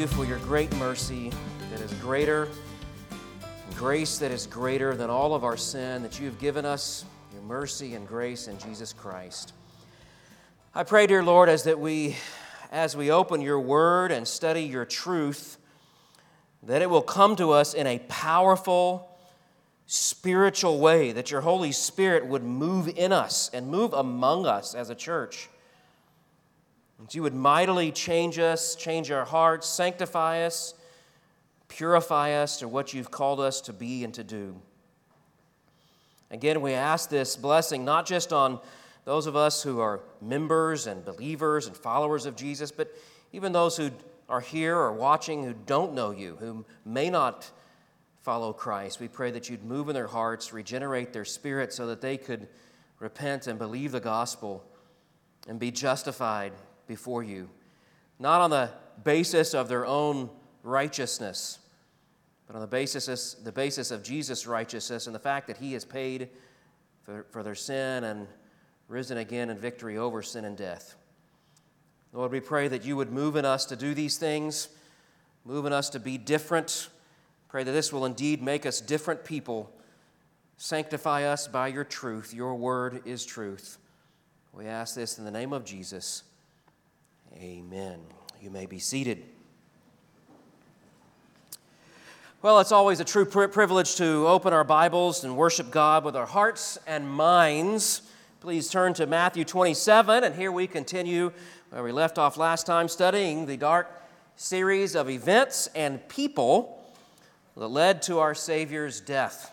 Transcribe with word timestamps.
you 0.00 0.06
for 0.06 0.24
your 0.24 0.38
great 0.38 0.74
mercy 0.76 1.30
that 1.70 1.78
is 1.82 1.92
greater, 1.94 2.48
grace 3.76 4.16
that 4.16 4.30
is 4.30 4.46
greater 4.46 4.96
than 4.96 5.10
all 5.10 5.34
of 5.34 5.44
our 5.44 5.58
sin, 5.58 6.02
that 6.02 6.18
you 6.18 6.24
have 6.24 6.38
given 6.38 6.64
us 6.64 7.04
your 7.34 7.42
mercy 7.42 7.94
and 7.94 8.08
grace 8.08 8.48
in 8.48 8.58
Jesus 8.58 8.94
Christ. 8.94 9.52
I 10.74 10.84
pray, 10.84 11.06
dear 11.06 11.22
Lord, 11.22 11.50
as 11.50 11.64
that 11.64 11.78
we 11.78 12.16
as 12.72 12.96
we 12.96 13.10
open 13.10 13.42
your 13.42 13.60
word 13.60 14.10
and 14.10 14.26
study 14.26 14.62
your 14.62 14.86
truth, 14.86 15.58
that 16.62 16.80
it 16.80 16.88
will 16.88 17.02
come 17.02 17.36
to 17.36 17.50
us 17.50 17.74
in 17.74 17.86
a 17.86 17.98
powerful, 18.08 19.18
spiritual 19.84 20.80
way, 20.80 21.12
that 21.12 21.30
your 21.30 21.42
Holy 21.42 21.72
Spirit 21.72 22.24
would 22.24 22.42
move 22.42 22.88
in 22.88 23.12
us 23.12 23.50
and 23.52 23.66
move 23.66 23.92
among 23.92 24.46
us 24.46 24.74
as 24.74 24.88
a 24.88 24.94
church. 24.94 25.50
That 27.00 27.14
you 27.14 27.22
would 27.22 27.34
mightily 27.34 27.92
change 27.92 28.38
us, 28.38 28.74
change 28.74 29.10
our 29.10 29.24
hearts, 29.24 29.66
sanctify 29.66 30.42
us, 30.42 30.74
purify 31.68 32.32
us 32.32 32.58
to 32.58 32.68
what 32.68 32.92
you've 32.92 33.10
called 33.10 33.40
us 33.40 33.60
to 33.62 33.72
be 33.72 34.04
and 34.04 34.12
to 34.14 34.24
do. 34.24 34.60
Again, 36.30 36.60
we 36.60 36.74
ask 36.74 37.08
this 37.08 37.36
blessing 37.36 37.84
not 37.84 38.06
just 38.06 38.32
on 38.32 38.60
those 39.04 39.26
of 39.26 39.34
us 39.34 39.62
who 39.62 39.80
are 39.80 40.00
members 40.20 40.86
and 40.86 41.04
believers 41.04 41.66
and 41.66 41.76
followers 41.76 42.26
of 42.26 42.36
Jesus, 42.36 42.70
but 42.70 42.94
even 43.32 43.52
those 43.52 43.76
who 43.76 43.90
are 44.28 44.40
here 44.40 44.76
or 44.76 44.92
watching 44.92 45.42
who 45.42 45.54
don't 45.66 45.94
know 45.94 46.10
you, 46.10 46.36
who 46.38 46.64
may 46.84 47.10
not 47.10 47.50
follow 48.20 48.52
Christ. 48.52 49.00
We 49.00 49.08
pray 49.08 49.30
that 49.30 49.48
you'd 49.48 49.64
move 49.64 49.88
in 49.88 49.94
their 49.94 50.06
hearts, 50.06 50.52
regenerate 50.52 51.12
their 51.12 51.24
spirit 51.24 51.72
so 51.72 51.86
that 51.86 52.00
they 52.00 52.16
could 52.16 52.46
repent 52.98 53.46
and 53.46 53.58
believe 53.58 53.92
the 53.92 54.00
gospel 54.00 54.62
and 55.48 55.58
be 55.58 55.70
justified 55.70 56.52
before 56.90 57.22
you, 57.22 57.48
not 58.18 58.40
on 58.40 58.50
the 58.50 58.68
basis 59.04 59.54
of 59.54 59.68
their 59.68 59.86
own 59.86 60.28
righteousness, 60.64 61.60
but 62.48 62.56
on 62.56 62.62
the 62.62 62.66
basis, 62.66 63.34
the 63.34 63.52
basis 63.52 63.92
of 63.92 64.02
Jesus' 64.02 64.44
righteousness 64.44 65.06
and 65.06 65.14
the 65.14 65.20
fact 65.20 65.46
that 65.46 65.58
He 65.58 65.72
has 65.74 65.84
paid 65.84 66.30
for, 67.04 67.26
for 67.30 67.44
their 67.44 67.54
sin 67.54 68.02
and 68.02 68.26
risen 68.88 69.18
again 69.18 69.50
in 69.50 69.56
victory 69.56 69.98
over 69.98 70.20
sin 70.20 70.44
and 70.44 70.56
death. 70.56 70.96
Lord, 72.12 72.32
we 72.32 72.40
pray 72.40 72.66
that 72.66 72.84
you 72.84 72.96
would 72.96 73.12
move 73.12 73.36
in 73.36 73.44
us 73.44 73.66
to 73.66 73.76
do 73.76 73.94
these 73.94 74.18
things, 74.18 74.68
move 75.44 75.66
in 75.66 75.72
us 75.72 75.90
to 75.90 76.00
be 76.00 76.18
different. 76.18 76.88
Pray 77.46 77.62
that 77.62 77.70
this 77.70 77.92
will 77.92 78.04
indeed 78.04 78.42
make 78.42 78.66
us 78.66 78.80
different 78.80 79.24
people. 79.24 79.72
Sanctify 80.56 81.22
us 81.22 81.46
by 81.46 81.68
your 81.68 81.84
truth. 81.84 82.34
Your 82.34 82.56
word 82.56 83.02
is 83.04 83.24
truth. 83.24 83.78
We 84.52 84.66
ask 84.66 84.96
this 84.96 85.18
in 85.18 85.24
the 85.24 85.30
name 85.30 85.52
of 85.52 85.64
Jesus. 85.64 86.24
Amen. 87.36 88.00
You 88.40 88.50
may 88.50 88.66
be 88.66 88.78
seated. 88.78 89.22
Well, 92.42 92.58
it's 92.60 92.72
always 92.72 93.00
a 93.00 93.04
true 93.04 93.26
privilege 93.26 93.96
to 93.96 94.26
open 94.26 94.52
our 94.52 94.64
Bibles 94.64 95.24
and 95.24 95.36
worship 95.36 95.70
God 95.70 96.04
with 96.04 96.16
our 96.16 96.26
hearts 96.26 96.78
and 96.86 97.08
minds. 97.08 98.02
Please 98.40 98.68
turn 98.68 98.94
to 98.94 99.06
Matthew 99.06 99.44
27, 99.44 100.24
and 100.24 100.34
here 100.34 100.50
we 100.50 100.66
continue 100.66 101.32
where 101.68 101.82
we 101.82 101.92
left 101.92 102.18
off 102.18 102.36
last 102.36 102.66
time, 102.66 102.88
studying 102.88 103.46
the 103.46 103.56
dark 103.56 104.02
series 104.36 104.94
of 104.94 105.10
events 105.10 105.68
and 105.74 106.06
people 106.08 106.82
that 107.56 107.68
led 107.68 108.00
to 108.02 108.18
our 108.18 108.34
Savior's 108.34 109.00
death. 109.00 109.52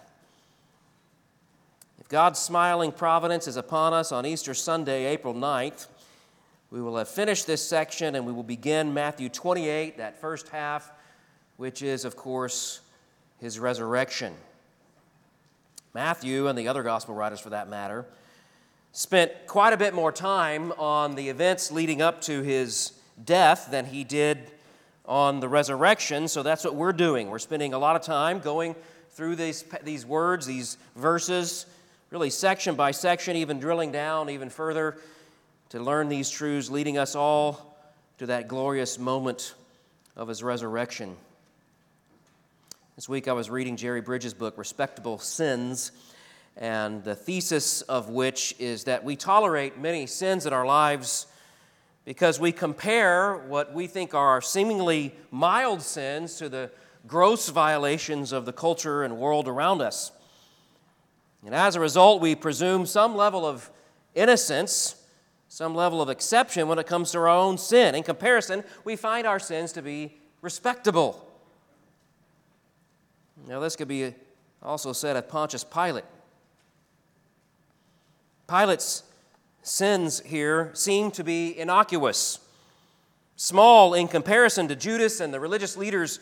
If 2.00 2.08
God's 2.08 2.40
smiling 2.40 2.94
providence 2.94 3.48
is 3.48 3.58
upon 3.58 3.94
us 3.94 4.14
on 4.14 4.26
Easter 4.26 4.54
Sunday, 4.54 5.06
April 5.08 5.34
9th, 5.34 5.88
we 6.70 6.82
will 6.82 6.98
have 6.98 7.08
finished 7.08 7.48
this 7.48 7.66
section 7.66 8.16
and 8.16 8.26
we 8.26 8.34
will 8.34 8.44
begin 8.44 8.94
Matthew 8.94 9.30
28, 9.30 9.98
that 9.98 10.20
first 10.20 10.50
half, 10.50 10.92
which 11.56 11.82
is, 11.82 12.04
of 12.04 12.16
course, 12.18 12.82
his 13.40 13.58
resurrection. 13.58 14.34
Matthew, 15.94 16.48
and 16.48 16.58
the 16.58 16.68
other 16.68 16.84
gospel 16.84 17.16
writers 17.16 17.40
for 17.40 17.52
that 17.52 17.70
matter, 17.70 18.06
spent 18.92 19.32
quite 19.48 19.72
a 19.74 19.78
bit 19.78 19.94
more 19.94 20.12
time 20.12 20.74
on 20.74 21.16
the 21.16 21.30
events 21.30 21.72
leading 21.72 22.02
up 22.02 22.20
to 22.22 22.42
his 22.42 22.92
death 23.24 23.70
than 23.72 23.86
he 23.86 24.04
did 24.04 24.52
on 25.06 25.40
the 25.40 25.48
resurrection. 25.48 26.28
So 26.28 26.44
that's 26.44 26.66
what 26.66 26.76
we're 26.76 26.94
doing. 26.94 27.30
We're 27.30 27.40
spending 27.40 27.74
a 27.74 27.80
lot 27.80 27.96
of 27.96 28.02
time 28.02 28.40
going 28.40 28.76
through 29.12 29.38
these, 29.38 29.64
these 29.84 30.06
words, 30.06 30.46
these 30.46 30.78
verses, 30.98 31.66
really 32.10 32.30
section 32.30 32.76
by 32.76 32.92
section, 32.92 33.38
even 33.38 33.60
drilling 33.60 33.92
down 33.94 34.30
even 34.30 34.50
further 34.50 34.98
to 35.70 35.82
learn 35.82 36.08
these 36.08 36.30
truths, 36.30 36.70
leading 36.70 36.98
us 36.98 37.16
all 37.16 37.78
to 38.20 38.28
that 38.28 38.48
glorious 38.48 38.98
moment 38.98 39.54
of 40.16 40.28
his 40.30 40.42
resurrection. 40.42 41.16
This 42.96 43.10
week 43.10 43.28
I 43.28 43.34
was 43.34 43.50
reading 43.50 43.76
Jerry 43.76 44.00
Bridges' 44.00 44.34
book, 44.34 44.58
Respectable 44.58 45.20
Sins, 45.20 45.92
and 46.56 47.04
the 47.04 47.16
thesis 47.16 47.82
of 47.82 48.10
which 48.10 48.56
is 48.60 48.86
that 48.86 49.04
we 49.04 49.16
tolerate 49.18 49.78
many 49.78 50.08
sins 50.08 50.46
in 50.46 50.54
our 50.54 50.66
lives 50.66 51.28
because 52.06 52.40
we 52.40 52.54
compare 52.54 53.36
what 53.36 53.74
we 53.74 53.88
think 53.88 54.14
are 54.14 54.42
seemingly 54.42 55.14
mild 55.32 55.82
sins 55.82 56.38
to 56.38 56.48
the 56.48 56.72
gross 57.06 57.50
violations 57.50 58.32
of 58.32 58.46
the 58.46 58.54
culture 58.54 59.04
and 59.04 59.18
world 59.18 59.50
around 59.50 59.82
us. 59.82 60.14
And 61.46 61.54
as 61.54 61.76
a 61.76 61.82
result, 61.82 62.22
we 62.22 62.36
presume 62.36 62.86
some 62.86 63.16
level 63.16 63.46
of 63.46 63.70
innocence 64.16 64.97
some 65.58 65.74
level 65.74 66.04
of 66.04 66.08
exception 66.08 66.68
when 66.68 66.78
it 66.78 66.86
comes 66.86 67.10
to 67.10 67.18
our 67.18 67.28
own 67.28 67.58
sin. 67.58 67.96
In 67.96 68.04
comparison, 68.04 68.64
we 68.84 68.96
find 68.96 69.26
our 69.26 69.40
sins 69.40 69.72
to 69.72 69.82
be 69.82 70.16
respectable. 70.44 71.28
Now, 73.48 73.60
this 73.60 73.76
could 73.76 73.88
be 73.88 74.14
also 74.62 74.94
said 74.94 75.16
of 75.16 75.28
Pontius 75.28 75.64
Pilate. 75.64 76.04
Pilate's 78.48 79.02
sins 79.64 80.20
here 80.28 80.70
seem 80.76 81.10
to 81.10 81.24
be 81.24 81.58
innocuous, 81.58 82.38
small 83.36 83.96
in 83.96 84.08
comparison 84.08 84.68
to 84.68 84.76
Judas 84.76 85.20
and 85.20 85.34
the 85.34 85.40
religious 85.40 85.76
leaders 85.76 86.20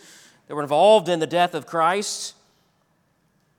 that 0.47 0.56
were 0.56 0.62
involved 0.62 1.09
in 1.09 1.19
the 1.19 1.28
death 1.28 1.53
of 1.53 1.66
Christ. 1.66 2.35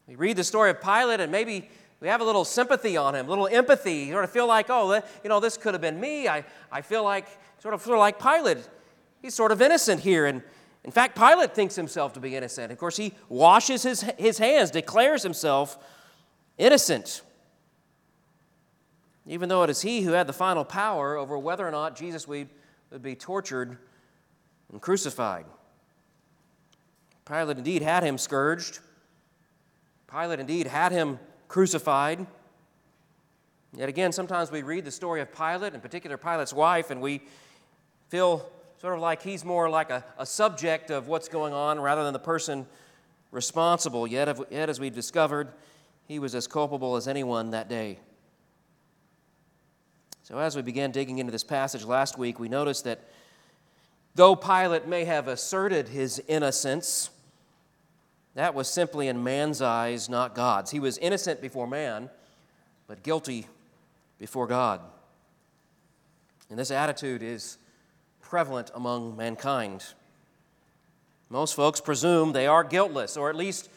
We 0.06 0.14
read 0.14 0.38
the 0.38 0.44
story 0.44 0.70
of 0.70 0.80
Pilate, 0.80 1.20
and 1.20 1.30
maybe 1.30 1.68
we 2.00 2.08
have 2.08 2.20
a 2.20 2.24
little 2.24 2.44
sympathy 2.44 2.96
on 2.96 3.14
him, 3.14 3.26
a 3.26 3.28
little 3.28 3.48
empathy. 3.48 3.94
You 3.94 4.12
sort 4.12 4.24
of 4.24 4.30
feel 4.30 4.46
like, 4.46 4.66
oh, 4.68 4.94
you 5.22 5.28
know, 5.28 5.40
this 5.40 5.56
could 5.56 5.74
have 5.74 5.80
been 5.80 5.98
me. 5.98 6.28
I, 6.28 6.44
I 6.70 6.82
feel 6.82 7.02
like, 7.02 7.26
sort 7.58 7.74
of 7.74 7.82
feel 7.82 7.98
like 7.98 8.20
Pilate. 8.20 8.58
He's 9.22 9.34
sort 9.34 9.50
of 9.50 9.62
innocent 9.62 10.02
here. 10.02 10.26
And 10.26 10.42
in 10.84 10.90
fact, 10.90 11.16
Pilate 11.16 11.54
thinks 11.54 11.74
himself 11.74 12.12
to 12.12 12.20
be 12.20 12.36
innocent. 12.36 12.70
Of 12.70 12.78
course, 12.78 12.96
he 12.96 13.14
washes 13.28 13.82
his, 13.82 14.02
his 14.18 14.38
hands, 14.38 14.70
declares 14.70 15.22
himself 15.22 15.78
innocent. 16.58 17.22
Even 19.26 19.48
though 19.48 19.62
it 19.62 19.70
is 19.70 19.80
he 19.80 20.02
who 20.02 20.12
had 20.12 20.26
the 20.26 20.32
final 20.32 20.64
power 20.64 21.16
over 21.16 21.38
whether 21.38 21.66
or 21.66 21.70
not 21.70 21.96
Jesus 21.96 22.28
would, 22.28 22.48
would 22.90 23.02
be 23.02 23.16
tortured 23.16 23.78
and 24.70 24.80
crucified. 24.80 25.46
Pilate 27.24 27.56
indeed 27.58 27.82
had 27.82 28.04
him 28.04 28.18
scourged. 28.18 28.78
Pilate 30.08 30.38
indeed 30.38 30.68
had 30.68 30.92
him 30.92 31.18
crucified. 31.48 32.26
Yet 33.76 33.88
again, 33.88 34.12
sometimes 34.12 34.50
we 34.50 34.62
read 34.62 34.84
the 34.84 34.90
story 34.90 35.20
of 35.20 35.34
Pilate, 35.34 35.74
in 35.74 35.80
particular 35.80 36.16
Pilate's 36.16 36.52
wife, 36.52 36.90
and 36.90 37.00
we 37.00 37.22
feel 38.08 38.50
sort 38.80 38.94
of 38.94 39.00
like 39.00 39.22
he's 39.22 39.44
more 39.44 39.68
like 39.68 39.90
a, 39.90 40.04
a 40.18 40.26
subject 40.26 40.90
of 40.90 41.08
what's 41.08 41.28
going 41.28 41.52
on 41.52 41.80
rather 41.80 42.04
than 42.04 42.12
the 42.12 42.18
person 42.18 42.66
responsible. 43.30 44.06
Yet, 44.06 44.38
yet, 44.50 44.68
as 44.68 44.80
we've 44.80 44.94
discovered, 44.94 45.48
he 46.06 46.18
was 46.18 46.34
as 46.34 46.46
culpable 46.46 46.96
as 46.96 47.08
anyone 47.08 47.50
that 47.50 47.68
day. 47.68 47.98
So, 50.22 50.38
as 50.38 50.56
we 50.56 50.62
began 50.62 50.90
digging 50.90 51.18
into 51.18 51.32
this 51.32 51.44
passage 51.44 51.84
last 51.84 52.18
week, 52.18 52.38
we 52.40 52.48
noticed 52.48 52.84
that 52.84 53.00
though 54.14 54.34
Pilate 54.34 54.86
may 54.86 55.04
have 55.04 55.28
asserted 55.28 55.88
his 55.88 56.22
innocence, 56.26 57.10
that 58.36 58.54
was 58.54 58.68
simply 58.68 59.08
in 59.08 59.24
man's 59.24 59.62
eyes, 59.62 60.10
not 60.10 60.34
God's. 60.34 60.70
He 60.70 60.78
was 60.78 60.98
innocent 60.98 61.40
before 61.40 61.66
man, 61.66 62.10
but 62.86 63.02
guilty 63.02 63.46
before 64.18 64.46
God. 64.46 64.82
And 66.50 66.58
this 66.58 66.70
attitude 66.70 67.22
is 67.22 67.56
prevalent 68.20 68.70
among 68.74 69.16
mankind. 69.16 69.86
Most 71.30 71.54
folks 71.54 71.80
presume 71.80 72.32
they 72.32 72.46
are 72.46 72.62
guiltless, 72.62 73.16
or 73.16 73.30
at 73.30 73.36
least 73.36 73.70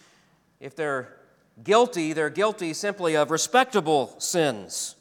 if 0.59 0.75
they're 0.75 1.15
guilty, 1.63 2.11
they're 2.11 2.29
guilty 2.29 2.73
simply 2.73 3.15
of 3.15 3.31
respectable 3.31 4.13
sins. 4.19 4.95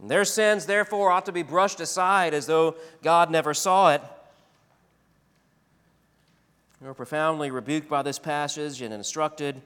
And 0.00 0.10
their 0.10 0.24
sins, 0.24 0.66
therefore, 0.66 1.12
ought 1.12 1.26
to 1.26 1.32
be 1.32 1.44
brushed 1.44 1.78
aside 1.78 2.34
as 2.34 2.46
though 2.46 2.74
God 3.00 3.30
never 3.30 3.54
saw 3.54 3.92
it. 3.94 4.02
We're 6.84 6.94
profoundly 6.94 7.52
rebuked 7.52 7.88
by 7.88 8.02
this 8.02 8.18
passage 8.18 8.82
and 8.82 8.92
instructed 8.92 9.62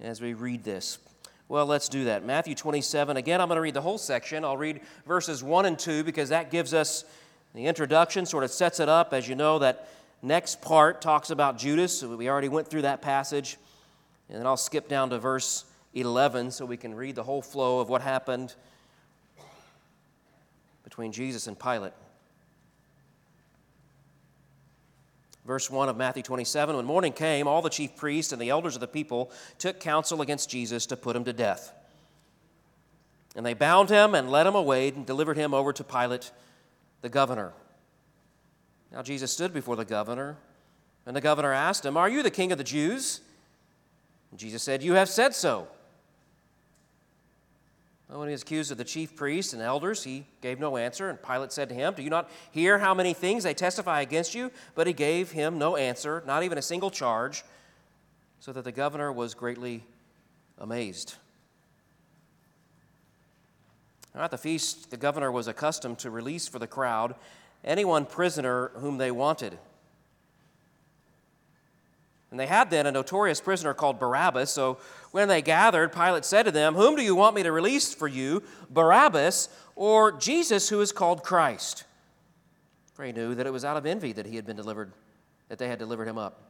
as 0.00 0.22
we 0.22 0.32
read 0.32 0.64
this. 0.64 0.96
Well, 1.46 1.66
let's 1.66 1.90
do 1.90 2.04
that. 2.04 2.24
Matthew 2.24 2.54
27. 2.54 3.18
Again, 3.18 3.42
I'm 3.42 3.48
going 3.48 3.56
to 3.56 3.60
read 3.60 3.74
the 3.74 3.82
whole 3.82 3.98
section. 3.98 4.46
I'll 4.46 4.56
read 4.56 4.80
verses 5.06 5.42
1 5.42 5.66
and 5.66 5.78
2 5.78 6.04
because 6.04 6.30
that 6.30 6.50
gives 6.50 6.72
us 6.72 7.04
The 7.54 7.66
introduction 7.66 8.24
sort 8.24 8.44
of 8.44 8.50
sets 8.50 8.80
it 8.80 8.88
up. 8.88 9.12
As 9.12 9.28
you 9.28 9.34
know, 9.34 9.58
that 9.58 9.88
next 10.22 10.62
part 10.62 11.02
talks 11.02 11.28
about 11.28 11.58
Judas. 11.58 11.98
So 11.98 12.16
we 12.16 12.30
already 12.30 12.48
went 12.48 12.68
through 12.68 12.82
that 12.82 13.02
passage. 13.02 13.58
And 14.30 14.38
then 14.38 14.46
I'll 14.46 14.56
skip 14.56 14.88
down 14.88 15.10
to 15.10 15.18
verse 15.18 15.66
11 15.92 16.50
so 16.52 16.64
we 16.64 16.78
can 16.78 16.94
read 16.94 17.14
the 17.14 17.24
whole 17.24 17.42
flow 17.42 17.80
of 17.80 17.90
what 17.90 18.00
happened 18.00 18.54
between 20.82 21.12
Jesus 21.12 21.46
and 21.46 21.58
Pilate. 21.58 21.92
Verse 25.48 25.70
1 25.70 25.88
of 25.88 25.96
Matthew 25.96 26.22
27 26.22 26.76
When 26.76 26.84
morning 26.84 27.14
came, 27.14 27.48
all 27.48 27.62
the 27.62 27.70
chief 27.70 27.96
priests 27.96 28.34
and 28.34 28.40
the 28.40 28.50
elders 28.50 28.74
of 28.74 28.80
the 28.80 28.86
people 28.86 29.32
took 29.56 29.80
counsel 29.80 30.20
against 30.20 30.50
Jesus 30.50 30.84
to 30.84 30.96
put 30.96 31.16
him 31.16 31.24
to 31.24 31.32
death. 31.32 31.72
And 33.34 33.46
they 33.46 33.54
bound 33.54 33.88
him 33.88 34.14
and 34.14 34.30
led 34.30 34.46
him 34.46 34.54
away 34.54 34.88
and 34.88 35.06
delivered 35.06 35.38
him 35.38 35.54
over 35.54 35.72
to 35.72 35.82
Pilate, 35.82 36.32
the 37.00 37.08
governor. 37.08 37.54
Now 38.92 39.00
Jesus 39.00 39.32
stood 39.32 39.54
before 39.54 39.74
the 39.74 39.86
governor, 39.86 40.36
and 41.06 41.16
the 41.16 41.22
governor 41.22 41.54
asked 41.54 41.86
him, 41.86 41.96
Are 41.96 42.10
you 42.10 42.22
the 42.22 42.30
king 42.30 42.52
of 42.52 42.58
the 42.58 42.64
Jews? 42.64 43.22
And 44.30 44.38
Jesus 44.38 44.62
said, 44.62 44.82
You 44.82 44.92
have 44.94 45.08
said 45.08 45.34
so. 45.34 45.66
When 48.08 48.28
he 48.28 48.32
was 48.32 48.40
accused 48.40 48.72
of 48.72 48.78
the 48.78 48.84
chief 48.84 49.14
priests 49.14 49.52
and 49.52 49.60
elders, 49.60 50.02
he 50.02 50.26
gave 50.40 50.58
no 50.58 50.78
answer. 50.78 51.10
And 51.10 51.22
Pilate 51.22 51.52
said 51.52 51.68
to 51.68 51.74
him, 51.74 51.92
Do 51.92 52.02
you 52.02 52.08
not 52.08 52.30
hear 52.50 52.78
how 52.78 52.94
many 52.94 53.12
things 53.12 53.44
they 53.44 53.52
testify 53.52 54.00
against 54.00 54.34
you? 54.34 54.50
But 54.74 54.86
he 54.86 54.94
gave 54.94 55.30
him 55.32 55.58
no 55.58 55.76
answer, 55.76 56.22
not 56.26 56.42
even 56.42 56.56
a 56.56 56.62
single 56.62 56.90
charge, 56.90 57.44
so 58.40 58.50
that 58.52 58.64
the 58.64 58.72
governor 58.72 59.12
was 59.12 59.34
greatly 59.34 59.84
amazed. 60.56 61.16
Now, 64.14 64.22
at 64.22 64.30
the 64.30 64.38
feast, 64.38 64.90
the 64.90 64.96
governor 64.96 65.30
was 65.30 65.46
accustomed 65.46 65.98
to 65.98 66.10
release 66.10 66.48
for 66.48 66.58
the 66.58 66.66
crowd 66.66 67.14
anyone 67.62 68.06
prisoner 68.06 68.68
whom 68.76 68.96
they 68.96 69.10
wanted. 69.10 69.58
And 72.30 72.38
they 72.38 72.46
had 72.46 72.70
then 72.70 72.86
a 72.86 72.92
notorious 72.92 73.40
prisoner 73.40 73.72
called 73.72 73.98
Barabbas. 73.98 74.50
So 74.50 74.78
when 75.12 75.28
they 75.28 75.40
gathered, 75.40 75.92
Pilate 75.92 76.24
said 76.24 76.44
to 76.44 76.50
them, 76.50 76.74
Whom 76.74 76.94
do 76.94 77.02
you 77.02 77.14
want 77.14 77.34
me 77.34 77.42
to 77.42 77.52
release 77.52 77.94
for 77.94 78.06
you, 78.06 78.42
Barabbas 78.70 79.48
or 79.76 80.12
Jesus, 80.12 80.68
who 80.68 80.80
is 80.80 80.92
called 80.92 81.22
Christ? 81.22 81.84
For 82.92 83.04
he 83.04 83.12
knew 83.12 83.34
that 83.34 83.46
it 83.46 83.52
was 83.52 83.64
out 83.64 83.76
of 83.76 83.86
envy 83.86 84.12
that 84.12 84.26
he 84.26 84.36
had 84.36 84.44
been 84.44 84.56
delivered, 84.56 84.92
that 85.48 85.58
they 85.58 85.68
had 85.68 85.78
delivered 85.78 86.08
him 86.08 86.18
up. 86.18 86.42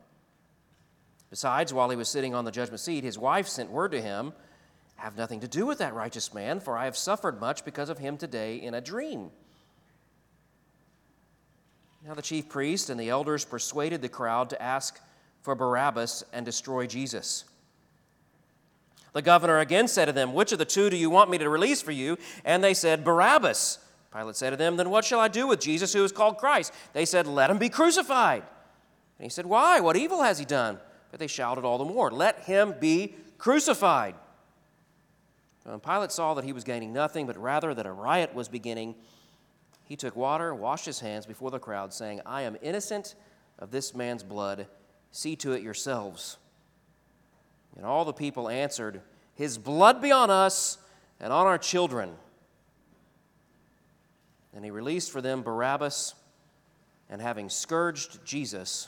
Besides, 1.30 1.74
while 1.74 1.90
he 1.90 1.96
was 1.96 2.08
sitting 2.08 2.34
on 2.34 2.44
the 2.44 2.50
judgment 2.50 2.80
seat, 2.80 3.04
his 3.04 3.18
wife 3.18 3.46
sent 3.46 3.70
word 3.70 3.92
to 3.92 4.00
him, 4.00 4.32
Have 4.96 5.16
nothing 5.16 5.40
to 5.40 5.48
do 5.48 5.66
with 5.66 5.78
that 5.78 5.94
righteous 5.94 6.32
man, 6.32 6.58
for 6.58 6.76
I 6.76 6.86
have 6.86 6.96
suffered 6.96 7.38
much 7.38 7.64
because 7.64 7.90
of 7.90 7.98
him 7.98 8.16
today 8.16 8.56
in 8.56 8.74
a 8.74 8.80
dream. 8.80 9.30
Now 12.06 12.14
the 12.14 12.22
chief 12.22 12.48
priest 12.48 12.88
and 12.88 12.98
the 12.98 13.10
elders 13.10 13.44
persuaded 13.44 14.00
the 14.00 14.08
crowd 14.08 14.50
to 14.50 14.62
ask 14.62 14.98
for 15.48 15.54
Barabbas 15.54 16.24
and 16.34 16.44
destroy 16.44 16.86
Jesus. 16.86 17.46
The 19.14 19.22
governor 19.22 19.60
again 19.60 19.88
said 19.88 20.04
to 20.04 20.12
them, 20.12 20.34
Which 20.34 20.52
of 20.52 20.58
the 20.58 20.66
two 20.66 20.90
do 20.90 20.96
you 20.98 21.08
want 21.08 21.30
me 21.30 21.38
to 21.38 21.48
release 21.48 21.80
for 21.80 21.90
you? 21.90 22.18
And 22.44 22.62
they 22.62 22.74
said, 22.74 23.02
Barabbas. 23.02 23.78
Pilate 24.12 24.36
said 24.36 24.50
to 24.50 24.58
them, 24.58 24.76
Then 24.76 24.90
what 24.90 25.06
shall 25.06 25.20
I 25.20 25.28
do 25.28 25.46
with 25.46 25.58
Jesus 25.58 25.94
who 25.94 26.04
is 26.04 26.12
called 26.12 26.36
Christ? 26.36 26.74
They 26.92 27.06
said, 27.06 27.26
Let 27.26 27.48
him 27.48 27.56
be 27.56 27.70
crucified. 27.70 28.42
And 28.42 29.24
he 29.24 29.30
said, 29.30 29.46
Why? 29.46 29.80
What 29.80 29.96
evil 29.96 30.22
has 30.22 30.38
he 30.38 30.44
done? 30.44 30.80
But 31.10 31.18
they 31.18 31.26
shouted 31.26 31.64
all 31.64 31.78
the 31.78 31.86
more, 31.86 32.10
Let 32.10 32.40
him 32.40 32.74
be 32.78 33.14
crucified. 33.38 34.16
When 35.64 35.80
Pilate 35.80 36.12
saw 36.12 36.34
that 36.34 36.44
he 36.44 36.52
was 36.52 36.64
gaining 36.64 36.92
nothing, 36.92 37.26
but 37.26 37.38
rather 37.38 37.72
that 37.72 37.86
a 37.86 37.92
riot 37.92 38.34
was 38.34 38.50
beginning, 38.50 38.96
he 39.86 39.96
took 39.96 40.14
water, 40.14 40.54
washed 40.54 40.84
his 40.84 41.00
hands 41.00 41.24
before 41.24 41.50
the 41.50 41.58
crowd, 41.58 41.94
saying, 41.94 42.20
I 42.26 42.42
am 42.42 42.58
innocent 42.60 43.14
of 43.58 43.70
this 43.70 43.94
man's 43.94 44.22
blood. 44.22 44.66
See 45.18 45.34
to 45.34 45.50
it 45.50 45.64
yourselves. 45.64 46.36
And 47.76 47.84
all 47.84 48.04
the 48.04 48.12
people 48.12 48.48
answered, 48.48 49.00
His 49.34 49.58
blood 49.58 50.00
be 50.00 50.12
on 50.12 50.30
us 50.30 50.78
and 51.18 51.32
on 51.32 51.44
our 51.44 51.58
children. 51.58 52.12
And 54.54 54.64
he 54.64 54.70
released 54.70 55.10
for 55.10 55.20
them 55.20 55.42
Barabbas, 55.42 56.14
and 57.10 57.20
having 57.20 57.48
scourged 57.48 58.24
Jesus, 58.24 58.86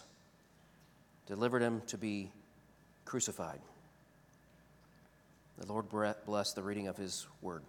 delivered 1.27 1.63
him 1.63 1.83
to 1.89 1.99
be 1.99 2.31
crucified. 3.05 3.59
The 5.59 5.67
Lord 5.67 5.87
bless 6.27 6.53
the 6.53 6.63
reading 6.63 6.87
of 6.87 6.97
his 6.97 7.27
word. 7.43 7.65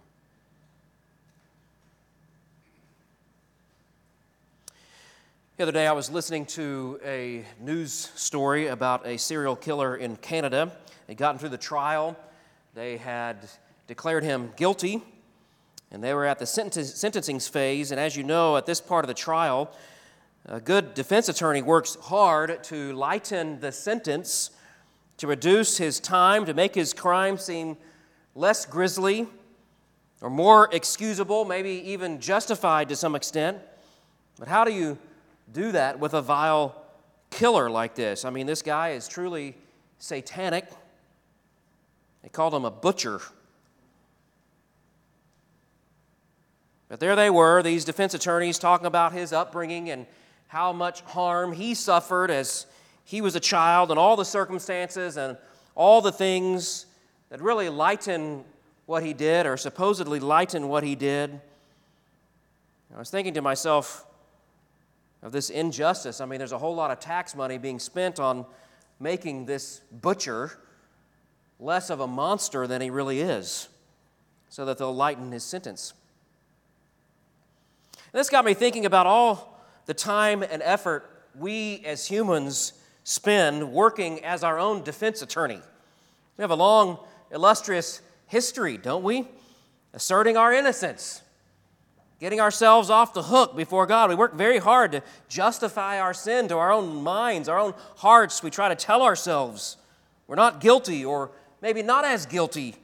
The 5.62 5.68
other 5.68 5.78
day, 5.78 5.86
I 5.86 5.92
was 5.92 6.10
listening 6.10 6.46
to 6.46 6.98
a 7.04 7.44
news 7.60 8.10
story 8.16 8.66
about 8.66 9.06
a 9.06 9.16
serial 9.16 9.54
killer 9.54 9.94
in 9.94 10.16
Canada. 10.16 10.72
They'd 11.06 11.16
gotten 11.16 11.38
through 11.38 11.50
the 11.50 11.56
trial, 11.56 12.16
they 12.74 12.96
had 12.96 13.48
declared 13.86 14.24
him 14.24 14.50
guilty, 14.56 15.04
and 15.92 16.02
they 16.02 16.14
were 16.14 16.26
at 16.26 16.40
the 16.40 16.46
sentencing 16.46 17.38
phase. 17.38 17.92
And 17.92 18.00
as 18.00 18.16
you 18.16 18.24
know, 18.24 18.56
at 18.56 18.66
this 18.66 18.80
part 18.80 19.04
of 19.04 19.06
the 19.06 19.14
trial, 19.14 19.72
a 20.46 20.58
good 20.58 20.94
defense 20.94 21.28
attorney 21.28 21.62
works 21.62 21.94
hard 21.94 22.64
to 22.64 22.92
lighten 22.94 23.60
the 23.60 23.70
sentence, 23.70 24.50
to 25.18 25.28
reduce 25.28 25.78
his 25.78 26.00
time, 26.00 26.44
to 26.46 26.54
make 26.54 26.74
his 26.74 26.92
crime 26.92 27.38
seem 27.38 27.76
less 28.34 28.66
grisly 28.66 29.28
or 30.20 30.28
more 30.28 30.68
excusable, 30.72 31.44
maybe 31.44 31.70
even 31.70 32.20
justified 32.20 32.88
to 32.88 32.96
some 32.96 33.14
extent. 33.14 33.58
But 34.40 34.48
how 34.48 34.64
do 34.64 34.72
you 34.72 34.98
do 35.50 35.72
that 35.72 35.98
with 35.98 36.14
a 36.14 36.22
vile 36.22 36.82
killer 37.30 37.70
like 37.70 37.94
this. 37.94 38.24
I 38.24 38.30
mean, 38.30 38.46
this 38.46 38.62
guy 38.62 38.90
is 38.90 39.08
truly 39.08 39.56
satanic. 39.98 40.66
They 42.22 42.28
called 42.28 42.54
him 42.54 42.64
a 42.64 42.70
butcher. 42.70 43.20
But 46.88 47.00
there 47.00 47.16
they 47.16 47.30
were, 47.30 47.62
these 47.62 47.84
defense 47.84 48.12
attorneys, 48.12 48.58
talking 48.58 48.86
about 48.86 49.12
his 49.12 49.32
upbringing 49.32 49.90
and 49.90 50.06
how 50.48 50.72
much 50.72 51.00
harm 51.00 51.52
he 51.52 51.74
suffered 51.74 52.30
as 52.30 52.66
he 53.04 53.22
was 53.22 53.34
a 53.34 53.40
child 53.40 53.90
and 53.90 53.98
all 53.98 54.16
the 54.16 54.24
circumstances 54.24 55.16
and 55.16 55.38
all 55.74 56.02
the 56.02 56.12
things 56.12 56.84
that 57.30 57.40
really 57.40 57.70
lighten 57.70 58.44
what 58.84 59.02
he 59.02 59.14
did 59.14 59.46
or 59.46 59.56
supposedly 59.56 60.20
lighten 60.20 60.68
what 60.68 60.84
he 60.84 60.94
did. 60.94 61.40
I 62.94 62.98
was 62.98 63.08
thinking 63.08 63.32
to 63.34 63.42
myself, 63.42 64.04
of 65.22 65.32
this 65.32 65.50
injustice. 65.50 66.20
I 66.20 66.26
mean, 66.26 66.38
there's 66.38 66.52
a 66.52 66.58
whole 66.58 66.74
lot 66.74 66.90
of 66.90 66.98
tax 66.98 67.34
money 67.34 67.58
being 67.58 67.78
spent 67.78 68.18
on 68.18 68.44
making 68.98 69.46
this 69.46 69.80
butcher 69.90 70.58
less 71.58 71.90
of 71.90 72.00
a 72.00 72.06
monster 72.06 72.66
than 72.66 72.80
he 72.80 72.90
really 72.90 73.20
is, 73.20 73.68
so 74.48 74.64
that 74.64 74.78
they'll 74.78 74.94
lighten 74.94 75.30
his 75.30 75.44
sentence. 75.44 75.94
And 78.12 78.18
this 78.18 78.28
got 78.28 78.44
me 78.44 78.52
thinking 78.52 78.84
about 78.84 79.06
all 79.06 79.60
the 79.86 79.94
time 79.94 80.42
and 80.42 80.60
effort 80.62 81.08
we 81.38 81.82
as 81.86 82.06
humans 82.06 82.74
spend 83.04 83.72
working 83.72 84.24
as 84.24 84.44
our 84.44 84.58
own 84.58 84.82
defense 84.82 85.22
attorney. 85.22 85.60
We 86.36 86.42
have 86.42 86.50
a 86.50 86.56
long, 86.56 86.98
illustrious 87.30 88.00
history, 88.26 88.76
don't 88.76 89.02
we? 89.02 89.28
Asserting 89.94 90.36
our 90.36 90.52
innocence, 90.52 91.22
getting 92.22 92.40
ourselves 92.40 92.88
off 92.88 93.12
the 93.14 93.24
hook 93.24 93.56
before 93.56 93.84
God. 93.84 94.08
We 94.08 94.14
work 94.14 94.34
very 94.34 94.58
hard 94.58 94.92
to 94.92 95.02
justify 95.28 95.98
our 95.98 96.14
sin 96.14 96.46
to 96.46 96.56
our 96.56 96.70
own 96.70 97.02
minds, 97.02 97.48
our 97.48 97.58
own 97.58 97.74
hearts. 97.96 98.44
We 98.44 98.50
try 98.50 98.68
to 98.68 98.76
tell 98.76 99.02
ourselves 99.02 99.76
we're 100.28 100.36
not 100.36 100.60
guilty 100.60 101.04
or 101.04 101.32
maybe 101.60 101.82
not 101.82 102.04
as 102.04 102.24
guilty. 102.26 102.76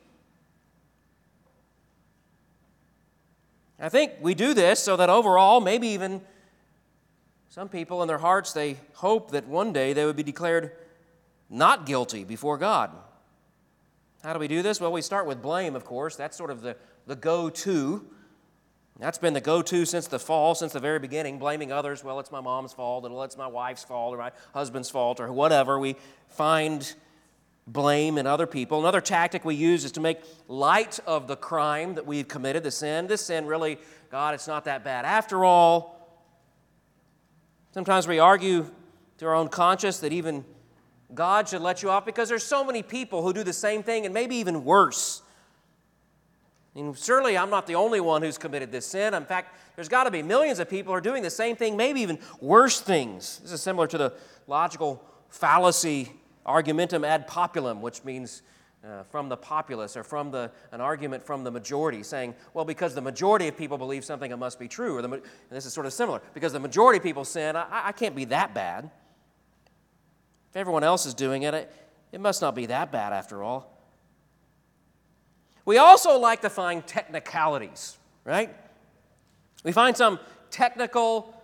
I 3.79 3.89
think 3.89 4.15
we 4.21 4.35
do 4.35 4.55
this 4.55 4.81
so 4.81 4.97
that 4.97 5.09
overall, 5.09 5.61
maybe 5.61 5.87
even 5.87 6.21
some 7.49 7.69
people 7.69 8.03
in 8.03 8.09
their 8.09 8.19
hearts, 8.19 8.53
they 8.53 8.77
hope 8.95 9.31
that 9.31 9.47
one 9.47 9.73
day 9.73 9.93
they 9.93 10.05
would 10.05 10.17
be 10.17 10.25
declared 10.25 10.73
not 11.49 11.87
guilty 11.87 12.25
before 12.25 12.59
God. 12.59 12.91
How 14.25 14.33
do 14.33 14.41
we 14.41 14.49
do 14.49 14.63
this? 14.63 14.81
Well, 14.81 14.91
we 14.91 15.01
start 15.01 15.27
with 15.27 15.41
blame, 15.41 15.77
of 15.77 15.85
course. 15.85 16.17
That's 16.17 16.37
sort 16.37 16.51
of 16.51 16.61
the, 16.61 16.75
the 17.07 17.15
go 17.15 17.49
to. 17.51 18.05
That's 18.99 19.19
been 19.19 19.33
the 19.33 19.41
go 19.41 19.63
to 19.63 19.85
since 19.85 20.09
the 20.09 20.19
fall, 20.19 20.57
since 20.57 20.73
the 20.73 20.81
very 20.81 20.99
beginning, 20.99 21.39
blaming 21.39 21.71
others. 21.71 22.03
Well, 22.03 22.19
it's 22.19 22.33
my 22.33 22.41
mom's 22.41 22.73
fault, 22.73 23.05
well, 23.05 23.23
it's 23.23 23.37
my 23.37 23.47
wife's 23.47 23.85
fault, 23.85 24.15
or 24.15 24.19
my 24.19 24.33
husband's 24.53 24.91
fault, 24.91 25.21
or 25.21 25.33
whatever. 25.33 25.79
We 25.79 25.97
find 26.27 26.93
blame 27.67 28.19
in 28.19 28.27
other 28.27 28.47
people. 28.47 28.81
Another 28.81 29.01
tactic 29.01 29.45
we 29.45 29.55
use 29.55 29.85
is 29.85 29.93
to 29.93 30.01
make 30.01 30.19
light 30.49 30.99
of 31.07 31.29
the 31.29 31.37
crime 31.37 31.95
that 31.95 32.07
we've 32.07 32.27
committed, 32.27 32.65
the 32.65 32.71
sin. 32.71 33.07
This 33.07 33.25
sin 33.25 33.47
really, 33.47 33.79
God, 34.11 34.35
it's 34.35 34.49
not 34.49 34.65
that 34.65 34.85
bad 34.85 35.05
after 35.05 35.45
all. 35.45 35.95
Sometimes 37.73 38.09
we 38.09 38.19
argue 38.19 38.69
to 39.19 39.27
our 39.27 39.35
own 39.35 39.49
conscience 39.49 39.99
that 40.01 40.13
even 40.13 40.45
God 41.15 41.49
should 41.49 41.61
let 41.61 41.83
you 41.83 41.91
off 41.91 42.05
because 42.05 42.29
there's 42.29 42.45
so 42.45 42.65
many 42.65 42.83
people 42.83 43.23
who 43.23 43.33
do 43.33 43.45
the 43.45 43.53
same 43.53 43.83
thing 43.83 44.05
and 44.07 44.15
maybe 44.15 44.37
even 44.37 44.65
worse. 44.65 45.23
Mean, 46.83 46.95
surely 46.95 47.37
I'm 47.37 47.51
not 47.51 47.67
the 47.67 47.75
only 47.75 48.01
one 48.01 48.23
who's 48.23 48.39
committed 48.39 48.71
this 48.71 48.87
sin. 48.87 49.13
In 49.13 49.25
fact, 49.25 49.59
there's 49.75 49.89
got 49.89 50.05
to 50.05 50.13
be 50.13 50.23
millions 50.23 50.61
of 50.61 50.71
people 50.71 50.93
who 50.93 50.97
are 50.97 51.01
doing 51.01 51.25
the 51.25 51.31
same 51.31 51.57
thing, 51.57 51.77
maybe 51.77 52.01
even 52.03 52.21
worse 52.41 52.81
things. 52.81 53.41
This 53.41 53.51
is 53.51 53.61
similar 53.61 53.89
to 53.89 53.99
the 53.99 54.13
logical 54.47 55.03
fallacy 55.29 56.13
argumentum 56.47 57.05
ad 57.05 57.27
populum, 57.27 57.81
which 57.81 58.05
means 58.05 58.43
uh, 58.85 59.03
from 59.03 59.29
the 59.29 59.37
populace 59.37 59.97
or 59.97 60.05
from 60.05 60.31
the, 60.31 60.53
an 60.71 60.81
argument 60.81 61.21
from 61.25 61.43
the 61.43 61.51
majority, 61.51 62.05
saying, 62.05 62.33
well, 62.55 62.65
because 62.65 62.95
the 62.95 63.01
majority 63.01 63.49
of 63.49 63.57
people 63.57 63.77
believe 63.77 64.05
something, 64.05 64.31
it 64.31 64.37
must 64.37 64.61
be 64.61 64.69
true. 64.69 64.97
Or 64.97 65.03
the, 65.03 65.21
this 65.51 65.67
is 65.67 65.73
sort 65.73 65.85
of 65.85 65.93
similar. 65.93 66.23
Because 66.33 66.53
the 66.53 66.61
majority 66.61 66.99
of 66.99 67.03
people 67.03 67.25
sin, 67.25 67.57
I, 67.57 67.89
I 67.89 67.93
can't 67.93 68.15
be 68.15 68.27
that 68.27 68.55
bad. 68.55 68.89
If 70.51 70.57
everyone 70.57 70.85
else 70.85 71.07
is 71.07 71.15
doing 71.15 71.43
it, 71.43 71.55
it, 71.55 71.73
it 72.13 72.21
must 72.21 72.41
not 72.41 72.55
be 72.55 72.67
that 72.67 72.93
bad 72.93 73.13
after 73.13 73.43
all. 73.43 73.78
We 75.69 75.77
also 75.77 76.19
like 76.19 76.41
to 76.41 76.49
find 76.49 76.87
technicalities, 76.87 77.99
right? 78.25 78.57
We 79.65 79.73
find 79.73 79.95
some 79.95 80.19
technical, 80.51 81.35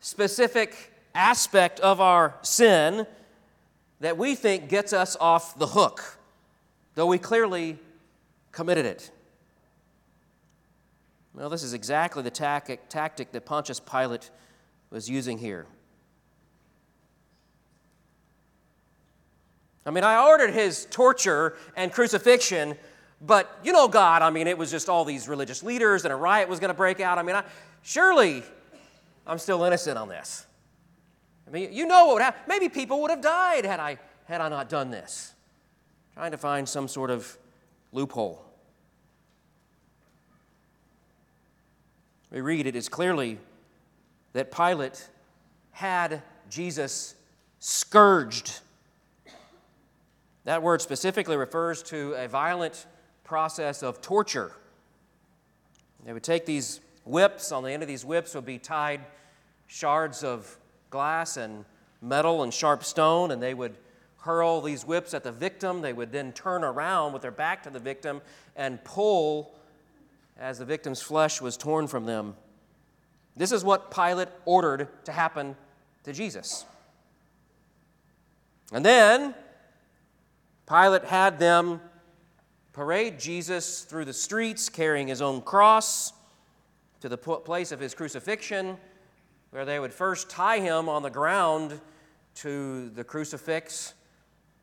specific 0.00 0.92
aspect 1.14 1.78
of 1.78 2.00
our 2.00 2.34
sin 2.42 3.06
that 4.00 4.18
we 4.18 4.34
think 4.34 4.68
gets 4.68 4.92
us 4.92 5.16
off 5.20 5.56
the 5.56 5.68
hook, 5.68 6.18
though 6.96 7.06
we 7.06 7.16
clearly 7.16 7.78
committed 8.50 8.86
it. 8.86 9.12
Well, 11.32 11.48
this 11.48 11.62
is 11.62 11.72
exactly 11.72 12.24
the 12.24 12.30
tactic, 12.32 12.88
tactic 12.88 13.30
that 13.30 13.46
Pontius 13.46 13.78
Pilate 13.78 14.30
was 14.90 15.08
using 15.08 15.38
here. 15.38 15.66
I 19.86 19.90
mean, 19.92 20.02
I 20.02 20.26
ordered 20.26 20.54
his 20.54 20.88
torture 20.90 21.56
and 21.76 21.92
crucifixion, 21.92 22.76
but 23.20 23.58
you 23.62 23.72
know, 23.72 23.88
God, 23.88 24.22
I 24.22 24.30
mean, 24.30 24.46
it 24.46 24.56
was 24.56 24.70
just 24.70 24.88
all 24.88 25.04
these 25.04 25.28
religious 25.28 25.62
leaders 25.62 26.04
and 26.04 26.12
a 26.12 26.16
riot 26.16 26.48
was 26.48 26.58
going 26.58 26.70
to 26.70 26.76
break 26.76 27.00
out. 27.00 27.18
I 27.18 27.22
mean, 27.22 27.36
I, 27.36 27.44
surely 27.82 28.42
I'm 29.26 29.38
still 29.38 29.62
innocent 29.64 29.98
on 29.98 30.08
this. 30.08 30.46
I 31.46 31.50
mean, 31.50 31.72
you 31.72 31.86
know 31.86 32.06
what 32.06 32.14
would 32.14 32.22
happen. 32.22 32.40
Maybe 32.46 32.68
people 32.68 33.02
would 33.02 33.10
have 33.10 33.20
died 33.20 33.64
had 33.64 33.80
I, 33.80 33.98
had 34.24 34.40
I 34.40 34.48
not 34.48 34.68
done 34.68 34.90
this. 34.90 35.34
Trying 36.14 36.30
to 36.30 36.38
find 36.38 36.68
some 36.68 36.88
sort 36.88 37.10
of 37.10 37.36
loophole. 37.92 38.44
We 42.30 42.40
read 42.40 42.66
it 42.66 42.76
is 42.76 42.88
clearly 42.88 43.38
that 44.32 44.52
Pilate 44.52 45.08
had 45.72 46.22
Jesus 46.48 47.16
scourged. 47.58 48.60
That 50.44 50.62
word 50.62 50.80
specifically 50.80 51.36
refers 51.36 51.82
to 51.84 52.14
a 52.14 52.28
violent 52.28 52.86
process 53.30 53.84
of 53.84 54.00
torture. 54.00 54.50
They 56.04 56.12
would 56.12 56.24
take 56.24 56.46
these 56.46 56.80
whips, 57.04 57.52
on 57.52 57.62
the 57.62 57.70
end 57.70 57.80
of 57.80 57.86
these 57.86 58.04
whips 58.04 58.34
would 58.34 58.44
be 58.44 58.58
tied 58.58 59.02
shards 59.68 60.24
of 60.24 60.58
glass 60.90 61.36
and 61.36 61.64
metal 62.02 62.42
and 62.42 62.52
sharp 62.52 62.82
stone, 62.82 63.30
and 63.30 63.40
they 63.40 63.54
would 63.54 63.76
hurl 64.22 64.60
these 64.60 64.84
whips 64.84 65.14
at 65.14 65.22
the 65.22 65.30
victim. 65.30 65.80
They 65.80 65.92
would 65.92 66.10
then 66.10 66.32
turn 66.32 66.64
around 66.64 67.12
with 67.12 67.22
their 67.22 67.30
back 67.30 67.62
to 67.62 67.70
the 67.70 67.78
victim 67.78 68.20
and 68.56 68.82
pull 68.82 69.54
as 70.36 70.58
the 70.58 70.64
victim's 70.64 71.00
flesh 71.00 71.40
was 71.40 71.56
torn 71.56 71.86
from 71.86 72.06
them. 72.06 72.34
This 73.36 73.52
is 73.52 73.62
what 73.62 73.92
Pilate 73.92 74.28
ordered 74.44 74.88
to 75.04 75.12
happen 75.12 75.54
to 76.02 76.12
Jesus. 76.12 76.64
And 78.72 78.84
then 78.84 79.36
Pilate 80.68 81.04
had 81.04 81.38
them 81.38 81.80
parade 82.72 83.18
Jesus 83.18 83.82
through 83.82 84.04
the 84.04 84.12
streets 84.12 84.68
carrying 84.68 85.08
his 85.08 85.22
own 85.22 85.40
cross 85.42 86.12
to 87.00 87.08
the 87.08 87.18
place 87.18 87.72
of 87.72 87.80
his 87.80 87.94
crucifixion, 87.94 88.76
where 89.50 89.64
they 89.64 89.78
would 89.78 89.92
first 89.92 90.30
tie 90.30 90.60
him 90.60 90.88
on 90.88 91.02
the 91.02 91.10
ground 91.10 91.80
to 92.36 92.90
the 92.90 93.02
crucifix 93.04 93.94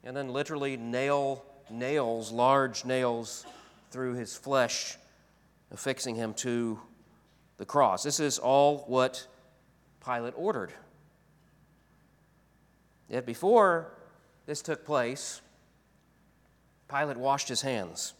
and 0.03 0.15
then 0.15 0.29
literally 0.29 0.77
nail 0.77 1.43
nails, 1.69 2.31
large 2.31 2.85
nails, 2.85 3.45
through 3.91 4.13
his 4.13 4.35
flesh, 4.35 4.97
affixing 5.71 6.15
him 6.15 6.33
to 6.33 6.79
the 7.57 7.65
cross. 7.65 8.03
This 8.03 8.19
is 8.19 8.39
all 8.39 8.79
what 8.87 9.25
Pilate 10.03 10.33
ordered. 10.35 10.71
Yet 13.09 13.25
before 13.25 13.93
this 14.45 14.61
took 14.61 14.85
place, 14.85 15.41
Pilate 16.89 17.17
washed 17.17 17.49
his 17.49 17.61
hands. 17.61 18.13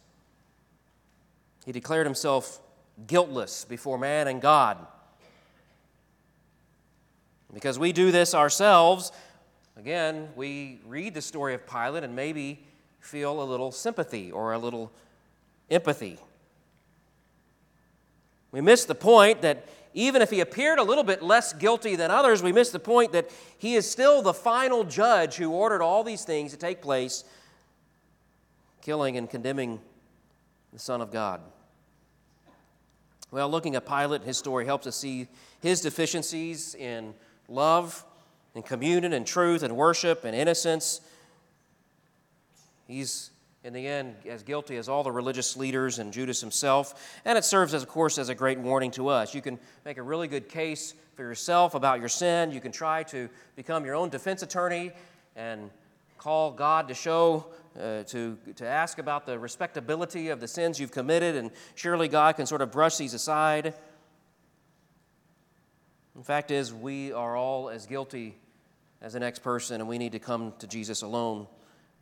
He 1.64 1.72
declared 1.72 2.06
himself 2.06 2.60
guiltless 3.06 3.64
before 3.64 3.98
man 3.98 4.28
and 4.28 4.40
God. 4.40 4.78
Because 7.52 7.78
we 7.78 7.92
do 7.92 8.10
this 8.10 8.34
ourselves, 8.34 9.10
again, 9.76 10.28
we 10.36 10.80
read 10.86 11.14
the 11.14 11.22
story 11.22 11.54
of 11.54 11.66
Pilate 11.66 12.04
and 12.04 12.14
maybe 12.14 12.64
feel 13.00 13.42
a 13.42 13.44
little 13.44 13.72
sympathy 13.72 14.30
or 14.30 14.52
a 14.52 14.58
little 14.58 14.92
empathy. 15.70 16.18
We 18.52 18.60
miss 18.60 18.84
the 18.84 18.94
point 18.94 19.42
that 19.42 19.66
even 19.94 20.20
if 20.20 20.30
he 20.30 20.40
appeared 20.40 20.78
a 20.78 20.82
little 20.82 21.04
bit 21.04 21.22
less 21.22 21.52
guilty 21.52 21.96
than 21.96 22.10
others, 22.10 22.42
we 22.42 22.52
miss 22.52 22.70
the 22.70 22.78
point 22.78 23.12
that 23.12 23.30
he 23.56 23.74
is 23.74 23.90
still 23.90 24.22
the 24.22 24.34
final 24.34 24.84
judge 24.84 25.36
who 25.36 25.50
ordered 25.50 25.82
all 25.82 26.04
these 26.04 26.24
things 26.24 26.52
to 26.52 26.58
take 26.58 26.82
place 26.82 27.24
killing 28.88 29.18
and 29.18 29.28
condemning 29.28 29.78
the 30.72 30.78
Son 30.78 31.02
of 31.02 31.12
God. 31.12 31.42
Well, 33.30 33.50
looking 33.50 33.76
at 33.76 33.86
Pilate, 33.86 34.22
his 34.22 34.38
story 34.38 34.64
helps 34.64 34.86
us 34.86 34.96
see 34.96 35.28
his 35.60 35.82
deficiencies 35.82 36.74
in 36.74 37.12
love 37.50 38.02
and 38.54 38.64
communion 38.64 39.12
and 39.12 39.26
truth 39.26 39.62
and 39.62 39.76
worship 39.76 40.24
and 40.24 40.34
innocence. 40.34 41.02
He's, 42.86 43.28
in 43.62 43.74
the 43.74 43.86
end, 43.86 44.14
as 44.26 44.42
guilty 44.42 44.78
as 44.78 44.88
all 44.88 45.02
the 45.02 45.12
religious 45.12 45.54
leaders 45.54 45.98
and 45.98 46.10
Judas 46.10 46.40
himself. 46.40 47.20
And 47.26 47.36
it 47.36 47.44
serves, 47.44 47.74
as, 47.74 47.82
of 47.82 47.90
course, 47.90 48.16
as 48.16 48.30
a 48.30 48.34
great 48.34 48.58
warning 48.58 48.90
to 48.92 49.08
us. 49.08 49.34
You 49.34 49.42
can 49.42 49.58
make 49.84 49.98
a 49.98 50.02
really 50.02 50.28
good 50.28 50.48
case 50.48 50.94
for 51.14 51.24
yourself 51.24 51.74
about 51.74 52.00
your 52.00 52.08
sin. 52.08 52.52
You 52.52 52.62
can 52.62 52.72
try 52.72 53.02
to 53.02 53.28
become 53.54 53.84
your 53.84 53.96
own 53.96 54.08
defense 54.08 54.42
attorney 54.42 54.92
and 55.36 55.68
call 56.16 56.50
God 56.50 56.88
to 56.88 56.94
show, 56.94 57.44
uh, 57.78 58.02
to, 58.04 58.36
to 58.56 58.66
ask 58.66 58.98
about 58.98 59.26
the 59.26 59.38
respectability 59.38 60.28
of 60.28 60.40
the 60.40 60.48
sins 60.48 60.80
you've 60.80 60.92
committed, 60.92 61.36
and 61.36 61.50
surely 61.74 62.08
God 62.08 62.36
can 62.36 62.46
sort 62.46 62.60
of 62.60 62.72
brush 62.72 62.96
these 62.96 63.14
aside. 63.14 63.74
The 66.16 66.24
fact 66.24 66.50
is, 66.50 66.74
we 66.74 67.12
are 67.12 67.36
all 67.36 67.68
as 67.68 67.86
guilty 67.86 68.36
as 69.00 69.12
the 69.12 69.20
next 69.20 69.40
person, 69.40 69.80
and 69.80 69.88
we 69.88 69.98
need 69.98 70.12
to 70.12 70.18
come 70.18 70.52
to 70.58 70.66
Jesus 70.66 71.02
alone, 71.02 71.46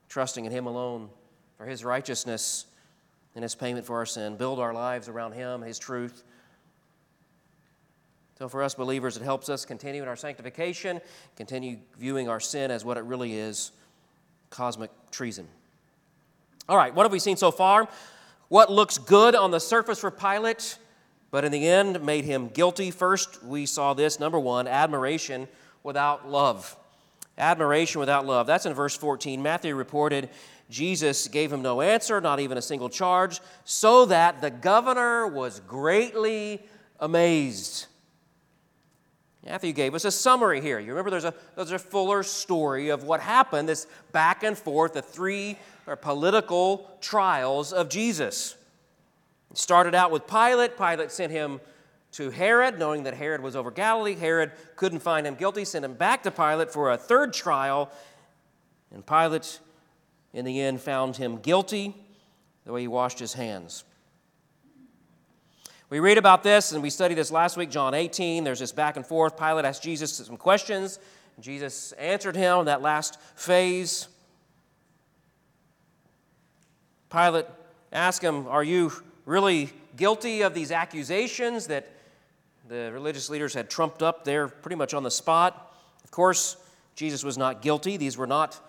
trusting 0.08 0.44
in 0.44 0.52
Him 0.52 0.66
alone 0.66 1.10
for 1.58 1.66
His 1.66 1.84
righteousness 1.84 2.66
and 3.34 3.42
His 3.42 3.54
payment 3.54 3.84
for 3.84 3.96
our 3.96 4.06
sin. 4.06 4.36
Build 4.36 4.58
our 4.58 4.72
lives 4.72 5.08
around 5.08 5.32
Him, 5.32 5.60
His 5.60 5.78
truth. 5.78 6.24
So, 8.38 8.48
for 8.48 8.62
us 8.62 8.74
believers, 8.74 9.16
it 9.16 9.22
helps 9.22 9.48
us 9.48 9.64
continue 9.64 10.02
in 10.02 10.08
our 10.08 10.16
sanctification, 10.16 11.00
continue 11.36 11.78
viewing 11.98 12.28
our 12.28 12.40
sin 12.40 12.70
as 12.70 12.84
what 12.84 12.96
it 12.96 13.04
really 13.04 13.34
is 13.34 13.72
cosmic 14.50 14.90
treason. 15.10 15.48
All 16.68 16.76
right, 16.76 16.92
what 16.92 17.04
have 17.04 17.12
we 17.12 17.20
seen 17.20 17.36
so 17.36 17.52
far? 17.52 17.88
What 18.48 18.72
looks 18.72 18.98
good 18.98 19.36
on 19.36 19.52
the 19.52 19.60
surface 19.60 20.00
for 20.00 20.10
Pilate, 20.10 20.78
but 21.30 21.44
in 21.44 21.52
the 21.52 21.68
end 21.68 22.04
made 22.04 22.24
him 22.24 22.48
guilty? 22.48 22.90
First, 22.90 23.42
we 23.44 23.66
saw 23.66 23.94
this 23.94 24.18
number 24.18 24.38
one 24.38 24.66
admiration 24.66 25.46
without 25.84 26.28
love. 26.28 26.76
Admiration 27.38 28.00
without 28.00 28.26
love. 28.26 28.48
That's 28.48 28.66
in 28.66 28.74
verse 28.74 28.96
14. 28.96 29.42
Matthew 29.42 29.76
reported 29.76 30.28
Jesus 30.68 31.28
gave 31.28 31.52
him 31.52 31.62
no 31.62 31.80
answer, 31.80 32.20
not 32.20 32.40
even 32.40 32.58
a 32.58 32.62
single 32.62 32.88
charge, 32.88 33.40
so 33.64 34.06
that 34.06 34.40
the 34.40 34.50
governor 34.50 35.28
was 35.28 35.60
greatly 35.60 36.60
amazed. 36.98 37.86
Matthew 39.46 39.72
gave 39.72 39.94
us 39.94 40.04
a 40.04 40.10
summary 40.10 40.60
here. 40.60 40.80
You 40.80 40.88
remember 40.88 41.10
there's 41.10 41.24
a, 41.24 41.32
there's 41.54 41.70
a 41.70 41.78
fuller 41.78 42.24
story 42.24 42.88
of 42.88 43.04
what 43.04 43.20
happened, 43.20 43.68
this 43.68 43.86
back 44.10 44.42
and 44.42 44.58
forth, 44.58 44.94
the 44.94 45.02
three 45.02 45.56
uh, 45.86 45.94
political 45.94 46.90
trials 47.00 47.72
of 47.72 47.88
Jesus. 47.88 48.56
It 49.52 49.58
started 49.58 49.94
out 49.94 50.10
with 50.10 50.26
Pilate. 50.26 50.76
Pilate 50.76 51.12
sent 51.12 51.30
him 51.30 51.60
to 52.12 52.30
Herod, 52.30 52.80
knowing 52.80 53.04
that 53.04 53.14
Herod 53.14 53.40
was 53.40 53.54
over 53.54 53.70
Galilee. 53.70 54.16
Herod 54.16 54.50
couldn't 54.74 54.98
find 54.98 55.24
him 55.24 55.36
guilty, 55.36 55.64
sent 55.64 55.84
him 55.84 55.94
back 55.94 56.24
to 56.24 56.32
Pilate 56.32 56.72
for 56.72 56.90
a 56.90 56.96
third 56.96 57.32
trial. 57.32 57.92
And 58.92 59.06
Pilate, 59.06 59.60
in 60.32 60.44
the 60.44 60.60
end, 60.60 60.80
found 60.80 61.16
him 61.16 61.36
guilty, 61.36 61.94
the 62.64 62.72
way 62.72 62.80
he 62.80 62.88
washed 62.88 63.20
his 63.20 63.34
hands. 63.34 63.84
We 65.88 66.00
read 66.00 66.18
about 66.18 66.42
this 66.42 66.72
and 66.72 66.82
we 66.82 66.90
studied 66.90 67.14
this 67.14 67.30
last 67.30 67.56
week, 67.56 67.70
John 67.70 67.94
18. 67.94 68.42
There's 68.42 68.58
this 68.58 68.72
back 68.72 68.96
and 68.96 69.06
forth. 69.06 69.36
Pilate 69.36 69.64
asked 69.64 69.82
Jesus 69.82 70.14
some 70.14 70.36
questions. 70.36 70.98
Jesus 71.38 71.92
answered 71.92 72.34
him 72.34 72.60
in 72.60 72.64
that 72.66 72.82
last 72.82 73.20
phase. 73.36 74.08
Pilate 77.10 77.46
asked 77.92 78.22
him, 78.22 78.48
Are 78.48 78.64
you 78.64 78.90
really 79.26 79.70
guilty 79.96 80.42
of 80.42 80.54
these 80.54 80.72
accusations 80.72 81.66
that 81.68 81.86
the 82.68 82.90
religious 82.92 83.30
leaders 83.30 83.54
had 83.54 83.70
trumped 83.70 84.02
up 84.02 84.24
there 84.24 84.48
pretty 84.48 84.76
much 84.76 84.92
on 84.94 85.02
the 85.02 85.10
spot. 85.10 85.72
Of 86.04 86.10
course, 86.10 86.56
Jesus 86.94 87.22
was 87.22 87.38
not 87.38 87.62
guilty. 87.62 87.96
These 87.96 88.16
were 88.16 88.26
not 88.26 88.60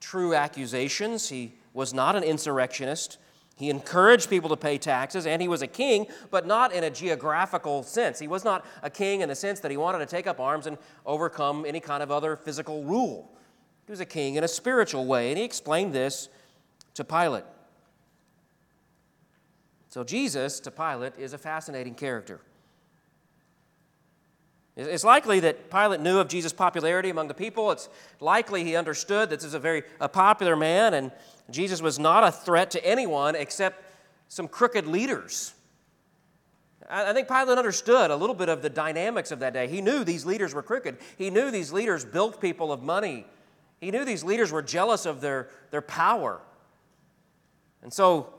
true 0.00 0.34
accusations. 0.34 1.28
He 1.28 1.54
was 1.72 1.94
not 1.94 2.16
an 2.16 2.24
insurrectionist. 2.24 3.18
He 3.56 3.70
encouraged 3.70 4.28
people 4.28 4.50
to 4.50 4.56
pay 4.56 4.76
taxes, 4.76 5.26
and 5.26 5.40
he 5.40 5.48
was 5.48 5.62
a 5.62 5.66
king, 5.66 6.06
but 6.30 6.46
not 6.46 6.72
in 6.72 6.84
a 6.84 6.90
geographical 6.90 7.82
sense. 7.82 8.18
He 8.18 8.28
was 8.28 8.44
not 8.44 8.66
a 8.82 8.90
king 8.90 9.22
in 9.22 9.30
the 9.30 9.34
sense 9.34 9.60
that 9.60 9.70
he 9.70 9.78
wanted 9.78 9.98
to 10.00 10.06
take 10.06 10.26
up 10.26 10.38
arms 10.38 10.66
and 10.66 10.76
overcome 11.06 11.64
any 11.64 11.80
kind 11.80 12.02
of 12.02 12.10
other 12.10 12.36
physical 12.36 12.84
rule. 12.84 13.32
He 13.86 13.92
was 13.92 14.00
a 14.00 14.06
king 14.06 14.34
in 14.34 14.44
a 14.44 14.48
spiritual 14.48 15.06
way, 15.06 15.30
and 15.30 15.38
he 15.38 15.44
explained 15.44 15.94
this 15.94 16.28
to 16.94 17.04
Pilate. 17.04 17.44
So, 19.88 20.04
Jesus 20.04 20.60
to 20.60 20.70
Pilate 20.70 21.14
is 21.16 21.32
a 21.32 21.38
fascinating 21.38 21.94
character. 21.94 22.40
It's 24.76 25.04
likely 25.04 25.40
that 25.40 25.70
Pilate 25.70 26.00
knew 26.00 26.18
of 26.18 26.28
Jesus' 26.28 26.52
popularity 26.52 27.08
among 27.08 27.28
the 27.28 27.34
people. 27.34 27.70
It's 27.70 27.88
likely 28.20 28.62
he 28.62 28.76
understood 28.76 29.30
that 29.30 29.36
this 29.36 29.44
is 29.44 29.54
a 29.54 29.58
very 29.58 29.84
a 30.00 30.08
popular 30.10 30.54
man, 30.54 30.92
and 30.92 31.10
Jesus 31.50 31.80
was 31.80 31.98
not 31.98 32.24
a 32.24 32.32
threat 32.32 32.72
to 32.72 32.84
anyone 32.84 33.36
except 33.36 33.82
some 34.28 34.48
crooked 34.48 34.86
leaders. 34.86 35.54
I 36.88 37.12
think 37.12 37.28
Pilate 37.28 37.58
understood 37.58 38.10
a 38.10 38.16
little 38.16 38.34
bit 38.34 38.48
of 38.48 38.62
the 38.62 38.70
dynamics 38.70 39.30
of 39.30 39.40
that 39.40 39.52
day. 39.52 39.66
He 39.66 39.80
knew 39.80 40.04
these 40.04 40.24
leaders 40.24 40.54
were 40.54 40.62
crooked. 40.62 40.98
He 41.18 41.30
knew 41.30 41.50
these 41.50 41.72
leaders 41.72 42.04
built 42.04 42.40
people 42.40 42.72
of 42.72 42.82
money. 42.82 43.26
He 43.80 43.90
knew 43.90 44.04
these 44.04 44.22
leaders 44.22 44.52
were 44.52 44.62
jealous 44.62 45.04
of 45.04 45.20
their, 45.20 45.48
their 45.70 45.82
power. 45.82 46.40
And 47.82 47.92
so 47.92 48.32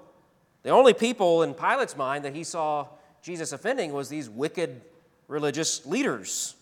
the 0.64 0.70
only 0.70 0.94
people 0.94 1.44
in 1.44 1.54
Pilate's 1.54 1.98
mind 1.98 2.26
that 2.26 2.36
he 2.36 2.44
saw 2.44 2.88
Jesus 3.22 3.52
offending 3.52 3.92
was 3.92 4.10
these 4.10 4.30
wicked 4.30 4.82
religious 5.28 5.86
leaders. 5.86 6.56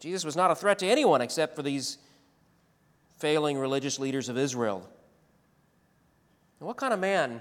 Jesus 0.00 0.24
was 0.24 0.36
not 0.36 0.50
a 0.50 0.54
threat 0.54 0.78
to 0.80 0.86
anyone 0.86 1.20
except 1.20 1.56
for 1.56 1.62
these 1.62 1.98
failing 3.18 3.58
religious 3.58 3.98
leaders 3.98 4.28
of 4.28 4.38
Israel. 4.38 4.88
And 6.60 6.66
what 6.66 6.76
kind 6.76 6.92
of 6.92 7.00
man, 7.00 7.40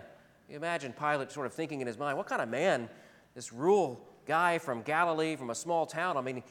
you 0.50 0.56
imagine 0.56 0.94
Pilate 0.94 1.32
sort 1.32 1.46
of 1.46 1.54
thinking 1.54 1.82
in 1.82 1.88
his 1.88 1.98
mind, 1.98 2.18
what 2.18 2.28
kind 2.28 2.42
of 2.42 2.50
man, 2.50 2.90
this 3.36 3.52
rural 3.52 4.00
guy 4.26 4.58
from 4.58 4.82
Galilee, 4.82 5.36
from 5.36 5.50
a 5.50 5.56
small 5.56 5.86
town, 5.86 6.18
I 6.18 6.22
mean, 6.22 6.44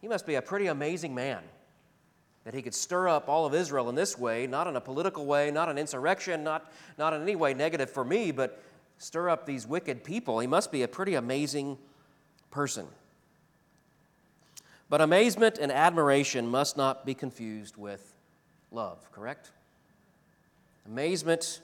he 0.00 0.08
must 0.08 0.26
be 0.26 0.34
a 0.34 0.42
pretty 0.42 0.66
amazing 0.66 1.14
man 1.14 1.40
that 2.44 2.52
he 2.52 2.60
could 2.60 2.74
stir 2.74 3.08
up 3.08 3.28
all 3.28 3.46
of 3.46 3.54
Israel 3.54 3.88
in 3.88 3.94
this 3.94 4.18
way, 4.18 4.46
not 4.46 4.66
in 4.66 4.76
a 4.76 4.80
political 4.80 5.24
way, 5.24 5.50
not 5.50 5.70
an 5.70 5.78
insurrection, 5.78 6.44
not, 6.44 6.70
not 6.98 7.14
in 7.14 7.22
any 7.22 7.36
way 7.36 7.54
negative 7.54 7.90
for 7.90 8.04
me, 8.04 8.30
but 8.30 8.62
stir 8.98 9.30
up 9.30 9.46
these 9.46 9.66
wicked 9.66 10.04
people. 10.04 10.38
He 10.40 10.46
must 10.46 10.70
be 10.70 10.82
a 10.82 10.88
pretty 10.88 11.14
amazing 11.14 11.78
person. 12.50 12.86
But 14.90 15.00
amazement 15.00 15.58
and 15.58 15.72
admiration 15.72 16.46
must 16.46 16.76
not 16.76 17.06
be 17.06 17.14
confused 17.14 17.78
with 17.78 18.14
love, 18.70 19.10
correct? 19.10 19.50
Amazement 20.86 21.60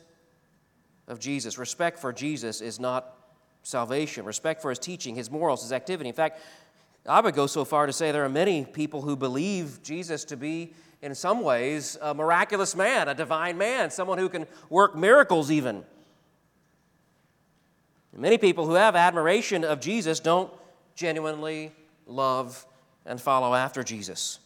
of 1.10 1.18
Jesus, 1.18 1.58
respect 1.58 1.98
for 1.98 2.12
Jesus 2.12 2.60
is 2.60 2.80
not 2.80 3.16
salvation. 3.62 4.24
Respect 4.24 4.62
for 4.62 4.70
his 4.70 4.78
teaching, 4.78 5.14
his 5.14 5.30
morals, 5.30 5.62
his 5.62 5.72
activity. 5.72 6.08
In 6.08 6.14
fact, 6.14 6.40
I 7.06 7.20
would 7.20 7.34
go 7.34 7.46
so 7.46 7.64
far 7.64 7.86
to 7.86 7.92
say 7.92 8.12
there 8.12 8.24
are 8.24 8.28
many 8.28 8.64
people 8.64 9.02
who 9.02 9.16
believe 9.16 9.82
Jesus 9.82 10.24
to 10.26 10.36
be, 10.36 10.72
in 11.02 11.14
some 11.14 11.42
ways, 11.42 11.98
a 12.00 12.14
miraculous 12.14 12.76
man, 12.76 13.08
a 13.08 13.14
divine 13.14 13.58
man, 13.58 13.90
someone 13.90 14.18
who 14.18 14.28
can 14.28 14.46
work 14.68 14.96
miracles 14.96 15.50
even. 15.50 15.84
Many 18.16 18.38
people 18.38 18.66
who 18.66 18.74
have 18.74 18.96
admiration 18.96 19.64
of 19.64 19.80
Jesus 19.80 20.20
don't 20.20 20.52
genuinely 20.94 21.72
love 22.06 22.66
and 23.06 23.20
follow 23.20 23.54
after 23.54 23.82
Jesus. 23.82 24.38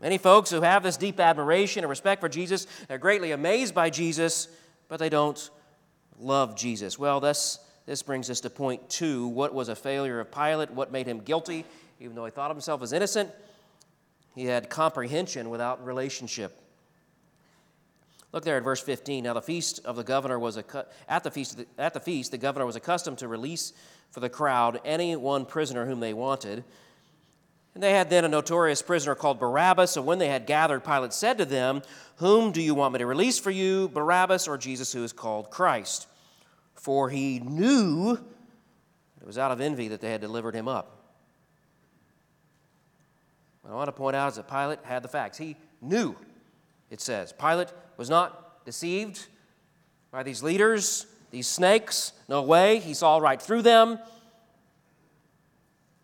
Many 0.00 0.18
folks 0.18 0.50
who 0.50 0.62
have 0.62 0.82
this 0.82 0.96
deep 0.96 1.20
admiration 1.20 1.84
and 1.84 1.90
respect 1.90 2.20
for 2.20 2.28
Jesus, 2.28 2.66
they're 2.88 2.98
greatly 2.98 3.32
amazed 3.32 3.74
by 3.74 3.90
Jesus, 3.90 4.48
but 4.90 4.98
they 4.98 5.08
don't 5.08 5.50
love 6.18 6.56
Jesus. 6.56 6.98
Well, 6.98 7.20
this, 7.20 7.58
this 7.86 8.02
brings 8.02 8.28
us 8.28 8.40
to 8.40 8.50
point 8.50 8.90
two. 8.90 9.28
What 9.28 9.54
was 9.54 9.70
a 9.70 9.76
failure 9.76 10.20
of 10.20 10.30
Pilate? 10.30 10.70
What 10.70 10.92
made 10.92 11.06
him 11.06 11.20
guilty? 11.20 11.64
Even 12.00 12.16
though 12.16 12.24
he 12.26 12.30
thought 12.30 12.50
himself 12.50 12.82
as 12.82 12.92
innocent, 12.92 13.30
he 14.34 14.44
had 14.44 14.68
comprehension 14.68 15.48
without 15.48 15.82
relationship. 15.86 16.60
Look 18.32 18.44
there 18.44 18.56
at 18.56 18.64
verse 18.64 18.82
15. 18.82 19.24
Now 19.24 19.32
the 19.32 19.42
feast 19.42 19.80
of 19.84 19.96
the 19.96 20.04
governor 20.04 20.38
was 20.38 20.56
a 20.56 20.64
at 21.08 21.24
the 21.24 21.30
feast 21.30 21.56
the, 21.56 21.66
at 21.78 21.94
the 21.94 22.00
feast 22.00 22.30
the 22.30 22.38
governor 22.38 22.66
was 22.66 22.76
accustomed 22.76 23.18
to 23.18 23.28
release 23.28 23.72
for 24.10 24.20
the 24.20 24.28
crowd 24.28 24.80
any 24.84 25.16
one 25.16 25.46
prisoner 25.46 25.86
whom 25.86 26.00
they 26.00 26.14
wanted. 26.14 26.64
And 27.74 27.82
they 27.82 27.92
had 27.92 28.10
then 28.10 28.24
a 28.24 28.28
notorious 28.28 28.82
prisoner 28.82 29.14
called 29.14 29.38
Barabbas. 29.38 29.92
So 29.92 30.02
when 30.02 30.18
they 30.18 30.28
had 30.28 30.46
gathered, 30.46 30.84
Pilate 30.84 31.12
said 31.12 31.38
to 31.38 31.44
them, 31.44 31.82
Whom 32.16 32.50
do 32.52 32.60
you 32.60 32.74
want 32.74 32.94
me 32.94 32.98
to 32.98 33.06
release 33.06 33.38
for 33.38 33.50
you, 33.50 33.88
Barabbas 33.88 34.48
or 34.48 34.58
Jesus 34.58 34.92
who 34.92 35.04
is 35.04 35.12
called 35.12 35.50
Christ? 35.50 36.08
For 36.74 37.08
he 37.10 37.38
knew 37.38 38.18
it 39.20 39.26
was 39.26 39.38
out 39.38 39.52
of 39.52 39.60
envy 39.60 39.88
that 39.88 40.00
they 40.00 40.10
had 40.10 40.20
delivered 40.20 40.54
him 40.54 40.66
up. 40.66 40.96
What 43.62 43.72
I 43.72 43.74
want 43.76 43.88
to 43.88 43.92
point 43.92 44.16
out 44.16 44.30
is 44.30 44.36
that 44.36 44.48
Pilate 44.48 44.80
had 44.82 45.02
the 45.02 45.08
facts. 45.08 45.38
He 45.38 45.56
knew, 45.80 46.16
it 46.90 47.00
says. 47.00 47.32
Pilate 47.32 47.68
was 47.96 48.10
not 48.10 48.64
deceived 48.64 49.26
by 50.10 50.22
these 50.22 50.42
leaders. 50.42 51.06
These 51.30 51.46
snakes, 51.46 52.12
no 52.28 52.42
way. 52.42 52.80
He 52.80 52.94
saw 52.94 53.18
right 53.18 53.40
through 53.40 53.62
them. 53.62 54.00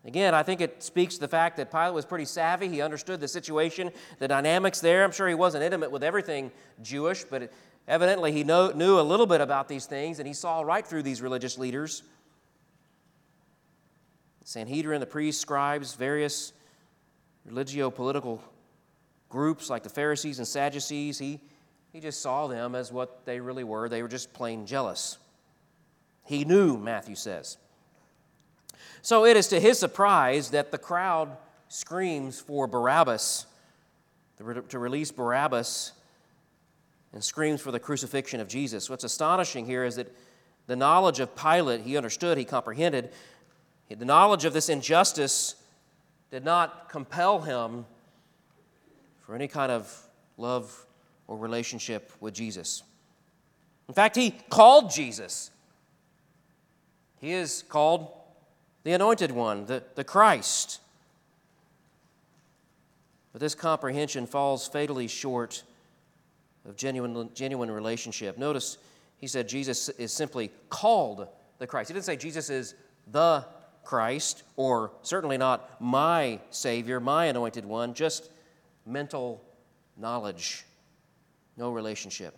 Again, 0.07 0.33
I 0.33 0.41
think 0.41 0.61
it 0.61 0.81
speaks 0.81 1.15
to 1.15 1.19
the 1.19 1.27
fact 1.27 1.57
that 1.57 1.69
Pilate 1.69 1.93
was 1.93 2.05
pretty 2.05 2.23
savvy. 2.23 2.69
He 2.69 2.81
understood 2.81 3.19
the 3.19 3.27
situation, 3.27 3.91
the 4.19 4.27
dynamics 4.29 4.79
there. 4.79 5.03
I'm 5.03 5.11
sure 5.11 5.27
he 5.27 5.35
wasn't 5.35 5.65
intimate 5.65 5.91
with 5.91 6.01
everything 6.01 6.49
Jewish, 6.81 7.25
but 7.25 7.51
evidently 7.89 8.31
he 8.31 8.45
know, 8.45 8.71
knew 8.71 9.01
a 9.01 9.01
little 9.01 9.25
bit 9.25 9.41
about 9.41 9.67
these 9.67 9.85
things, 9.85 10.19
and 10.19 10.27
he 10.27 10.33
saw 10.33 10.61
right 10.61 10.87
through 10.87 11.03
these 11.03 11.21
religious 11.21 11.57
leaders. 11.57 12.03
Sanhedrin, 14.45 15.01
the 15.01 15.05
priests, 15.05 15.41
scribes, 15.41 15.95
various 15.95 16.53
religio 17.45 17.89
political 17.89 18.41
groups 19.27 19.69
like 19.69 19.83
the 19.83 19.89
Pharisees 19.89 20.39
and 20.39 20.47
Sadducees, 20.47 21.19
he, 21.19 21.41
he 21.91 21.99
just 21.99 22.21
saw 22.21 22.47
them 22.47 22.75
as 22.75 22.93
what 22.93 23.25
they 23.25 23.41
really 23.41 23.65
were. 23.65 23.89
They 23.89 24.01
were 24.01 24.07
just 24.07 24.31
plain 24.31 24.65
jealous. 24.65 25.17
He 26.23 26.45
knew, 26.45 26.77
Matthew 26.77 27.15
says. 27.15 27.57
So 29.01 29.25
it 29.25 29.37
is 29.37 29.47
to 29.49 29.59
his 29.59 29.79
surprise 29.79 30.51
that 30.51 30.71
the 30.71 30.77
crowd 30.77 31.37
screams 31.69 32.39
for 32.39 32.67
Barabbas, 32.67 33.45
to 34.37 34.79
release 34.79 35.11
Barabbas, 35.11 35.93
and 37.13 37.23
screams 37.23 37.61
for 37.61 37.71
the 37.71 37.79
crucifixion 37.79 38.39
of 38.39 38.47
Jesus. 38.47 38.89
What's 38.89 39.03
astonishing 39.03 39.65
here 39.65 39.83
is 39.83 39.95
that 39.95 40.13
the 40.67 40.75
knowledge 40.75 41.19
of 41.19 41.35
Pilate, 41.35 41.81
he 41.81 41.95
understood, 41.97 42.37
he 42.37 42.45
comprehended. 42.45 43.11
The 43.89 44.05
knowledge 44.05 44.43
of 44.43 44.53
this 44.53 44.69
injustice 44.69 45.55
did 46.29 46.43
not 46.43 46.89
compel 46.89 47.39
him 47.39 47.85
for 49.21 49.33
any 49.33 49.47
kind 49.47 49.71
of 49.71 49.93
love 50.37 50.85
or 51.27 51.37
relationship 51.37 52.11
with 52.19 52.33
Jesus. 52.33 52.83
In 53.87 53.93
fact, 53.93 54.17
he 54.17 54.31
called 54.49 54.91
Jesus. 54.91 55.51
He 57.19 57.31
is 57.31 57.63
called 57.69 58.11
the 58.87 58.93
Anointed 58.93 59.33
One, 59.33 59.65
the, 59.65 59.83
the 59.95 60.05
Christ. 60.05 60.79
But 63.33 63.41
this 63.41 63.53
comprehension 63.53 64.25
falls 64.25 64.65
fatally 64.65 65.09
short 65.09 65.63
of 66.65 66.77
genuine, 66.77 67.29
genuine 67.33 67.69
relationship. 67.69 68.37
Notice 68.37 68.77
he 69.17 69.27
said 69.27 69.49
Jesus 69.49 69.89
is 69.89 70.13
simply 70.13 70.53
called 70.69 71.27
the 71.57 71.67
Christ. 71.67 71.89
He 71.89 71.95
didn't 71.95 72.05
say 72.05 72.15
Jesus 72.15 72.49
is 72.49 72.75
the 73.11 73.43
Christ, 73.83 74.43
or 74.55 74.93
certainly 75.01 75.37
not 75.37 75.81
my 75.81 76.39
Savior, 76.49 77.01
my 77.01 77.25
anointed 77.25 77.65
one, 77.65 77.93
just 77.93 78.29
mental 78.85 79.43
knowledge 79.97 80.63
no 81.57 81.71
relationship. 81.71 82.37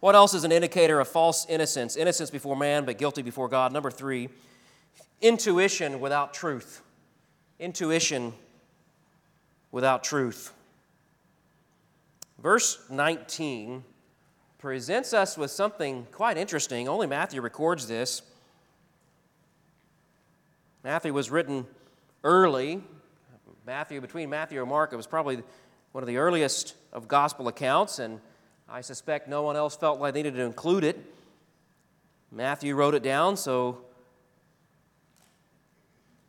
What 0.00 0.14
else 0.14 0.34
is 0.34 0.44
an 0.44 0.52
indicator 0.52 1.00
of 1.00 1.08
false 1.08 1.46
innocence? 1.48 1.96
Innocence 1.96 2.30
before 2.30 2.56
man, 2.56 2.84
but 2.84 2.98
guilty 2.98 3.22
before 3.22 3.48
God. 3.48 3.72
Number 3.72 3.90
three, 3.90 4.28
intuition 5.20 6.00
without 6.00 6.34
truth. 6.34 6.82
Intuition 7.58 8.34
without 9.72 10.04
truth. 10.04 10.52
Verse 12.38 12.78
19 12.90 13.82
presents 14.58 15.14
us 15.14 15.38
with 15.38 15.50
something 15.50 16.06
quite 16.12 16.36
interesting. 16.36 16.88
Only 16.88 17.06
Matthew 17.06 17.40
records 17.40 17.88
this. 17.88 18.22
Matthew 20.84 21.12
was 21.12 21.30
written 21.30 21.66
early. 22.22 22.82
Matthew, 23.66 24.00
between 24.00 24.30
Matthew 24.30 24.60
and 24.60 24.68
Mark, 24.68 24.92
it 24.92 24.96
was 24.96 25.06
probably 25.06 25.42
one 25.92 26.02
of 26.02 26.06
the 26.06 26.18
earliest 26.18 26.74
of 26.92 27.08
gospel 27.08 27.48
accounts, 27.48 27.98
and 27.98 28.20
I 28.68 28.80
suspect 28.80 29.28
no 29.28 29.42
one 29.42 29.56
else 29.56 29.76
felt 29.76 30.00
like 30.00 30.14
they 30.14 30.22
needed 30.22 30.36
to 30.36 30.42
include 30.42 30.84
it. 30.84 30.98
Matthew 32.32 32.74
wrote 32.74 32.94
it 32.94 33.02
down, 33.02 33.36
so 33.36 33.78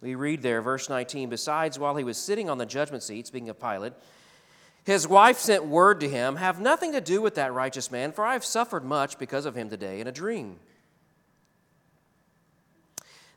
we 0.01 0.15
read 0.15 0.41
there, 0.43 0.61
verse 0.61 0.89
19 0.89 1.29
Besides, 1.29 1.79
while 1.79 1.95
he 1.95 2.03
was 2.03 2.17
sitting 2.17 2.49
on 2.49 2.57
the 2.57 2.65
judgment 2.65 3.03
seat, 3.03 3.27
speaking 3.27 3.49
of 3.49 3.59
Pilate, 3.59 3.93
his 4.83 5.07
wife 5.07 5.37
sent 5.37 5.65
word 5.65 5.99
to 6.01 6.09
him 6.09 6.35
Have 6.35 6.61
nothing 6.61 6.93
to 6.93 7.01
do 7.01 7.21
with 7.21 7.35
that 7.35 7.53
righteous 7.53 7.91
man, 7.91 8.11
for 8.11 8.23
I 8.25 8.33
have 8.33 8.45
suffered 8.45 8.85
much 8.85 9.17
because 9.17 9.45
of 9.45 9.55
him 9.55 9.69
today 9.69 9.99
in 9.99 10.07
a 10.07 10.11
dream. 10.11 10.59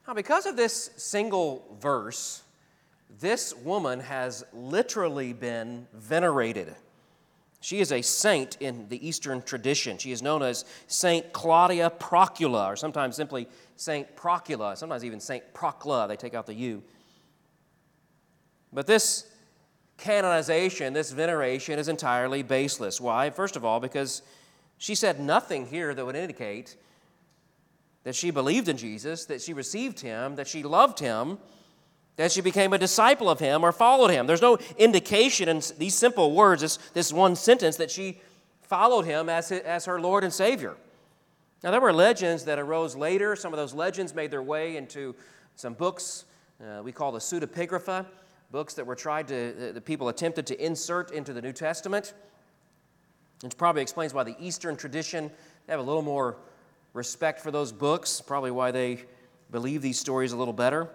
Now, 0.06 0.14
because 0.14 0.44
of 0.44 0.56
this 0.56 0.90
single 0.96 1.76
verse, 1.80 2.42
this 3.20 3.54
woman 3.54 4.00
has 4.00 4.44
literally 4.52 5.32
been 5.32 5.86
venerated. 5.92 6.74
She 7.60 7.80
is 7.80 7.92
a 7.92 8.00
saint 8.00 8.56
in 8.60 8.88
the 8.88 9.06
Eastern 9.06 9.42
tradition. 9.42 9.98
She 9.98 10.12
is 10.12 10.22
known 10.22 10.42
as 10.42 10.64
Saint 10.86 11.32
Claudia 11.32 11.90
Procula, 11.90 12.72
or 12.72 12.76
sometimes 12.76 13.16
simply 13.16 13.48
Saint 13.76 14.16
Procula, 14.16 14.76
sometimes 14.76 15.04
even 15.04 15.20
Saint 15.20 15.44
Procla. 15.52 16.08
They 16.08 16.16
take 16.16 16.34
out 16.34 16.46
the 16.46 16.54
U. 16.54 16.82
But 18.72 18.86
this 18.86 19.26
canonization, 19.98 20.94
this 20.94 21.12
veneration, 21.12 21.78
is 21.78 21.88
entirely 21.88 22.42
baseless. 22.42 22.98
Why? 22.98 23.28
First 23.28 23.56
of 23.56 23.64
all, 23.64 23.78
because 23.78 24.22
she 24.78 24.94
said 24.94 25.20
nothing 25.20 25.66
here 25.66 25.92
that 25.94 26.06
would 26.06 26.16
indicate 26.16 26.76
that 28.04 28.14
she 28.14 28.30
believed 28.30 28.68
in 28.68 28.78
Jesus, 28.78 29.26
that 29.26 29.42
she 29.42 29.52
received 29.52 30.00
him, 30.00 30.36
that 30.36 30.48
she 30.48 30.62
loved 30.62 30.98
him 30.98 31.36
that 32.20 32.32
she 32.32 32.40
became 32.40 32.72
a 32.72 32.78
disciple 32.78 33.30
of 33.30 33.38
him 33.38 33.64
or 33.64 33.72
followed 33.72 34.10
him. 34.10 34.26
There's 34.26 34.42
no 34.42 34.58
indication 34.76 35.48
in 35.48 35.62
these 35.78 35.94
simple 35.94 36.32
words, 36.32 36.62
this, 36.62 36.76
this 36.92 37.12
one 37.12 37.34
sentence, 37.34 37.76
that 37.76 37.90
she 37.90 38.20
followed 38.62 39.06
him 39.06 39.28
as, 39.28 39.50
as 39.50 39.86
her 39.86 40.00
Lord 40.00 40.22
and 40.22 40.32
Savior. 40.32 40.76
Now, 41.62 41.70
there 41.70 41.80
were 41.80 41.92
legends 41.92 42.44
that 42.44 42.58
arose 42.58 42.94
later. 42.94 43.36
Some 43.36 43.52
of 43.52 43.58
those 43.58 43.72
legends 43.72 44.14
made 44.14 44.30
their 44.30 44.42
way 44.42 44.76
into 44.76 45.14
some 45.56 45.74
books 45.74 46.24
uh, 46.60 46.82
we 46.82 46.92
call 46.92 47.10
the 47.10 47.18
pseudepigrapha, 47.18 48.04
books 48.50 48.74
that 48.74 48.84
were 48.84 48.94
tried 48.94 49.26
to, 49.28 49.72
the 49.72 49.80
people 49.80 50.10
attempted 50.10 50.46
to 50.48 50.62
insert 50.62 51.10
into 51.12 51.32
the 51.32 51.40
New 51.40 51.52
Testament. 51.52 52.12
Which 53.40 53.56
probably 53.56 53.80
explains 53.80 54.12
why 54.12 54.24
the 54.24 54.36
Eastern 54.38 54.76
tradition, 54.76 55.30
they 55.66 55.72
have 55.72 55.80
a 55.80 55.82
little 55.82 56.02
more 56.02 56.36
respect 56.92 57.40
for 57.40 57.50
those 57.50 57.72
books, 57.72 58.20
probably 58.20 58.50
why 58.50 58.72
they 58.72 59.04
believe 59.50 59.80
these 59.80 59.98
stories 59.98 60.32
a 60.32 60.36
little 60.36 60.52
better. 60.52 60.90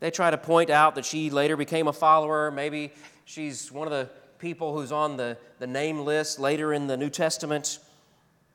They 0.00 0.10
try 0.10 0.30
to 0.30 0.38
point 0.38 0.70
out 0.70 0.94
that 0.94 1.04
she 1.04 1.30
later 1.30 1.56
became 1.56 1.88
a 1.88 1.92
follower. 1.92 2.50
Maybe 2.50 2.92
she's 3.24 3.72
one 3.72 3.86
of 3.86 3.92
the 3.92 4.08
people 4.38 4.74
who's 4.74 4.92
on 4.92 5.16
the, 5.16 5.36
the 5.58 5.66
name 5.66 6.00
list 6.00 6.38
later 6.38 6.72
in 6.72 6.86
the 6.86 6.96
New 6.96 7.10
Testament. 7.10 7.78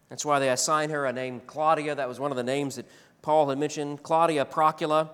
That's 0.09 0.25
why 0.25 0.39
they 0.39 0.49
assign 0.49 0.89
her 0.89 1.05
a 1.05 1.13
name 1.13 1.41
Claudia. 1.45 1.95
That 1.95 2.07
was 2.07 2.19
one 2.19 2.31
of 2.31 2.37
the 2.37 2.43
names 2.43 2.77
that 2.77 2.85
Paul 3.21 3.49
had 3.49 3.57
mentioned 3.57 4.03
Claudia 4.03 4.45
Procula. 4.45 5.09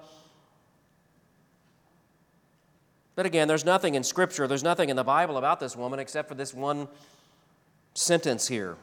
But 3.16 3.26
again, 3.26 3.48
there's 3.48 3.66
nothing 3.66 3.96
in 3.96 4.04
Scripture, 4.04 4.48
there's 4.48 4.64
nothing 4.64 4.90
in 4.90 4.96
the 4.96 5.04
Bible 5.04 5.38
about 5.38 5.60
this 5.60 5.76
woman 5.76 6.00
except 6.00 6.30
for 6.30 6.36
this 6.36 6.54
one 6.54 6.88
sentence 7.94 8.48
here. 8.48 8.78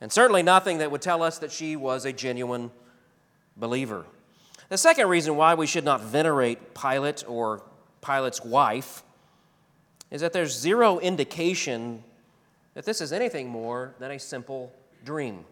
And 0.00 0.12
certainly 0.12 0.42
nothing 0.42 0.78
that 0.78 0.90
would 0.90 1.02
tell 1.02 1.22
us 1.22 1.38
that 1.38 1.52
she 1.52 1.76
was 1.76 2.04
a 2.04 2.12
genuine 2.12 2.70
believer. 3.56 4.04
The 4.70 4.78
second 4.78 5.08
reason 5.08 5.36
why 5.36 5.54
we 5.54 5.66
should 5.66 5.84
not 5.84 6.00
venerate 6.00 6.74
Pilate 6.74 7.24
or 7.26 7.60
Pilate's 8.00 8.42
wife 8.42 9.02
is 10.12 10.20
that 10.20 10.32
there's 10.32 10.56
zero 10.56 11.00
indication 11.00 12.04
that 12.74 12.84
this 12.84 13.00
is 13.00 13.12
anything 13.12 13.48
more 13.48 13.94
than 13.98 14.12
a 14.12 14.18
simple 14.18 14.72
dream. 15.04 15.44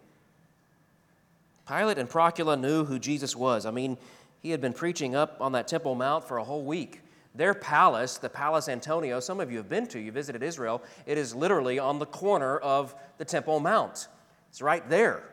Pilate 1.66 1.98
and 1.98 2.08
Procula 2.08 2.58
knew 2.58 2.84
who 2.84 3.00
Jesus 3.00 3.34
was. 3.34 3.66
I 3.66 3.72
mean, 3.72 3.98
he 4.40 4.50
had 4.50 4.60
been 4.60 4.72
preaching 4.72 5.16
up 5.16 5.36
on 5.40 5.50
that 5.50 5.66
Temple 5.66 5.96
Mount 5.96 6.26
for 6.26 6.38
a 6.38 6.44
whole 6.44 6.62
week. 6.62 7.02
Their 7.34 7.54
palace, 7.54 8.18
the 8.18 8.28
Palace 8.28 8.68
Antonio, 8.68 9.18
some 9.18 9.40
of 9.40 9.50
you 9.50 9.56
have 9.56 9.68
been 9.68 9.88
to, 9.88 9.98
you 9.98 10.12
visited 10.12 10.44
Israel, 10.44 10.80
it 11.06 11.18
is 11.18 11.34
literally 11.34 11.80
on 11.80 11.98
the 11.98 12.06
corner 12.06 12.58
of 12.58 12.94
the 13.18 13.24
Temple 13.24 13.58
Mount. 13.58 14.06
It's 14.48 14.62
right 14.62 14.88
there. 14.88 15.24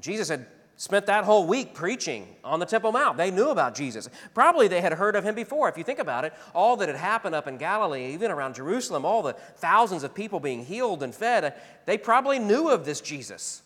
Jesus 0.00 0.30
had 0.30 0.46
spent 0.76 1.06
that 1.06 1.24
whole 1.24 1.46
week 1.46 1.74
preaching 1.74 2.26
on 2.44 2.60
the 2.60 2.66
Temple 2.66 2.92
Mount. 2.92 3.16
They 3.16 3.30
knew 3.30 3.48
about 3.48 3.74
Jesus. 3.74 4.08
Probably 4.34 4.68
they 4.68 4.80
had 4.80 4.92
heard 4.92 5.16
of 5.16 5.24
him 5.24 5.34
before. 5.34 5.68
If 5.68 5.78
you 5.78 5.84
think 5.84 5.98
about 5.98 6.24
it, 6.24 6.34
all 6.54 6.76
that 6.76 6.88
had 6.88 6.98
happened 6.98 7.34
up 7.34 7.48
in 7.48 7.56
Galilee, 7.56 8.12
even 8.12 8.30
around 8.30 8.54
Jerusalem, 8.54 9.04
all 9.04 9.22
the 9.22 9.32
thousands 9.32 10.04
of 10.04 10.14
people 10.14 10.38
being 10.38 10.64
healed 10.64 11.02
and 11.02 11.14
fed, 11.14 11.54
they 11.86 11.96
probably 11.96 12.38
knew 12.38 12.68
of 12.68 12.84
this 12.84 13.00
Jesus. 13.00 13.62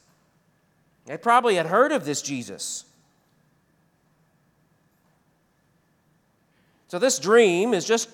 They 1.06 1.16
probably 1.16 1.56
had 1.56 1.66
heard 1.66 1.90
of 1.90 2.04
this 2.04 2.22
Jesus. 2.22 2.84
So, 6.86 6.98
this 6.98 7.18
dream 7.18 7.72
is 7.72 7.84
just 7.84 8.08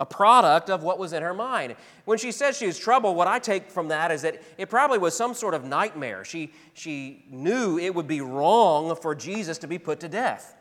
a 0.00 0.06
product 0.06 0.70
of 0.70 0.82
what 0.82 0.98
was 0.98 1.12
in 1.12 1.22
her 1.22 1.34
mind. 1.34 1.76
When 2.06 2.16
she 2.16 2.32
says 2.32 2.56
she 2.56 2.66
was 2.66 2.78
troubled, 2.78 3.16
what 3.16 3.28
I 3.28 3.38
take 3.38 3.70
from 3.70 3.88
that 3.88 4.10
is 4.10 4.22
that 4.22 4.42
it 4.56 4.70
probably 4.70 4.98
was 4.98 5.14
some 5.14 5.34
sort 5.34 5.52
of 5.52 5.64
nightmare. 5.64 6.24
She, 6.24 6.52
she 6.72 7.26
knew 7.30 7.78
it 7.78 7.94
would 7.94 8.08
be 8.08 8.22
wrong 8.22 8.96
for 8.96 9.14
Jesus 9.14 9.58
to 9.58 9.66
be 9.66 9.78
put 9.78 10.00
to 10.00 10.08
death, 10.08 10.56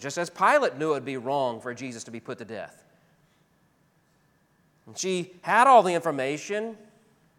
just 0.00 0.18
as 0.18 0.28
Pilate 0.28 0.76
knew 0.76 0.90
it 0.90 0.94
would 0.94 1.04
be 1.04 1.16
wrong 1.16 1.60
for 1.60 1.72
Jesus 1.72 2.02
to 2.04 2.10
be 2.10 2.18
put 2.18 2.38
to 2.38 2.44
death. 2.44 2.82
And 4.86 4.98
she 4.98 5.32
had 5.42 5.68
all 5.68 5.84
the 5.84 5.94
information, 5.94 6.76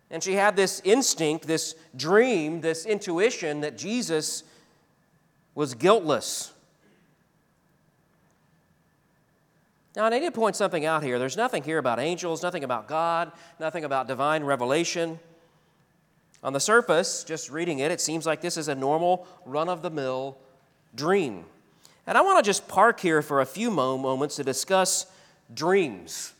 and 0.10 0.24
she 0.24 0.34
had 0.34 0.56
this 0.56 0.82
instinct, 0.86 1.46
this 1.48 1.76
dream, 1.98 2.62
this 2.62 2.86
intuition 2.86 3.60
that 3.62 3.78
Jesus 3.78 4.44
was 5.54 5.74
guiltless 5.74 6.54
Now, 9.98 10.06
I 10.06 10.10
need 10.10 10.20
to 10.20 10.32
point 10.32 10.56
something 10.56 10.86
out 10.86 11.02
here. 11.02 11.18
There's 11.18 11.36
nothing 11.36 11.64
here 11.64 11.80
about 11.80 12.00
angels, 12.00 12.44
nothing 12.44 12.64
about 12.64 12.88
God, 12.88 13.32
nothing 13.60 13.84
about 13.84 14.08
divine 14.08 14.44
revelation. 14.44 15.20
On 16.44 16.54
the 16.54 16.60
surface, 16.60 17.24
just 17.24 17.50
reading 17.50 17.80
it, 17.80 17.90
it 17.90 18.00
seems 18.00 18.24
like 18.24 18.40
this 18.40 18.58
is 18.58 18.68
a 18.68 18.76
normal, 18.76 19.26
run 19.44 19.68
of 19.68 19.82
the 19.82 19.90
mill 19.90 20.38
dream. 20.94 21.46
And 22.06 22.16
I 22.16 22.22
want 22.22 22.38
to 22.38 22.48
just 22.48 22.68
park 22.68 23.00
here 23.00 23.24
for 23.24 23.42
a 23.42 23.46
few 23.48 23.72
moments 23.72 24.36
to 24.36 24.44
discuss 24.44 25.08
dreams. 25.52 26.32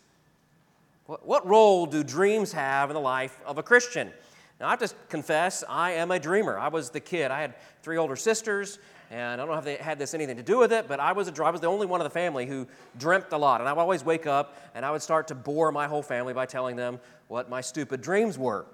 What 1.08 1.48
role 1.48 1.88
do 1.88 2.04
dreams 2.04 2.52
have 2.52 2.92
in 2.92 2.94
the 2.94 3.00
life 3.00 3.40
of 3.44 3.58
a 3.58 3.64
Christian? 3.64 4.12
Now, 4.60 4.68
I 4.68 4.70
have 4.70 4.80
to 4.82 4.94
confess, 5.10 5.64
I 5.68 5.94
am 5.94 6.12
a 6.12 6.20
dreamer. 6.20 6.60
I 6.60 6.68
was 6.68 6.92
the 6.92 7.00
kid. 7.00 7.32
I 7.32 7.42
had 7.42 7.56
three 7.82 7.98
older 7.98 8.16
sisters, 8.16 8.78
and 9.10 9.42
I 9.42 9.46
don't 9.46 9.54
know 9.54 9.58
if 9.58 9.64
they 9.64 9.76
had 9.76 9.98
this 9.98 10.14
anything 10.14 10.36
to 10.36 10.44
do 10.44 10.58
with 10.58 10.74
it, 10.74 10.88
but 10.88 11.00
I 11.00 11.14
was, 11.14 11.30
a, 11.30 11.44
I 11.44 11.50
was 11.50 11.62
the 11.62 11.68
only 11.68 11.86
one 11.86 12.02
of 12.02 12.06
the 12.06 12.12
family 12.12 12.46
who 12.46 12.68
dreamt 12.98 13.28
a 13.32 13.38
lot. 13.38 13.62
And 13.62 13.70
I 13.70 13.74
would 13.74 13.80
always 13.80 14.04
wake 14.04 14.28
up 14.28 14.58
and 14.76 14.86
I 14.86 14.92
would 14.92 15.02
start 15.02 15.30
to 15.30 15.36
bore 15.36 15.72
my 15.72 15.88
whole 15.88 16.04
family 16.04 16.34
by 16.34 16.46
telling 16.46 16.76
them 16.76 17.00
what 17.30 17.50
my 17.50 17.62
stupid 17.62 18.02
dreams 18.02 18.38
were. 18.38 18.66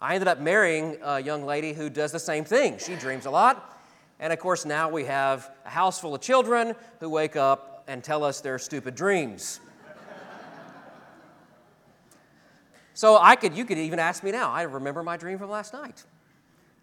I 0.00 0.14
ended 0.14 0.28
up 0.28 0.40
marrying 0.40 0.98
a 1.02 1.20
young 1.20 1.44
lady 1.44 1.72
who 1.72 1.88
does 1.88 2.10
the 2.10 2.18
same 2.18 2.44
thing. 2.44 2.78
She 2.78 2.96
dreams 2.96 3.26
a 3.26 3.30
lot. 3.30 3.78
And 4.18 4.32
of 4.32 4.38
course, 4.38 4.64
now 4.64 4.88
we 4.88 5.04
have 5.04 5.50
a 5.64 5.70
house 5.70 6.00
full 6.00 6.14
of 6.14 6.20
children 6.20 6.74
who 6.98 7.08
wake 7.08 7.36
up 7.36 7.84
and 7.86 8.02
tell 8.02 8.24
us 8.24 8.40
their 8.40 8.58
stupid 8.58 8.94
dreams. 8.94 9.60
so 12.94 13.16
I 13.16 13.36
could, 13.36 13.56
you 13.56 13.64
could 13.64 13.78
even 13.78 13.98
ask 13.98 14.24
me 14.24 14.32
now. 14.32 14.50
I 14.50 14.62
remember 14.62 15.02
my 15.02 15.16
dream 15.16 15.38
from 15.38 15.48
last 15.48 15.72
night. 15.72 16.04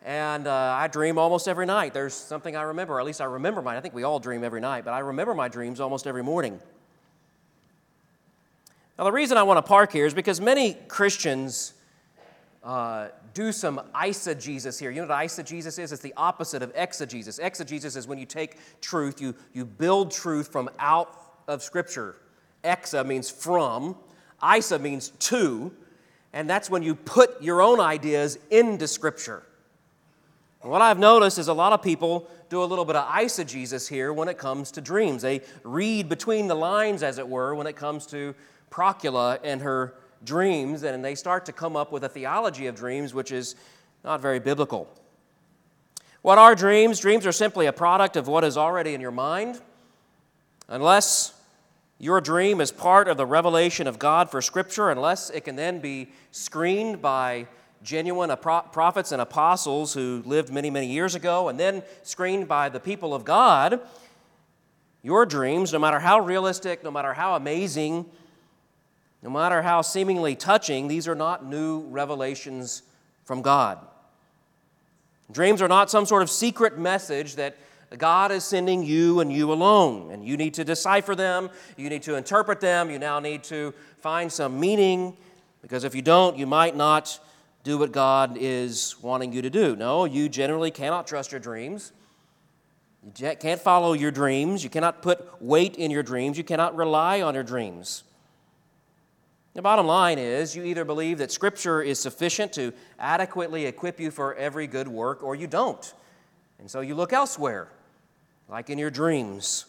And 0.06 0.48
uh, 0.48 0.54
I 0.54 0.88
dream 0.88 1.18
almost 1.18 1.48
every 1.48 1.66
night. 1.66 1.94
There's 1.94 2.14
something 2.14 2.56
I 2.56 2.62
remember, 2.64 2.96
or 2.96 3.00
at 3.00 3.06
least 3.06 3.20
I 3.20 3.26
remember 3.26 3.62
mine. 3.62 3.78
I 3.78 3.82
think 3.82 3.94
we 3.94 4.04
all 4.04 4.20
dream 4.20 4.44
every 4.44 4.62
night, 4.62 4.86
but 4.86 4.94
I 4.94 5.00
remember 5.00 5.34
my 5.34 5.48
dreams 5.48 5.80
almost 5.80 6.08
every 6.08 6.24
morning. 6.24 6.60
Now, 8.98 9.04
the 9.04 9.12
reason 9.12 9.38
I 9.38 9.44
want 9.44 9.58
to 9.58 9.62
park 9.62 9.92
here 9.92 10.06
is 10.06 10.14
because 10.14 10.42
many 10.42 10.76
Christians 10.88 11.74
uh, 12.64 13.10
do 13.34 13.52
some 13.52 13.80
eisegesis 13.94 14.80
here. 14.80 14.90
You 14.90 15.02
know 15.02 15.08
what 15.08 15.18
eisegesis 15.18 15.78
is? 15.78 15.92
It's 15.92 16.02
the 16.02 16.14
opposite 16.18 16.64
of 16.64 16.72
exegesis. 16.76 17.40
Exegesis 17.40 17.96
is 17.96 18.08
when 18.08 18.18
you 18.18 18.26
take 18.26 18.58
truth, 18.82 19.22
you, 19.22 19.36
you 19.54 19.66
build 19.66 20.12
truth 20.12 20.52
from 20.52 20.70
out 20.80 21.42
of 21.48 21.62
Scripture. 21.62 22.16
Exa 22.64 23.06
means 23.06 23.30
from, 23.30 23.96
isa 24.44 24.80
means 24.80 25.10
to, 25.20 25.72
and 26.34 26.50
that's 26.50 26.70
when 26.70 26.84
you 26.84 26.96
put 26.96 27.42
your 27.42 27.62
own 27.62 27.80
ideas 27.80 28.38
into 28.50 28.88
Scripture. 28.88 29.44
What 30.62 30.82
I've 30.82 31.00
noticed 31.00 31.38
is 31.38 31.48
a 31.48 31.54
lot 31.54 31.74
of 31.74 31.82
people 31.82 32.28
do 32.50 32.64
a 32.64 32.66
little 32.66 32.86
bit 32.86 32.96
of 32.96 33.08
eisegesis 33.08 33.88
here 33.88 34.12
when 34.12 34.28
it 34.28 34.38
comes 34.38 34.72
to 34.72 34.82
dreams. 34.82 35.22
They 35.22 35.42
read 35.64 36.10
between 36.10 36.48
the 36.48 36.56
lines, 36.56 37.04
as 37.04 37.20
it 37.20 37.28
were, 37.28 37.54
when 37.54 37.68
it 37.68 37.76
comes 37.76 38.06
to 38.08 38.34
Procula 38.72 39.40
and 39.44 39.62
her 39.62 39.94
dreams, 40.24 40.84
and 40.84 41.06
they 41.06 41.16
start 41.16 41.46
to 41.46 41.52
come 41.52 41.76
up 41.76 41.92
with 41.92 42.04
a 42.04 42.10
theology 42.10 42.68
of 42.68 42.76
dreams 42.76 43.14
which 43.14 43.32
is 43.32 43.56
not 44.04 44.20
very 44.20 44.40
biblical. 44.40 44.90
What 46.22 46.38
are 46.38 46.56
dreams? 46.56 47.00
Dreams 47.00 47.26
are 47.26 47.32
simply 47.32 47.68
a 47.68 47.74
product 47.74 48.18
of 48.18 48.28
what 48.28 48.44
is 48.44 48.58
already 48.58 48.94
in 48.94 49.02
your 49.02 49.12
mind. 49.12 49.62
Unless 50.68 51.40
your 52.00 52.20
dream 52.20 52.60
is 52.62 52.72
part 52.72 53.08
of 53.08 53.18
the 53.18 53.26
revelation 53.26 53.88
of 53.88 54.00
God 54.00 54.30
for 54.30 54.42
Scripture, 54.42 54.90
unless 54.90 55.30
it 55.30 55.46
can 55.46 55.56
then 55.56 55.80
be 55.80 56.10
screened 56.32 57.02
by 57.02 57.48
genuine 57.84 58.36
prophets 58.38 59.12
and 59.12 59.22
apostles 59.22 59.94
who 59.94 60.24
lived 60.26 60.52
many, 60.52 60.70
many 60.70 60.88
years 60.88 61.16
ago 61.16 61.50
and 61.50 61.60
then 61.60 61.84
screened 62.04 62.48
by 62.48 62.70
the 62.70 62.80
people 62.80 63.14
of 63.14 63.24
God, 63.24 63.80
your 65.04 65.26
dreams, 65.26 65.72
no 65.72 65.80
matter 65.80 66.00
how 66.00 66.20
realistic, 66.20 66.84
no 66.84 66.92
matter 66.92 67.14
how 67.14 67.36
amazing, 67.36 68.06
no 69.22 69.30
matter 69.30 69.62
how 69.62 69.82
seemingly 69.82 70.36
touching, 70.36 70.88
these 70.88 71.08
are 71.08 71.16
not 71.16 71.46
new 71.46 71.82
revelations 71.88 72.84
from 73.24 73.42
God. 73.42 73.80
Dreams 75.32 75.62
are 75.62 75.68
not 75.68 75.90
some 75.90 76.06
sort 76.06 76.24
of 76.24 76.30
secret 76.30 76.78
message 76.78 77.36
that 77.36 77.58
God 77.98 78.32
is 78.32 78.44
sending 78.44 78.84
you 78.84 79.20
and 79.20 79.32
you 79.32 79.52
alone. 79.52 80.12
And 80.12 80.26
you 80.26 80.38
need 80.38 80.54
to 80.56 80.64
decipher 80.64 81.16
them, 81.16 81.50
you 81.78 81.90
need 81.90 82.04
to 82.04 82.16
interpret 82.16 82.60
them, 82.60 82.90
you 82.90 83.00
now 83.00 83.20
need 83.20 83.44
to 83.46 83.74
find 84.00 84.32
some 84.32 84.60
meaning, 84.60 85.16
because 85.62 85.84
if 85.84 85.96
you 85.96 86.02
don't, 86.02 86.38
you 86.38 86.46
might 86.46 86.76
not 86.76 87.20
do 87.68 87.78
what 87.78 87.92
God 87.92 88.38
is 88.40 88.96
wanting 89.02 89.34
you 89.34 89.42
to 89.42 89.50
do. 89.50 89.76
No, 89.76 90.06
you 90.06 90.30
generally 90.30 90.72
cannot 90.72 91.06
trust 91.06 91.34
your 91.34 91.42
dreams. 91.42 91.92
You 93.18 93.36
can't 93.38 93.60
follow 93.60 93.92
your 93.92 94.10
dreams. 94.10 94.64
You 94.64 94.70
cannot 94.70 95.02
put 95.02 95.42
weight 95.42 95.76
in 95.76 95.92
your 95.92 96.02
dreams. 96.02 96.38
You 96.38 96.46
cannot 96.46 96.78
rely 96.78 97.22
on 97.22 97.34
your 97.34 97.44
dreams. 97.44 98.04
The 99.54 99.62
bottom 99.62 99.86
line 99.86 100.18
is 100.18 100.56
you 100.56 100.64
either 100.64 100.86
believe 100.86 101.18
that 101.18 101.30
Scripture 101.30 101.82
is 101.82 102.00
sufficient 102.00 102.54
to 102.54 102.72
adequately 103.00 103.66
equip 103.66 104.00
you 104.00 104.12
for 104.12 104.34
every 104.36 104.68
good 104.68 104.88
work, 104.88 105.22
or 105.22 105.36
you 105.36 105.48
don't. 105.48 105.94
And 106.60 106.72
so 106.72 106.80
you 106.80 106.96
look 106.96 107.12
elsewhere, 107.12 107.68
like 108.48 108.70
in 108.70 108.78
your 108.78 108.92
dreams. 108.92 109.66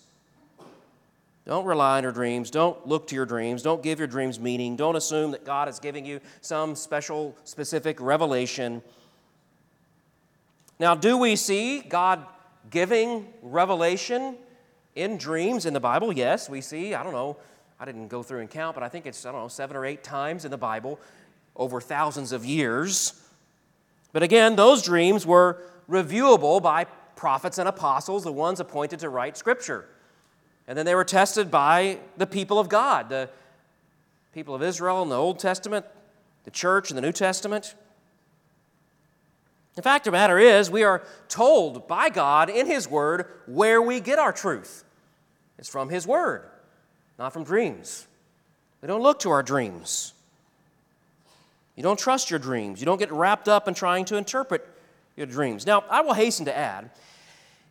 Don't 1.49 1.65
rely 1.65 1.97
on 1.97 2.03
your 2.03 2.13
dreams. 2.13 2.51
Don't 2.51 2.87
look 2.87 3.07
to 3.07 3.15
your 3.15 3.25
dreams. 3.25 3.63
Don't 3.63 3.83
give 3.83 3.99
your 3.99 4.07
dreams 4.07 4.39
meaning. 4.39 4.77
Don't 4.77 4.97
assume 4.97 5.31
that 5.31 5.47
God 5.47 5.67
is 5.67 5.79
giving 5.79 6.05
you 6.05 6.21
some 6.43 6.77
special, 6.77 7.35
specific 7.45 8.03
revelation. 8.03 8.83
Now, 10.79 10.95
do 10.95 11.17
we 11.17 11.37
see 11.37 11.81
God 11.81 12.27
giving 12.69 13.33
revelation 13.41 14.37
in 14.95 15.17
dreams 15.17 15.65
in 15.65 15.73
the 15.73 15.81
Bible? 15.81 16.13
Yes, 16.13 16.51
we 16.51 16.61
see, 16.61 16.93
I 16.93 17.03
don't 17.03 17.15
know, 17.15 17.39
I 17.81 17.87
didn't 17.87 18.09
go 18.09 18.23
through 18.23 18.41
and 18.41 18.51
count, 18.51 18.75
but 18.75 18.83
I 18.83 18.91
think 18.91 19.07
it's, 19.07 19.25
I 19.25 19.33
don't 19.33 19.41
know, 19.41 19.49
seven 19.49 19.75
or 19.75 19.87
eight 19.87 20.05
times 20.05 20.45
in 20.45 20.51
the 20.51 20.59
Bible 20.59 21.01
over 21.57 21.81
thousands 21.81 22.33
of 22.33 22.45
years. 22.45 23.19
But 24.13 24.23
again, 24.23 24.55
those 24.55 24.83
dreams 24.83 25.25
were 25.25 25.63
reviewable 25.89 26.61
by 26.61 26.85
prophets 27.17 27.57
and 27.57 27.71
apostles, 27.71 28.23
the 28.25 28.33
ones 28.33 28.61
appointed 28.61 28.99
to 28.99 29.09
write 29.09 29.39
Scripture. 29.39 29.89
And 30.69 30.79
then 30.79 30.87
they 30.87 30.95
were 30.95 31.05
tested 31.05 31.51
by 31.51 31.99
the 32.17 32.27
people 32.27 32.61
of 32.61 32.69
God, 32.69 33.09
the 33.09 33.29
people 34.33 34.55
of 34.55 34.63
Israel 34.63 35.03
in 35.03 35.09
the 35.09 35.17
Old 35.17 35.41
Testament, 35.41 35.85
the 36.45 36.51
church 36.53 36.91
in 36.91 36.97
the 36.97 37.03
New 37.03 37.13
Testament. 37.13 37.75
The 39.75 39.83
fact 39.83 40.07
of 40.07 40.13
the 40.13 40.19
matter 40.19 40.39
is, 40.39 40.71
we 40.71 40.85
are 40.85 41.03
told 41.29 41.89
by 41.89 42.11
God 42.11 42.51
in 42.51 42.67
His 42.67 42.89
Word 42.89 43.27
where 43.47 43.83
we 43.83 43.99
get 43.99 44.21
our 44.21 44.33
truth. 44.33 44.85
It's 45.59 45.69
from 45.69 45.89
His 45.89 46.07
Word 46.07 46.45
not 47.19 47.33
from 47.33 47.45
dreams. 47.45 48.07
We 48.81 48.87
don't 48.87 49.03
look 49.03 49.19
to 49.21 49.31
our 49.31 49.43
dreams. 49.43 50.15
You 51.75 51.83
don't 51.83 51.99
trust 51.99 52.31
your 52.31 52.39
dreams. 52.39 52.81
You 52.81 52.87
don't 52.87 52.99
get 52.99 53.13
wrapped 53.13 53.49
up 53.49 53.69
in 53.69 53.75
trying 53.75 54.05
to 54.07 54.17
interpret 54.17 54.67
your 55.17 55.27
dreams. 55.27 55.67
Now, 55.67 55.85
I 55.91 56.01
will 56.01 56.15
hasten 56.15 56.47
to 56.47 56.57
add 56.57 56.91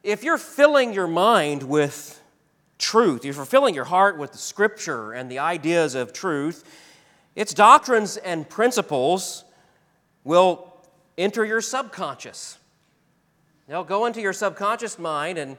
if 0.04 0.24
you're 0.24 0.38
filling 0.38 0.94
your 0.94 1.08
mind 1.08 1.64
with 1.64 2.22
truth, 2.78 3.26
you're 3.26 3.34
filling 3.46 3.74
your 3.74 3.86
heart 3.86 4.18
with 4.18 4.32
the 4.32 4.38
scripture 4.38 5.14
and 5.14 5.30
the 5.32 5.40
ideas 5.40 5.96
of 5.96 6.14
truth, 6.14 6.64
its 7.36 7.54
doctrines 7.54 8.18
and 8.18 8.48
principles 8.48 9.44
will 10.24 10.74
enter 11.18 11.46
your 11.46 11.62
subconscious. 11.62 12.58
They'll 13.68 13.84
go 13.84 14.06
into 14.06 14.22
your 14.22 14.34
subconscious 14.34 14.98
mind 14.98 15.38
and 15.38 15.58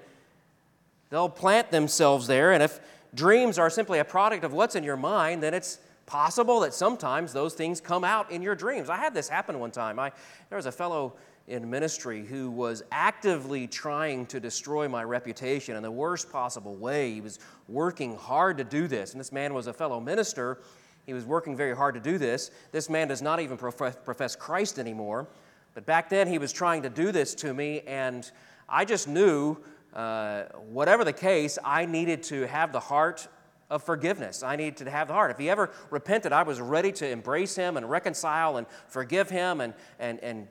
they'll 1.10 1.28
plant 1.28 1.70
themselves 1.70 2.26
there. 2.26 2.52
And 2.52 2.62
if 2.62 2.80
dreams 3.14 3.58
are 3.58 3.70
simply 3.70 3.98
a 3.98 4.04
product 4.04 4.44
of 4.44 4.52
what's 4.52 4.74
in 4.74 4.84
your 4.84 4.96
mind, 4.96 5.42
then 5.42 5.54
it's 5.54 5.78
possible 6.06 6.60
that 6.60 6.72
sometimes 6.72 7.32
those 7.32 7.54
things 7.54 7.80
come 7.80 8.02
out 8.02 8.30
in 8.30 8.40
your 8.40 8.54
dreams. 8.54 8.88
I 8.88 8.96
had 8.96 9.12
this 9.12 9.28
happen 9.28 9.60
one 9.60 9.70
time. 9.70 9.98
I, 9.98 10.10
there 10.48 10.56
was 10.56 10.66
a 10.66 10.72
fellow 10.72 11.14
in 11.48 11.68
ministry 11.68 12.24
who 12.24 12.50
was 12.50 12.82
actively 12.92 13.66
trying 13.66 14.26
to 14.26 14.38
destroy 14.38 14.86
my 14.86 15.02
reputation 15.02 15.76
in 15.76 15.82
the 15.82 15.90
worst 15.90 16.30
possible 16.30 16.76
way. 16.76 17.14
He 17.14 17.20
was 17.20 17.38
working 17.68 18.16
hard 18.16 18.58
to 18.58 18.64
do 18.64 18.86
this, 18.86 19.12
and 19.12 19.20
this 19.20 19.32
man 19.32 19.54
was 19.54 19.66
a 19.66 19.72
fellow 19.72 19.98
minister. 19.98 20.58
He 21.06 21.14
was 21.14 21.24
working 21.24 21.56
very 21.56 21.74
hard 21.74 21.94
to 21.94 22.00
do 22.00 22.18
this. 22.18 22.50
This 22.70 22.90
man 22.90 23.08
does 23.08 23.22
not 23.22 23.40
even 23.40 23.56
profess 23.56 24.36
Christ 24.36 24.78
anymore. 24.78 25.26
But 25.74 25.86
back 25.86 26.10
then, 26.10 26.28
he 26.28 26.38
was 26.38 26.52
trying 26.52 26.82
to 26.82 26.90
do 26.90 27.12
this 27.12 27.34
to 27.36 27.54
me, 27.54 27.80
and 27.86 28.30
I 28.68 28.84
just 28.84 29.08
knew 29.08 29.56
uh, 29.94 30.44
whatever 30.68 31.02
the 31.02 31.12
case, 31.12 31.58
I 31.64 31.86
needed 31.86 32.22
to 32.24 32.46
have 32.46 32.72
the 32.72 32.80
heart 32.80 33.26
of 33.70 33.82
forgiveness. 33.82 34.42
I 34.42 34.56
needed 34.56 34.78
to 34.78 34.90
have 34.90 35.08
the 35.08 35.14
heart. 35.14 35.30
If 35.30 35.38
he 35.38 35.50
ever 35.50 35.70
repented, 35.90 36.32
I 36.32 36.42
was 36.42 36.60
ready 36.60 36.90
to 36.92 37.08
embrace 37.08 37.54
him 37.54 37.76
and 37.76 37.88
reconcile 37.88 38.56
and 38.56 38.66
forgive 38.86 39.28
him 39.28 39.60
and, 39.60 39.74
and, 39.98 40.18
and 40.20 40.48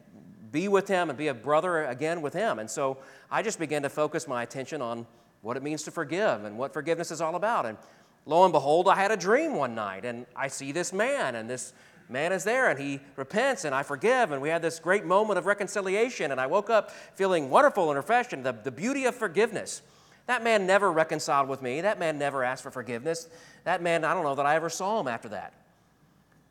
be 0.51 0.67
with 0.67 0.87
him 0.87 1.09
and 1.09 1.17
be 1.17 1.27
a 1.27 1.33
brother 1.33 1.85
again 1.85 2.21
with 2.21 2.33
him. 2.33 2.59
And 2.59 2.69
so 2.69 2.97
I 3.31 3.41
just 3.41 3.59
began 3.59 3.81
to 3.83 3.89
focus 3.89 4.27
my 4.27 4.43
attention 4.43 4.81
on 4.81 5.05
what 5.41 5.57
it 5.57 5.63
means 5.63 5.83
to 5.83 5.91
forgive 5.91 6.43
and 6.43 6.57
what 6.57 6.73
forgiveness 6.73 7.11
is 7.11 7.21
all 7.21 7.35
about. 7.35 7.65
And 7.65 7.77
lo 8.25 8.43
and 8.43 8.53
behold, 8.53 8.87
I 8.87 8.95
had 8.95 9.11
a 9.11 9.17
dream 9.17 9.55
one 9.55 9.75
night 9.75 10.05
and 10.05 10.25
I 10.35 10.47
see 10.47 10.71
this 10.71 10.93
man 10.93 11.35
and 11.35 11.49
this 11.49 11.73
man 12.09 12.31
is 12.31 12.43
there 12.43 12.69
and 12.69 12.79
he 12.79 12.99
repents 13.15 13.65
and 13.65 13.73
I 13.75 13.83
forgive. 13.83 14.31
And 14.31 14.41
we 14.41 14.49
had 14.49 14.61
this 14.61 14.79
great 14.79 15.05
moment 15.05 15.37
of 15.37 15.45
reconciliation. 15.45 16.31
And 16.31 16.39
I 16.39 16.47
woke 16.47 16.69
up 16.69 16.91
feeling 17.15 17.49
wonderful 17.49 17.89
and 17.89 17.97
refreshed 17.97 18.33
and 18.33 18.45
the, 18.45 18.53
the 18.53 18.71
beauty 18.71 19.05
of 19.05 19.15
forgiveness. 19.15 19.81
That 20.27 20.43
man 20.43 20.67
never 20.67 20.91
reconciled 20.91 21.47
with 21.47 21.61
me. 21.61 21.81
That 21.81 21.99
man 21.99 22.17
never 22.17 22.43
asked 22.43 22.63
for 22.63 22.71
forgiveness. 22.71 23.29
That 23.63 23.81
man, 23.81 24.03
I 24.03 24.13
don't 24.13 24.23
know 24.23 24.35
that 24.35 24.45
I 24.45 24.55
ever 24.55 24.69
saw 24.69 24.99
him 24.99 25.07
after 25.07 25.29
that. 25.29 25.53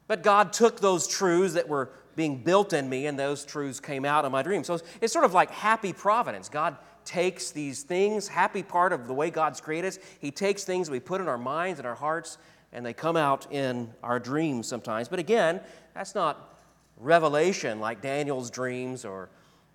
But 0.08 0.22
God 0.22 0.52
took 0.52 0.80
those 0.80 1.06
truths 1.06 1.54
that 1.54 1.68
were 1.68 1.90
being 2.16 2.38
built 2.38 2.72
in 2.72 2.88
me, 2.88 3.06
and 3.06 3.18
those 3.18 3.44
truths 3.44 3.78
came 3.78 4.04
out 4.04 4.24
in 4.24 4.32
my 4.32 4.42
dream. 4.42 4.64
So 4.64 4.80
it's 5.00 5.12
sort 5.12 5.24
of 5.24 5.34
like 5.34 5.50
happy 5.50 5.92
providence. 5.92 6.48
God 6.48 6.76
takes 7.04 7.52
these 7.52 7.82
things, 7.82 8.26
happy 8.26 8.62
part 8.62 8.92
of 8.92 9.06
the 9.06 9.14
way 9.14 9.30
God's 9.30 9.60
created 9.60 9.88
us, 9.88 9.98
He 10.18 10.30
takes 10.30 10.64
things 10.64 10.90
we 10.90 10.98
put 10.98 11.20
in 11.20 11.28
our 11.28 11.38
minds 11.38 11.78
and 11.78 11.86
our 11.86 11.94
hearts, 11.94 12.38
and 12.72 12.84
they 12.84 12.92
come 12.92 13.16
out 13.16 13.46
in 13.52 13.92
our 14.02 14.18
dreams 14.18 14.66
sometimes. 14.66 15.08
But 15.08 15.18
again, 15.18 15.60
that's 15.94 16.14
not 16.14 16.58
revelation 16.96 17.78
like 17.78 18.00
Daniel's 18.00 18.50
dreams 18.50 19.04
or 19.04 19.28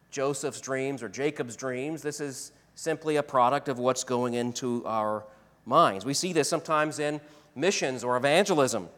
Joseph's 0.10 0.60
dreams 0.60 1.01
or 1.01 1.10
Jacob's 1.10 1.56
dreams. 1.56 2.01
This 2.01 2.19
is 2.19 2.51
simply 2.75 3.15
a 3.15 3.23
product 3.23 3.69
of 3.69 3.80
what's 3.80 4.04
going 4.04 4.34
into 4.34 4.86
our 4.86 5.23
minds. 5.65 6.06
We 6.06 6.13
see 6.13 6.34
this 6.34 6.49
sometimes 6.49 6.99
in 6.99 7.21
missions 7.56 8.04
or 8.04 8.17
evangelism. 8.17 8.89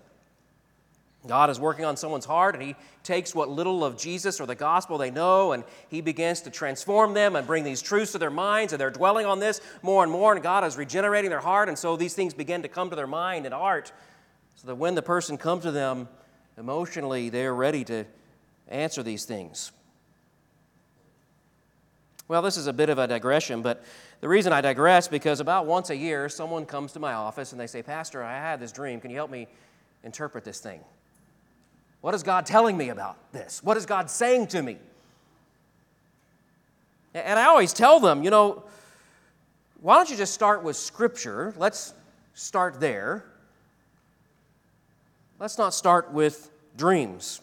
God 1.26 1.50
is 1.50 1.60
working 1.60 1.86
on 1.86 1.96
someone's 1.96 2.26
heart, 2.26 2.54
and 2.54 2.64
He 2.64 2.76
takes 3.04 3.34
what 3.34 3.50
little 3.50 3.86
of 3.86 3.98
Jesus 3.98 4.42
or 4.42 4.46
the 4.46 4.56
gospel 4.56 4.98
they 4.98 5.12
know, 5.12 5.54
and 5.54 5.64
He 5.90 6.02
begins 6.02 6.42
to 6.42 6.50
transform 6.50 7.14
them 7.14 7.36
and 7.36 7.48
bring 7.48 7.64
these 7.64 7.82
truths 7.82 8.12
to 8.12 8.18
their 8.18 8.30
minds, 8.30 8.74
and 8.74 8.80
they're 8.80 8.92
dwelling 8.92 9.26
on 9.26 9.40
this 9.40 9.62
more 9.82 10.04
and 10.04 10.12
more, 10.12 10.34
and 10.34 10.44
God 10.44 10.66
is 10.66 10.76
regenerating 10.76 11.30
their 11.30 11.40
heart, 11.40 11.70
and 11.70 11.78
so 11.78 11.96
these 11.96 12.14
things 12.14 12.34
begin 12.34 12.62
to 12.64 12.68
come 12.68 12.90
to 12.90 12.96
their 12.96 13.08
mind 13.08 13.46
and 13.46 13.54
heart, 13.54 13.94
so 14.56 14.68
that 14.68 14.76
when 14.76 14.96
the 14.96 15.02
person 15.02 15.38
comes 15.38 15.64
to 15.64 15.72
them 15.72 16.10
emotionally, 16.58 17.30
they're 17.30 17.56
ready 17.56 17.86
to 17.86 18.06
answer 18.68 19.02
these 19.02 19.24
things. 19.24 19.72
Well, 22.28 22.42
this 22.42 22.58
is 22.58 22.68
a 22.68 22.74
bit 22.74 22.90
of 22.90 22.98
a 22.98 23.08
digression, 23.08 23.62
but 23.62 23.84
the 24.22 24.30
reason 24.30 24.54
I 24.54 24.62
digress 24.62 25.08
because 25.08 25.40
about 25.40 25.66
once 25.66 25.90
a 25.90 25.96
year, 25.96 26.30
someone 26.30 26.66
comes 26.66 26.94
to 26.94 27.00
my 27.00 27.14
office 27.14 27.52
and 27.52 27.60
they 27.60 27.68
say, 27.68 27.84
Pastor, 27.84 28.24
I 28.24 28.34
had 28.34 28.60
this 28.60 28.72
dream. 28.72 29.02
Can 29.02 29.12
you 29.12 29.18
help 29.18 29.30
me 29.30 29.48
interpret 30.04 30.46
this 30.46 30.60
thing? 30.60 30.80
What 32.04 32.14
is 32.14 32.22
God 32.22 32.46
telling 32.46 32.76
me 32.76 32.90
about 32.90 33.16
this? 33.32 33.64
What 33.64 33.78
is 33.78 33.86
God 33.86 34.10
saying 34.10 34.48
to 34.48 34.62
me? 34.62 34.76
And 37.14 37.40
I 37.40 37.46
always 37.46 37.72
tell 37.72 38.02
them, 38.02 38.24
you 38.24 38.30
know, 38.30 38.66
why 39.80 39.96
don't 39.96 40.10
you 40.10 40.18
just 40.18 40.34
start 40.34 40.64
with 40.64 40.76
Scripture? 40.76 41.54
Let's 41.56 41.94
start 42.34 42.82
there. 42.82 43.24
Let's 45.40 45.58
not 45.58 45.74
start 45.74 46.12
with 46.12 46.52
dreams. 46.76 47.40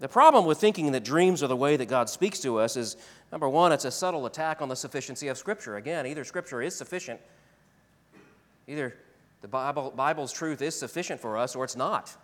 The 0.00 0.08
problem 0.08 0.44
with 0.44 0.58
thinking 0.58 0.90
that 0.90 1.04
dreams 1.04 1.40
are 1.40 1.46
the 1.46 1.54
way 1.54 1.76
that 1.76 1.86
God 1.86 2.10
speaks 2.10 2.40
to 2.40 2.58
us 2.58 2.76
is 2.76 2.96
number 3.30 3.48
one, 3.48 3.70
it's 3.70 3.84
a 3.84 3.92
subtle 3.92 4.26
attack 4.26 4.60
on 4.60 4.68
the 4.68 4.74
sufficiency 4.74 5.28
of 5.28 5.38
Scripture. 5.38 5.76
Again, 5.76 6.04
either 6.04 6.24
Scripture 6.24 6.62
is 6.62 6.74
sufficient, 6.74 7.20
either 8.66 8.96
the 9.40 9.48
Bible, 9.48 9.92
Bible's 9.94 10.32
truth 10.32 10.62
is 10.62 10.76
sufficient 10.76 11.20
for 11.20 11.38
us, 11.38 11.54
or 11.54 11.62
it's 11.62 11.76
not. 11.76 12.16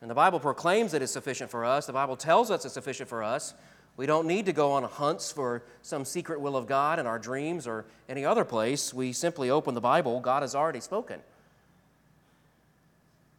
And 0.00 0.10
the 0.10 0.14
Bible 0.14 0.38
proclaims 0.38 0.92
that 0.92 1.02
it's 1.02 1.12
sufficient 1.12 1.50
for 1.50 1.64
us. 1.64 1.86
The 1.86 1.92
Bible 1.92 2.16
tells 2.16 2.50
us 2.50 2.64
it's 2.64 2.74
sufficient 2.74 3.08
for 3.08 3.22
us. 3.22 3.54
We 3.96 4.06
don't 4.06 4.28
need 4.28 4.46
to 4.46 4.52
go 4.52 4.72
on 4.72 4.84
hunts 4.84 5.32
for 5.32 5.64
some 5.82 6.04
secret 6.04 6.40
will 6.40 6.56
of 6.56 6.68
God 6.68 7.00
in 7.00 7.06
our 7.06 7.18
dreams 7.18 7.66
or 7.66 7.84
any 8.08 8.24
other 8.24 8.44
place. 8.44 8.94
We 8.94 9.12
simply 9.12 9.50
open 9.50 9.74
the 9.74 9.80
Bible. 9.80 10.20
God 10.20 10.42
has 10.42 10.54
already 10.54 10.80
spoken. 10.80 11.20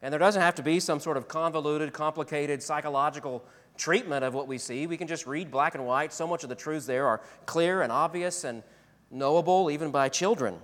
And 0.01 0.11
there 0.11 0.19
doesn't 0.19 0.41
have 0.41 0.55
to 0.55 0.63
be 0.63 0.81
some 0.81 0.99
sort 0.99 1.15
of 1.15 1.29
convoluted, 1.29 1.93
complicated 1.93 2.61
psychological 2.61 3.43
treatment 3.77 4.25
of 4.25 4.33
what 4.33 4.47
we 4.47 4.57
see. 4.57 4.85
We 4.85 4.97
can 4.97 5.07
just 5.07 5.25
read 5.25 5.49
black 5.49 5.75
and 5.75 5.85
white. 5.85 6.11
So 6.11 6.27
much 6.27 6.43
of 6.43 6.49
the 6.49 6.55
truths 6.55 6.85
there 6.85 7.07
are 7.07 7.21
clear 7.45 7.81
and 7.81 7.91
obvious 7.91 8.43
and 8.43 8.61
knowable 9.09 9.71
even 9.71 9.91
by 9.91 10.09
children. 10.09 10.57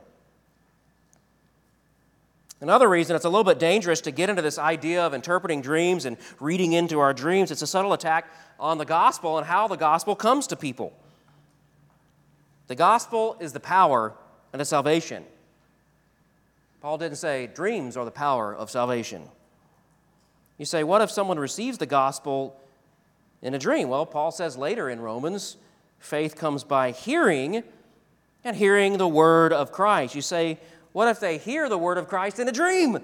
Another 2.61 2.87
reason 2.87 3.15
it's 3.15 3.25
a 3.25 3.29
little 3.29 3.43
bit 3.43 3.59
dangerous 3.59 4.01
to 4.01 4.11
get 4.11 4.29
into 4.29 4.41
this 4.41 4.57
idea 4.57 5.05
of 5.05 5.13
interpreting 5.13 5.61
dreams 5.61 6.05
and 6.05 6.17
reading 6.39 6.73
into 6.73 6.99
our 6.99 7.13
dreams, 7.13 7.51
it's 7.51 7.61
a 7.61 7.67
subtle 7.67 7.93
attack 7.93 8.31
on 8.59 8.77
the 8.77 8.85
gospel 8.85 9.37
and 9.37 9.45
how 9.45 9.67
the 9.67 9.75
gospel 9.75 10.15
comes 10.15 10.47
to 10.47 10.55
people. 10.55 10.93
The 12.67 12.75
gospel 12.75 13.37
is 13.39 13.53
the 13.53 13.59
power 13.59 14.13
and 14.53 14.59
the 14.59 14.65
salvation. 14.65 15.25
Paul 16.81 16.97
didn't 16.97 17.17
say 17.17 17.47
dreams 17.47 17.97
are 17.97 18.05
the 18.05 18.11
power 18.11 18.55
of 18.55 18.71
salvation. 18.71 19.23
You 20.57 20.65
say, 20.65 20.83
what 20.83 21.01
if 21.01 21.11
someone 21.11 21.37
receives 21.37 21.77
the 21.77 21.85
gospel 21.85 22.59
in 23.41 23.53
a 23.53 23.59
dream? 23.59 23.89
Well, 23.89 24.05
Paul 24.05 24.31
says 24.31 24.57
later 24.57 24.89
in 24.89 25.01
Romans, 25.01 25.57
faith 25.99 26.35
comes 26.35 26.63
by 26.63 26.91
hearing, 26.91 27.63
and 28.43 28.55
hearing 28.55 28.97
the 28.97 29.07
word 29.07 29.51
of 29.51 29.71
Christ. 29.71 30.15
You 30.15 30.21
say, 30.21 30.59
what 30.95 31.09
if 31.09 31.19
they 31.19 31.37
hear 31.37 31.67
the 31.67 31.77
word 31.77 31.97
of 31.97 32.07
Christ 32.07 32.39
in 32.39 32.47
a 32.47 32.53
dream? 32.53 32.97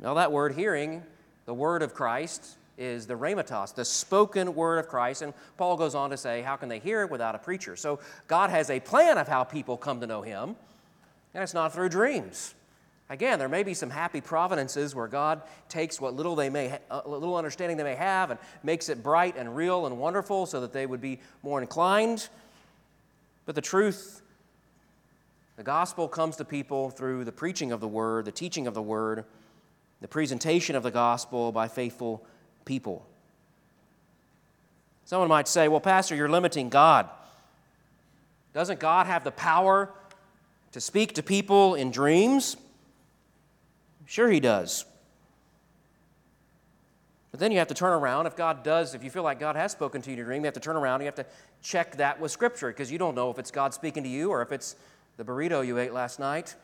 Now, 0.00 0.14
that 0.14 0.32
word 0.32 0.56
hearing, 0.56 1.04
the 1.46 1.54
word 1.54 1.82
of 1.82 1.94
Christ, 1.94 2.56
is 2.76 3.06
the 3.06 3.14
rhematos, 3.14 3.76
the 3.76 3.84
spoken 3.84 4.56
word 4.56 4.78
of 4.78 4.88
Christ. 4.88 5.22
And 5.22 5.34
Paul 5.56 5.76
goes 5.76 5.94
on 5.94 6.10
to 6.10 6.16
say, 6.16 6.42
how 6.42 6.56
can 6.56 6.68
they 6.68 6.80
hear 6.80 7.02
it 7.02 7.12
without 7.12 7.36
a 7.36 7.38
preacher? 7.38 7.76
So 7.76 8.00
God 8.26 8.50
has 8.50 8.70
a 8.70 8.80
plan 8.80 9.18
of 9.18 9.28
how 9.28 9.44
people 9.44 9.76
come 9.76 10.00
to 10.00 10.06
know 10.08 10.22
Him, 10.22 10.56
and 11.32 11.44
it's 11.44 11.54
not 11.54 11.72
through 11.74 11.90
dreams. 11.90 12.54
Again, 13.08 13.38
there 13.38 13.48
may 13.48 13.62
be 13.62 13.72
some 13.72 13.90
happy 13.90 14.20
providences 14.20 14.96
where 14.96 15.06
God 15.06 15.42
takes 15.68 16.00
what 16.00 16.14
little 16.14 16.34
they 16.34 16.50
may, 16.50 16.70
ha- 16.70 16.78
uh, 16.90 17.02
little 17.08 17.36
understanding 17.36 17.76
they 17.76 17.84
may 17.84 17.94
have, 17.94 18.32
and 18.32 18.40
makes 18.64 18.88
it 18.88 19.00
bright 19.00 19.36
and 19.36 19.54
real 19.54 19.86
and 19.86 19.96
wonderful, 19.96 20.46
so 20.46 20.60
that 20.62 20.72
they 20.72 20.86
would 20.86 21.00
be 21.00 21.20
more 21.44 21.62
inclined. 21.62 22.28
But 23.46 23.54
the 23.54 23.60
truth 23.60 24.21
the 25.56 25.62
gospel 25.62 26.08
comes 26.08 26.36
to 26.36 26.44
people 26.44 26.90
through 26.90 27.24
the 27.24 27.32
preaching 27.32 27.72
of 27.72 27.80
the 27.80 27.88
word, 27.88 28.24
the 28.24 28.32
teaching 28.32 28.66
of 28.66 28.74
the 28.74 28.82
word, 28.82 29.24
the 30.00 30.08
presentation 30.08 30.74
of 30.74 30.82
the 30.82 30.90
gospel 30.90 31.52
by 31.52 31.68
faithful 31.68 32.24
people. 32.64 33.06
Someone 35.04 35.28
might 35.28 35.48
say, 35.48 35.68
Well, 35.68 35.80
Pastor, 35.80 36.14
you're 36.14 36.28
limiting 36.28 36.68
God. 36.68 37.08
Doesn't 38.54 38.80
God 38.80 39.06
have 39.06 39.24
the 39.24 39.30
power 39.30 39.90
to 40.72 40.80
speak 40.80 41.14
to 41.14 41.22
people 41.22 41.74
in 41.74 41.90
dreams? 41.90 42.56
Sure, 44.06 44.30
He 44.30 44.40
does. 44.40 44.84
But 47.30 47.40
then 47.40 47.50
you 47.50 47.58
have 47.58 47.68
to 47.68 47.74
turn 47.74 47.92
around. 47.92 48.26
If 48.26 48.36
God 48.36 48.62
does, 48.62 48.94
if 48.94 49.02
you 49.02 49.10
feel 49.10 49.22
like 49.22 49.40
God 49.40 49.56
has 49.56 49.72
spoken 49.72 50.02
to 50.02 50.10
you 50.10 50.12
in 50.12 50.18
your 50.18 50.26
dream, 50.26 50.42
you 50.42 50.46
have 50.46 50.54
to 50.54 50.60
turn 50.60 50.76
around 50.76 51.00
you 51.00 51.06
have 51.06 51.14
to 51.14 51.26
check 51.62 51.96
that 51.96 52.20
with 52.20 52.30
Scripture 52.30 52.68
because 52.68 52.92
you 52.92 52.98
don't 52.98 53.14
know 53.14 53.30
if 53.30 53.38
it's 53.38 53.50
God 53.50 53.72
speaking 53.72 54.02
to 54.02 54.08
you 54.08 54.30
or 54.30 54.42
if 54.42 54.52
it's 54.52 54.76
the 55.16 55.24
burrito 55.24 55.66
you 55.66 55.78
ate 55.78 55.92
last 55.92 56.18
night. 56.18 56.54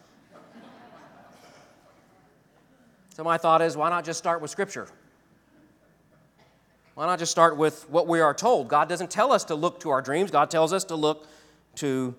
so, 3.15 3.25
my 3.25 3.39
thought 3.39 3.63
is 3.63 3.77
why 3.77 3.91
not 3.91 4.05
just 4.05 4.19
start 4.19 4.41
with 4.41 4.51
Scripture? 4.51 4.89
Why 6.95 7.07
not 7.07 7.19
just 7.19 7.31
start 7.31 7.57
with 7.57 7.89
what 7.89 8.09
we 8.09 8.21
are 8.21 8.35
told? 8.35 8.69
God 8.69 8.89
doesn't 8.89 9.11
tell 9.11 9.31
us 9.31 9.45
to 9.45 9.55
look 9.55 9.81
to 9.81 9.91
our 9.91 10.03
dreams, 10.03 10.31
God 10.31 10.51
tells 10.51 10.73
us 10.73 10.85
to 10.85 10.97
look 10.97 11.27
to 11.77 12.15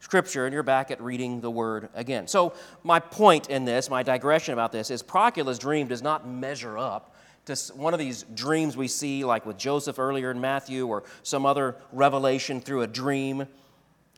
Scripture, 0.00 0.44
and 0.44 0.52
you're 0.52 0.62
back 0.62 0.90
at 0.90 1.00
reading 1.00 1.40
the 1.40 1.50
Word 1.50 1.88
again. 1.94 2.26
So, 2.26 2.54
my 2.82 2.98
point 2.98 3.48
in 3.48 3.64
this, 3.64 3.88
my 3.88 4.02
digression 4.02 4.52
about 4.52 4.72
this, 4.72 4.90
is 4.90 5.02
Procula's 5.02 5.58
dream 5.58 5.86
does 5.86 6.02
not 6.02 6.28
measure 6.28 6.76
up 6.76 7.14
to 7.46 7.56
one 7.74 7.92
of 7.92 8.00
these 8.00 8.24
dreams 8.34 8.76
we 8.76 8.88
see, 8.88 9.24
like 9.24 9.46
with 9.46 9.58
Joseph 9.58 9.98
earlier 9.98 10.30
in 10.30 10.40
Matthew, 10.40 10.86
or 10.86 11.04
some 11.22 11.46
other 11.46 11.76
revelation 11.92 12.60
through 12.60 12.82
a 12.82 12.86
dream. 12.86 13.46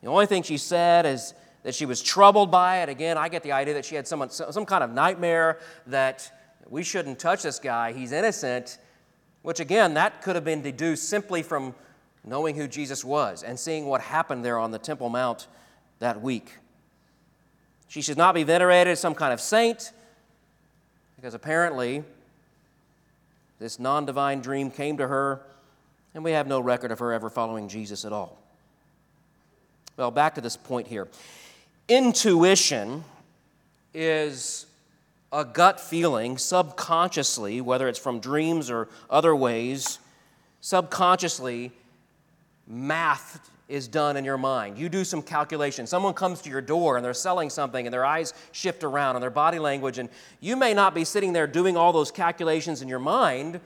The 0.01 0.09
only 0.09 0.27
thing 0.27 0.43
she 0.43 0.59
said 0.59 1.07
is 1.07 1.35
that 1.67 1.75
she 1.75 1.85
was 1.85 2.01
troubled 2.01 2.49
by 2.49 2.83
it. 2.83 2.89
Again, 2.89 3.19
I 3.19 3.29
get 3.29 3.43
the 3.43 3.51
idea 3.51 3.75
that 3.75 3.85
she 3.85 3.97
had 3.97 4.07
some, 4.07 4.25
some 4.31 4.65
kind 4.65 4.85
of 4.85 4.93
nightmare 4.93 5.59
that 5.89 6.31
we 6.69 6.85
shouldn't 6.85 7.19
touch 7.19 7.43
this 7.43 7.59
guy, 7.59 7.93
he's 7.93 8.13
innocent, 8.13 8.79
which 9.43 9.59
again, 9.59 9.95
that 9.95 10.23
could 10.23 10.37
have 10.37 10.45
been 10.45 10.63
deduced 10.63 11.09
simply 11.09 11.43
from 11.43 11.75
knowing 12.25 12.55
who 12.55 12.69
Jesus 12.69 13.05
was 13.05 13.43
and 13.43 13.59
seeing 13.59 13.87
what 13.87 14.01
happened 14.01 14.45
there 14.45 14.61
on 14.61 14.71
the 14.71 14.79
Temple 14.79 15.09
Mount 15.09 15.49
that 15.99 16.23
week. 16.23 16.53
She 17.89 18.01
should 18.01 18.17
not 18.17 18.37
be 18.37 18.45
venerated 18.45 18.93
as 18.93 19.01
some 19.01 19.17
kind 19.17 19.33
of 19.33 19.41
saint 19.41 19.91
because 21.17 21.35
apparently 21.35 22.05
this 23.59 23.81
non 23.81 24.07
divine 24.07 24.41
dream 24.41 24.71
came 24.71 24.99
to 24.99 25.09
her, 25.09 25.43
and 26.15 26.23
we 26.23 26.31
have 26.31 26.47
no 26.47 26.61
record 26.61 26.93
of 26.93 27.01
her 27.01 27.13
ever 27.13 27.29
following 27.29 27.69
Jesus 27.69 28.05
at 28.05 28.13
all. 28.13 28.39
Well, 29.97 30.13
back 30.13 30.37
to 30.37 30.41
this 30.41 30.57
point 30.57 30.87
here. 30.87 31.09
Intuition 31.89 33.05
is 33.95 34.67
a 35.33 35.45
gut 35.45 35.79
feeling 35.79 36.37
subconsciously, 36.37 37.61
whether 37.61 37.87
it's 37.87 37.99
from 37.99 38.19
dreams 38.19 38.71
or 38.71 38.89
other 39.09 39.37
ways, 39.37 40.01
subconsciously, 40.61 41.71
math 42.67 43.51
is 43.69 43.87
done 43.87 44.17
in 44.17 44.25
your 44.25 44.39
mind. 44.39 44.79
You 44.79 44.89
do 44.89 45.05
some 45.05 45.23
calculation. 45.23 45.87
Someone 45.87 46.15
comes 46.15 46.41
to 46.43 46.51
your 46.51 46.61
door 46.61 46.97
and 46.97 47.05
they're 47.05 47.15
selling 47.15 47.51
something 47.51 47.87
and 47.87 47.95
their 47.95 48.05
eyes 48.05 48.35
shift 48.51 48.83
around 48.83 49.15
and 49.15 49.23
their 49.23 49.31
body 49.31 49.61
language, 49.61 49.99
and 49.99 50.09
you 50.41 50.57
may 50.57 50.75
not 50.75 50.93
be 50.93 51.05
sitting 51.05 51.33
there 51.33 51.47
doing 51.47 51.77
all 51.77 51.93
those 51.93 52.11
calculations 52.11 52.83
in 52.83 52.89
your 52.89 52.99
mind, 52.99 53.61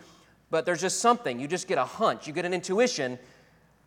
but 0.50 0.66
there's 0.66 0.82
just 0.82 1.00
something. 1.00 1.40
You 1.40 1.48
just 1.48 1.68
get 1.68 1.78
a 1.78 1.84
hunch, 1.84 2.26
you 2.26 2.34
get 2.34 2.44
an 2.44 2.52
intuition. 2.52 3.18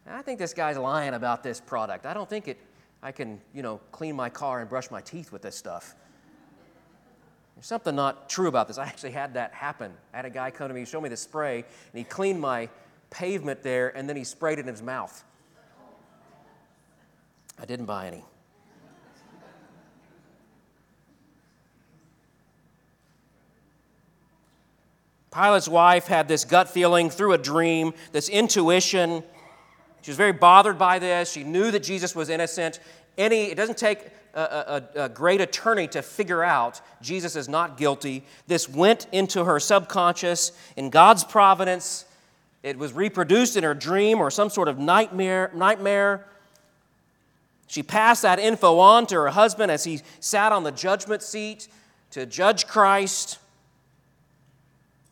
I 0.10 0.24
think 0.24 0.40
this 0.40 0.56
guy's 0.56 0.78
lying 0.78 1.14
about 1.14 1.44
this 1.44 1.60
product. 1.60 2.08
I 2.08 2.16
don't 2.16 2.30
think 2.30 2.48
it 2.48 2.58
I 3.04 3.12
can, 3.12 3.42
you 3.54 3.62
know, 3.62 3.82
clean 3.92 4.16
my 4.16 4.30
car 4.30 4.62
and 4.62 4.70
brush 4.70 4.90
my 4.90 5.02
teeth 5.02 5.34
with 5.34 5.42
this 5.42 5.58
stuff. 5.58 5.94
There's 7.56 7.68
something 7.68 7.94
not 7.94 8.30
true 8.30 8.48
about 8.48 8.70
this. 8.70 8.78
I 8.78 8.86
actually 8.86 9.12
had 9.12 9.34
that 9.34 9.54
happen. 9.54 9.92
I 10.14 10.18
had 10.18 10.26
a 10.26 10.30
guy 10.30 10.50
come 10.52 10.70
to 10.70 10.74
me, 10.74 10.86
show 10.86 11.02
me 11.02 11.10
the 11.10 11.18
spray, 11.18 11.58
and 11.58 11.66
he 11.94 12.06
cleaned 12.06 12.40
my 12.40 12.70
pavement 13.10 13.62
there, 13.62 13.96
and 13.96 14.08
then 14.08 14.16
he 14.16 14.24
sprayed 14.24 14.58
it 14.58 14.62
in 14.62 14.68
his 14.68 14.82
mouth. 14.82 15.22
I 17.60 17.66
didn't 17.66 17.86
buy 17.86 18.08
any. 18.08 18.24
Pilate's 25.30 25.68
wife 25.68 26.08
had 26.08 26.28
this 26.28 26.46
gut 26.46 26.70
feeling 26.70 27.10
through 27.10 27.34
a 27.34 27.38
dream, 27.38 27.94
this 28.12 28.30
intuition 28.30 29.24
she 30.04 30.12
was 30.12 30.18
very 30.18 30.34
bothered 30.34 30.78
by 30.78 31.00
this. 31.00 31.32
She 31.32 31.46
knew 31.46 31.72
that 31.72 31.82
Jesus 31.82 32.14
was 32.14 32.28
innocent. 32.28 32.82
Any, 33.18 33.46
it 33.46 33.56
doesn't 33.56 33.78
take 33.78 34.10
a, 34.34 34.84
a, 34.96 35.04
a, 35.04 35.10
great 35.10 35.40
attorney 35.40 35.88
to 35.90 36.02
figure 36.02 36.44
out 36.44 36.82
Jesus 37.02 37.38
is 37.38 37.48
not 37.48 37.78
guilty. 37.78 38.26
This 38.46 38.68
went 38.68 39.08
into 39.14 39.46
her 39.46 39.62
subconscious 39.62 40.52
in 40.76 40.90
God's 40.90 41.24
providence. 41.24 42.04
It 42.64 42.78
was 42.78 42.92
reproduced 42.92 43.56
in 43.56 43.64
her 43.64 43.74
dream 43.74 44.20
or 44.20 44.30
some 44.30 44.50
sort 44.50 44.68
of 44.68 44.78
nightmare. 44.78 45.52
nightmare. 45.54 46.26
She 47.68 47.82
passed 47.82 48.24
that 48.24 48.40
info 48.40 48.80
on 48.80 49.08
to 49.08 49.16
her 49.16 49.30
husband 49.30 49.72
as 49.72 49.86
he 49.86 50.02
sat 50.20 50.52
on 50.52 50.64
the 50.64 50.72
judgment 50.72 51.24
seat 51.24 51.70
to 52.12 52.26
judge 52.26 52.68
Christ. 52.68 53.40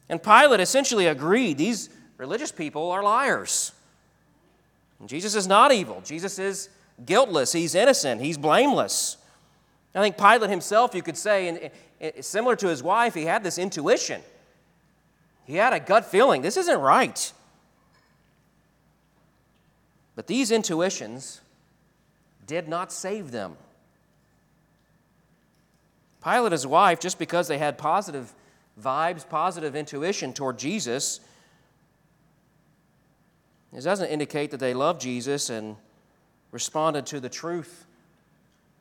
And 0.10 0.22
Pilate 0.22 0.60
essentially 0.60 1.08
agreed 1.08 1.58
these 1.58 1.90
religious 2.18 2.52
people 2.52 2.92
are 2.92 3.02
liars. 3.02 3.72
Jesus 5.08 5.36
is 5.36 5.48
not 5.48 5.72
evil. 5.72 6.02
Jesus 6.06 6.38
is 6.40 6.70
guiltless. 7.06 7.52
He's 7.52 7.76
innocent. 7.76 8.22
He's 8.22 8.38
blameless. 8.38 9.18
I 9.94 10.02
think 10.02 10.18
Pilate 10.18 10.50
himself, 10.50 10.96
you 10.96 11.02
could 11.02 11.18
say, 11.18 11.48
and 12.02 12.24
similar 12.24 12.56
to 12.56 12.68
his 12.68 12.82
wife, 12.82 13.14
he 13.14 13.26
had 13.26 13.44
this 13.44 13.58
intuition. 13.58 14.22
He 15.46 15.56
had 15.56 15.74
a 15.74 15.80
gut 15.80 16.06
feeling 16.06 16.42
this 16.42 16.58
isn't 16.58 16.80
right. 16.80 17.34
But 20.16 20.28
these 20.28 20.52
intuitions 20.52 21.42
did 22.48 22.68
not 22.68 22.92
save 22.92 23.32
them. 23.32 23.58
Pilate 26.24 26.52
his 26.52 26.68
wife, 26.68 27.00
just 27.00 27.18
because 27.18 27.48
they 27.48 27.58
had 27.58 27.78
positive 27.78 28.34
vibes, 28.80 29.28
positive 29.28 29.76
intuition 29.76 30.34
toward 30.34 30.60
Jesus, 30.60 31.20
it 33.74 33.82
doesn't 33.82 34.10
indicate 34.10 34.52
that 34.52 34.60
they 34.60 34.74
loved 34.74 35.02
Jesus 35.02 35.50
and 35.50 35.78
responded 36.52 37.06
to 37.08 37.20
the 37.20 37.30
truth, 37.30 37.86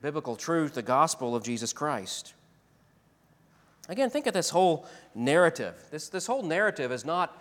biblical 0.02 0.34
truth, 0.34 0.74
the 0.74 0.82
gospel 0.82 1.36
of 1.36 1.44
Jesus 1.44 1.72
Christ. 1.72 2.34
Again, 3.88 4.10
think 4.10 4.26
of 4.26 4.34
this 4.34 4.50
whole 4.50 4.86
narrative. 5.14 5.74
This, 5.90 6.08
this 6.08 6.26
whole 6.26 6.42
narrative 6.42 6.92
is 6.92 7.04
not 7.04 7.36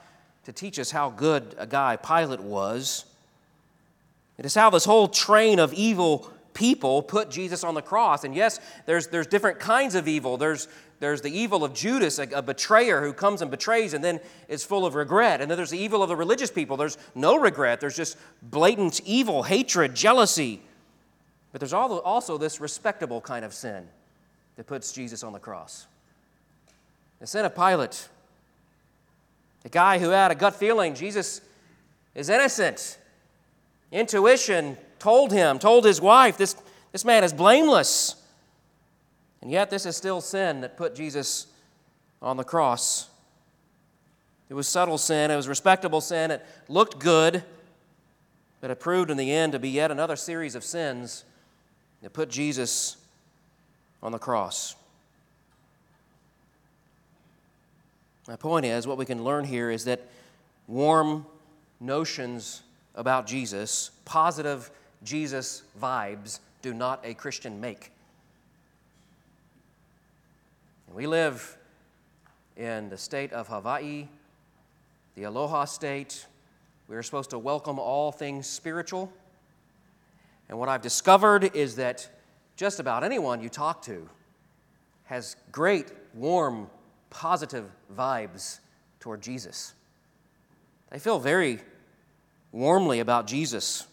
to 0.46 0.54
teach 0.54 0.80
us 0.80 0.92
how 0.92 1.10
good 1.10 1.56
a 1.58 1.68
guy 1.68 1.96
Pilate 1.96 2.40
was. 2.40 3.06
It 4.38 4.46
is 4.46 4.56
how 4.56 4.70
this 4.70 4.86
whole 4.86 5.08
train 5.08 5.60
of 5.60 5.74
evil 5.74 6.32
people 6.54 7.02
put 7.02 7.30
Jesus 7.30 7.64
on 7.64 7.74
the 7.74 7.82
cross. 7.82 8.24
And 8.24 8.36
yes, 8.36 8.60
there's, 8.86 9.08
there's 9.08 9.28
different 9.28 9.60
kinds 9.60 9.96
of 9.96 10.08
evil. 10.08 10.38
There's, 10.38 10.68
there's 11.00 11.22
the 11.22 11.32
evil 11.32 11.64
of 11.64 11.74
Judas, 11.74 12.20
a, 12.20 12.24
a, 12.24 12.42
betrayer 12.42 13.02
who 13.02 13.14
comes 13.14 13.42
and 13.42 13.50
betrays 13.50 13.94
and 13.94 14.04
then 14.04 14.20
is 14.48 14.64
full 14.64 14.86
of 14.86 14.96
regret. 14.96 15.42
And 15.42 15.50
then 15.50 15.58
there's 15.58 15.70
the 15.70 15.80
evil 15.80 16.04
of 16.04 16.10
the 16.10 16.16
religious 16.16 16.52
people. 16.52 16.78
There's 16.78 16.98
no 17.16 17.38
regret, 17.38 17.80
there's 17.80 17.96
just 17.96 18.18
blatant 18.42 19.02
evil, 19.06 19.44
hatred, 19.44 19.96
jealousy. 19.96 20.62
But 21.52 21.62
there's 21.62 21.74
also 21.74 22.38
this 22.38 22.60
respectable 22.62 23.22
kind 23.22 23.44
of 23.44 23.54
sin 23.54 23.88
that 24.56 24.68
puts 24.68 24.92
Jesus 24.92 25.24
on 25.24 25.34
the 25.34 25.40
cross. 25.40 25.88
The 27.20 27.28
sin 27.28 27.46
of 27.46 27.56
Pilate, 27.56 28.08
the 29.64 29.70
guy 29.70 30.00
who 30.00 30.10
had 30.10 30.32
a 30.32 30.36
gut 30.36 30.56
feeling 30.56 30.94
Jesus 30.94 31.42
is 32.14 32.30
innocent. 32.30 32.99
Intuition 33.92 34.78
told 35.00 35.32
him, 35.32 35.60
told 35.60 35.86
his 35.86 36.00
wife, 36.00 36.38
this, 36.38 36.56
this 36.92 37.06
man 37.06 37.24
is 37.24 37.34
blameless. 37.34 38.16
And 39.42 39.52
yet, 39.52 39.70
this 39.70 39.86
is 39.86 39.96
still 39.96 40.22
sin 40.22 40.62
that 40.62 40.78
put 40.78 40.96
Jesus 40.96 41.48
on 42.22 42.38
the 42.38 42.44
cross. 42.44 43.10
It 44.50 44.54
was 44.54 44.68
subtle 44.68 44.98
sin, 44.98 45.32
it 45.32 45.36
was 45.36 45.48
respectable 45.48 46.02
sin, 46.02 46.32
it 46.32 46.46
looked 46.68 47.00
good, 47.00 47.44
but 48.62 48.72
it 48.72 48.80
proved 48.80 49.10
in 49.12 49.18
the 49.18 49.32
end 49.32 49.54
to 49.54 49.60
be 49.60 49.70
yet 49.70 49.92
another 49.92 50.16
series 50.16 50.56
of 50.56 50.64
sins 50.64 51.24
that 52.02 52.14
put 52.14 52.30
Jesus 52.30 52.98
on 54.02 54.12
the 54.12 54.18
cross. 54.18 54.76
My 58.28 58.36
point 58.36 58.66
is, 58.66 58.86
what 58.86 58.98
we 58.98 59.06
can 59.06 59.24
learn 59.24 59.46
here 59.46 59.72
is 59.72 59.86
that 59.86 60.08
warm 60.68 61.26
notions 61.80 62.62
about 63.00 63.26
Jesus, 63.26 63.92
positive 64.04 64.70
Jesus 65.04 65.64
vibes, 65.82 66.40
do 66.62 66.74
not 66.74 67.00
a 67.06 67.14
Christian 67.14 67.62
make. 67.62 67.94
We 70.94 71.08
live 71.08 71.58
in 72.58 72.90
the 72.90 72.98
state 72.98 73.32
of 73.32 73.48
Hawaii, 73.48 74.10
the 75.16 75.24
Aloha 75.24 75.64
state. 75.64 76.26
We 76.90 76.98
are 76.98 77.04
supposed 77.04 77.30
to 77.30 77.40
welcome 77.40 77.80
all 77.80 78.12
things 78.12 78.48
spiritual. 78.48 79.12
And 80.50 80.60
what 80.60 80.68
I've 80.68 80.82
discovered 80.82 81.56
is 81.56 81.78
that 81.78 82.10
just 82.58 82.82
about 82.82 83.06
anyone 83.06 83.42
you 83.42 83.48
talk 83.48 83.82
to 83.84 84.10
has 85.06 85.38
great, 85.54 85.94
warm, 86.14 86.70
positive 87.10 87.72
vibes 87.96 88.60
toward 89.00 89.22
Jesus. 89.22 89.74
They 90.90 91.00
feel 91.00 91.18
very 91.18 91.62
warmly 92.52 93.00
about 93.00 93.28
Jesus. 93.28 93.86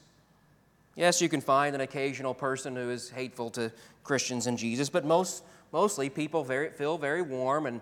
Yes, 0.94 1.20
you 1.20 1.28
can 1.28 1.40
find 1.40 1.74
an 1.74 1.82
occasional 1.82 2.34
person 2.34 2.74
who 2.74 2.90
is 2.90 3.10
hateful 3.10 3.50
to 3.50 3.70
Christians 4.02 4.46
and 4.46 4.56
Jesus, 4.56 4.88
but 4.88 5.04
most, 5.04 5.44
mostly 5.72 6.08
people 6.08 6.42
very, 6.42 6.70
feel 6.70 6.96
very 6.96 7.22
warm 7.22 7.66
and 7.66 7.80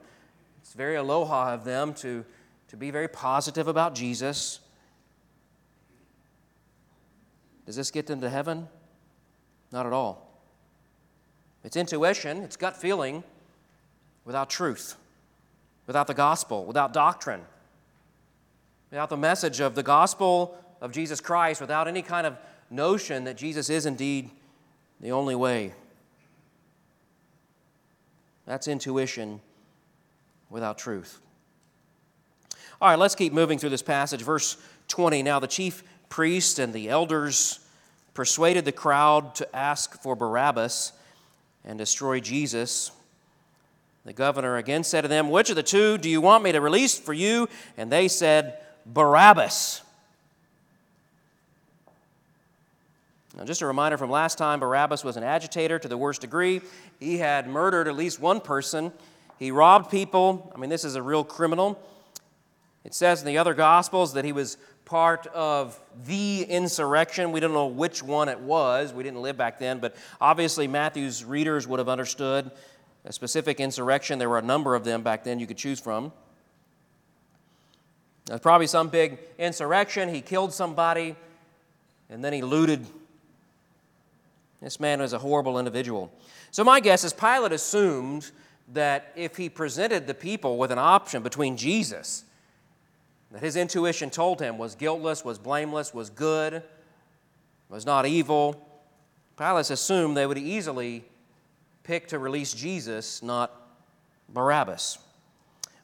it's 0.61 0.73
very 0.73 0.97
aloha 0.97 1.53
of 1.53 1.65
them 1.65 1.95
to, 1.95 2.25
to 2.69 2.77
be 2.77 2.91
very 2.91 3.07
positive 3.07 3.69
about 3.69 3.95
Jesus. 3.95 4.61
Does 7.67 7.77
this 7.77 7.91
get 7.91 8.07
them 8.07 8.21
to 8.23 8.31
heaven? 8.31 8.69
Not 9.71 9.87
at 9.87 9.93
all. 9.93 10.27
It's 11.63 11.77
intuition, 11.77 12.39
it's 12.43 12.57
gut 12.57 12.77
feeling 12.77 13.25
without 14.25 14.51
truth, 14.51 14.97
without 15.87 16.07
the 16.07 16.15
gospel, 16.15 16.65
without 16.65 16.93
doctrine, 16.93 17.43
without 18.91 19.09
the 19.09 19.17
message 19.17 19.61
of 19.61 19.75
the 19.75 19.83
gospel 19.83 20.59
of 20.85 20.93
Jesus 20.93 21.19
Christ, 21.19 21.63
without 21.63 21.89
any 21.89 22.03
kind 22.03 22.27
of 22.27 22.37
notion 22.69 23.25
that 23.25 23.39
Jesus 23.39 23.71
is 23.71 23.87
indeed 23.87 24.31
the 25.01 25.13
only 25.13 25.35
way. 25.35 25.73
That's 28.45 28.69
intuition 28.69 29.41
without 30.51 30.77
truth. 30.77 31.21
All 32.83 32.91
right, 32.91 32.99
let's 32.99 33.15
keep 33.15 33.33
moving 33.33 33.59
through 33.59 33.71
this 33.71 33.81
passage. 33.81 34.21
Verse 34.21 34.59
20 34.89 35.23
Now 35.23 35.41
the 35.41 35.47
chief 35.47 35.83
priest 36.11 36.59
and 36.59 36.75
the 36.75 36.91
elders 36.91 37.61
persuaded 38.13 38.67
the 38.67 38.73
crowd 38.73 39.35
to 39.37 39.57
ask 39.57 40.03
for 40.03 40.15
Barabbas 40.15 40.93
and 41.65 41.79
destroy 41.79 42.21
Jesus. 42.21 42.91
The 44.05 44.13
governor 44.13 44.59
again 44.59 44.85
said 44.85 45.01
to 45.01 45.09
them, 45.09 45.31
Which 45.31 45.49
of 45.49 45.57
the 45.57 45.63
two 45.63 45.97
do 45.97 46.11
you 46.11 46.21
want 46.21 46.45
me 46.45 46.53
to 46.53 46.61
release 46.61 46.99
for 46.99 47.15
you? 47.15 47.49
And 47.79 47.91
they 47.91 48.07
said, 48.07 48.59
Barabbas. 48.85 49.81
Now, 53.37 53.45
just 53.45 53.63
a 53.63 53.67
reminder 53.67 53.99
from 53.99 54.11
last 54.11 54.39
time 54.39 54.61
Barabbas 54.61 55.03
was 55.03 55.17
an 55.17 55.25
agitator 55.25 55.79
to 55.79 55.89
the 55.89 55.97
worst 55.97 56.21
degree. 56.21 56.61
He 57.01 57.19
had 57.19 57.49
murdered 57.49 57.89
at 57.89 57.97
least 57.97 58.21
one 58.21 58.41
person, 58.41 58.93
he 59.39 59.51
robbed 59.51 59.91
people. 59.91 60.53
I 60.55 60.59
mean, 60.59 60.71
this 60.71 60.85
is 60.85 60.95
a 60.95 61.03
real 61.03 61.25
criminal. 61.25 61.81
It 62.85 62.95
says 62.95 63.21
in 63.21 63.27
the 63.27 63.39
other 63.39 63.55
Gospels 63.55 64.13
that 64.15 64.25
he 64.25 64.33
was 64.33 64.57
part 64.85 65.27
of 65.29 65.81
the 66.07 66.43
insurrection. 66.43 67.33
We 67.33 67.41
don't 67.41 67.53
know 67.53 67.67
which 67.67 68.03
one 68.03 68.29
it 68.29 68.39
was. 68.39 68.93
We 68.93 69.03
didn't 69.03 69.23
live 69.23 69.37
back 69.37 69.59
then, 69.59 69.81
but 69.81 69.97
obviously 70.21 70.69
Matthew's 70.69 71.25
readers 71.25 71.67
would 71.67 71.79
have 71.79 71.89
understood 71.89 72.51
a 73.05 73.13
specific 73.13 73.59
insurrection. 73.61 74.19
There 74.19 74.29
were 74.29 74.39
a 74.39 74.43
number 74.43 74.75
of 74.75 74.85
them 74.85 75.03
back 75.03 75.25
then 75.25 75.41
you 75.41 75.47
could 75.47 75.57
choose 75.57 75.81
from. 75.81 76.13
There's 78.27 78.41
probably 78.41 78.67
some 78.67 78.89
big 78.89 79.19
insurrection. 79.39 80.09
He 80.09 80.21
killed 80.21 80.53
somebody 80.53 81.17
and 82.09 82.25
then 82.25 82.33
he 82.33 82.43
looted. 82.43 82.87
This 84.61 84.81
man 84.81 85.01
was 85.01 85.13
a 85.13 85.19
horrible 85.19 85.59
individual. 85.59 86.13
So, 86.51 86.65
my 86.65 86.81
guess 86.81 87.05
is 87.05 87.13
Pilate 87.13 87.53
assumed 87.53 88.31
that 88.73 89.13
if 89.15 89.37
he 89.37 89.49
presented 89.49 90.07
the 90.07 90.15
people 90.15 90.57
with 90.57 90.71
an 90.71 90.79
option 90.79 91.23
between 91.23 91.57
Jesus, 91.57 92.25
that 93.31 93.43
his 93.43 93.57
intuition 93.57 94.11
told 94.11 94.41
him 94.41 94.57
was 94.57 94.75
guiltless, 94.75 95.25
was 95.25 95.39
blameless, 95.39 95.93
was 95.93 96.09
good, 96.09 96.63
was 97.69 97.85
not 97.85 98.07
evil, 98.07 98.65
Pilate 99.37 99.71
assumed 99.71 100.17
they 100.17 100.27
would 100.27 100.39
easily 100.39 101.05
pick 101.83 102.09
to 102.09 102.19
release 102.19 102.55
Jesus, 102.55 103.23
not 103.23 103.53
Barabbas. 104.29 104.99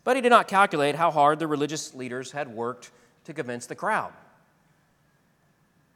But 0.05 0.17
he 0.17 0.23
did 0.23 0.31
not 0.31 0.49
calculate 0.49 0.95
how 0.95 1.11
hard 1.11 1.39
the 1.39 1.47
religious 1.47 1.95
leaders 1.95 2.33
had 2.33 2.49
worked 2.49 2.91
to 3.25 3.35
convince 3.35 3.67
the 3.67 3.75
crowd. 3.75 4.13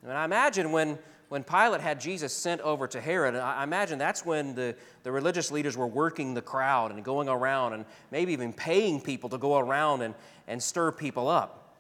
And 0.03 0.13
I 0.13 0.25
imagine 0.25 0.73
when, 0.73 0.99
when 1.35 1.43
Pilate 1.43 1.81
had 1.81 2.01
Jesus 2.01 2.33
sent 2.33 2.61
over 2.61 2.87
to 2.87 3.01
Herod, 3.01 3.35
I 3.35 3.65
imagine 3.65 3.99
that's 3.99 4.25
when 4.25 4.55
the, 4.55 4.77
the 5.03 5.11
religious 5.11 5.51
leaders 5.51 5.77
were 5.77 5.89
working 5.89 6.33
the 6.33 6.41
crowd 6.41 6.93
and 6.93 7.05
going 7.05 7.29
around 7.29 7.73
and 7.73 7.85
maybe 8.13 8.33
even 8.33 8.53
paying 8.53 9.01
people 9.01 9.29
to 9.31 9.39
go 9.39 9.59
around 9.59 10.03
and, 10.03 10.15
and 10.47 10.63
stir 10.63 10.93
people 10.93 11.27
up. 11.27 11.75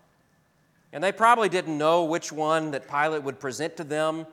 And 0.93 1.05
they 1.05 1.13
probably 1.13 1.49
didn't 1.49 1.79
know 1.79 2.03
which 2.03 2.33
one 2.33 2.73
that 2.73 2.89
Pilate 2.89 3.23
would 3.23 3.39
present 3.39 3.77
to 3.77 3.85
them. 3.85 4.27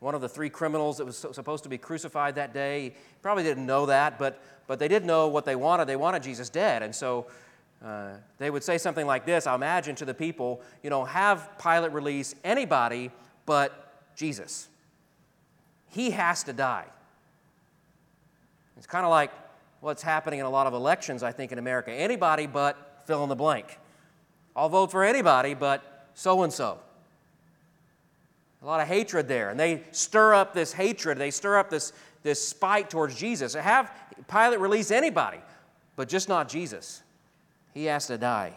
One 0.00 0.14
of 0.14 0.20
the 0.20 0.28
three 0.28 0.50
criminals 0.50 0.98
that 0.98 1.06
was 1.06 1.16
supposed 1.16 1.62
to 1.62 1.70
be 1.70 1.78
crucified 1.78 2.34
that 2.34 2.52
day, 2.52 2.92
probably 3.22 3.44
didn't 3.44 3.64
know 3.64 3.86
that, 3.86 4.18
but 4.18 4.42
but 4.66 4.78
they 4.78 4.88
did 4.88 5.06
know 5.06 5.28
what 5.28 5.46
they 5.46 5.56
wanted. 5.56 5.86
They 5.86 5.96
wanted 5.96 6.22
Jesus 6.22 6.50
dead. 6.50 6.82
And 6.82 6.94
so 6.94 7.28
uh, 7.82 8.10
they 8.36 8.50
would 8.50 8.62
say 8.62 8.76
something 8.76 9.06
like 9.06 9.24
this 9.24 9.46
I 9.46 9.54
imagine 9.54 9.94
to 9.96 10.04
the 10.04 10.12
people, 10.12 10.60
you 10.82 10.90
know, 10.90 11.02
have 11.06 11.48
Pilate 11.58 11.92
release 11.92 12.34
anybody 12.44 13.10
but 13.46 13.83
Jesus. 14.14 14.68
He 15.90 16.10
has 16.10 16.42
to 16.44 16.52
die. 16.52 16.86
It's 18.76 18.86
kind 18.86 19.04
of 19.04 19.10
like 19.10 19.30
what's 19.80 20.02
happening 20.02 20.40
in 20.40 20.46
a 20.46 20.50
lot 20.50 20.66
of 20.66 20.74
elections, 20.74 21.22
I 21.22 21.32
think, 21.32 21.52
in 21.52 21.58
America. 21.58 21.92
Anybody 21.92 22.46
but 22.46 23.02
fill 23.06 23.22
in 23.22 23.28
the 23.28 23.36
blank. 23.36 23.78
I'll 24.56 24.68
vote 24.68 24.90
for 24.90 25.04
anybody 25.04 25.54
but 25.54 26.08
so 26.14 26.42
and 26.42 26.52
so. 26.52 26.78
A 28.62 28.66
lot 28.66 28.80
of 28.80 28.88
hatred 28.88 29.28
there. 29.28 29.50
And 29.50 29.60
they 29.60 29.82
stir 29.92 30.34
up 30.34 30.54
this 30.54 30.72
hatred, 30.72 31.18
they 31.18 31.30
stir 31.30 31.58
up 31.58 31.70
this, 31.70 31.92
this 32.22 32.46
spite 32.46 32.88
towards 32.88 33.14
Jesus. 33.14 33.54
Have 33.54 33.92
Pilate 34.28 34.58
release 34.58 34.90
anybody, 34.90 35.38
but 35.96 36.08
just 36.08 36.28
not 36.28 36.48
Jesus. 36.48 37.02
He 37.74 37.84
has 37.86 38.06
to 38.06 38.16
die. 38.16 38.54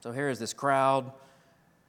So 0.00 0.12
here 0.12 0.28
is 0.28 0.38
this 0.38 0.52
crowd 0.52 1.12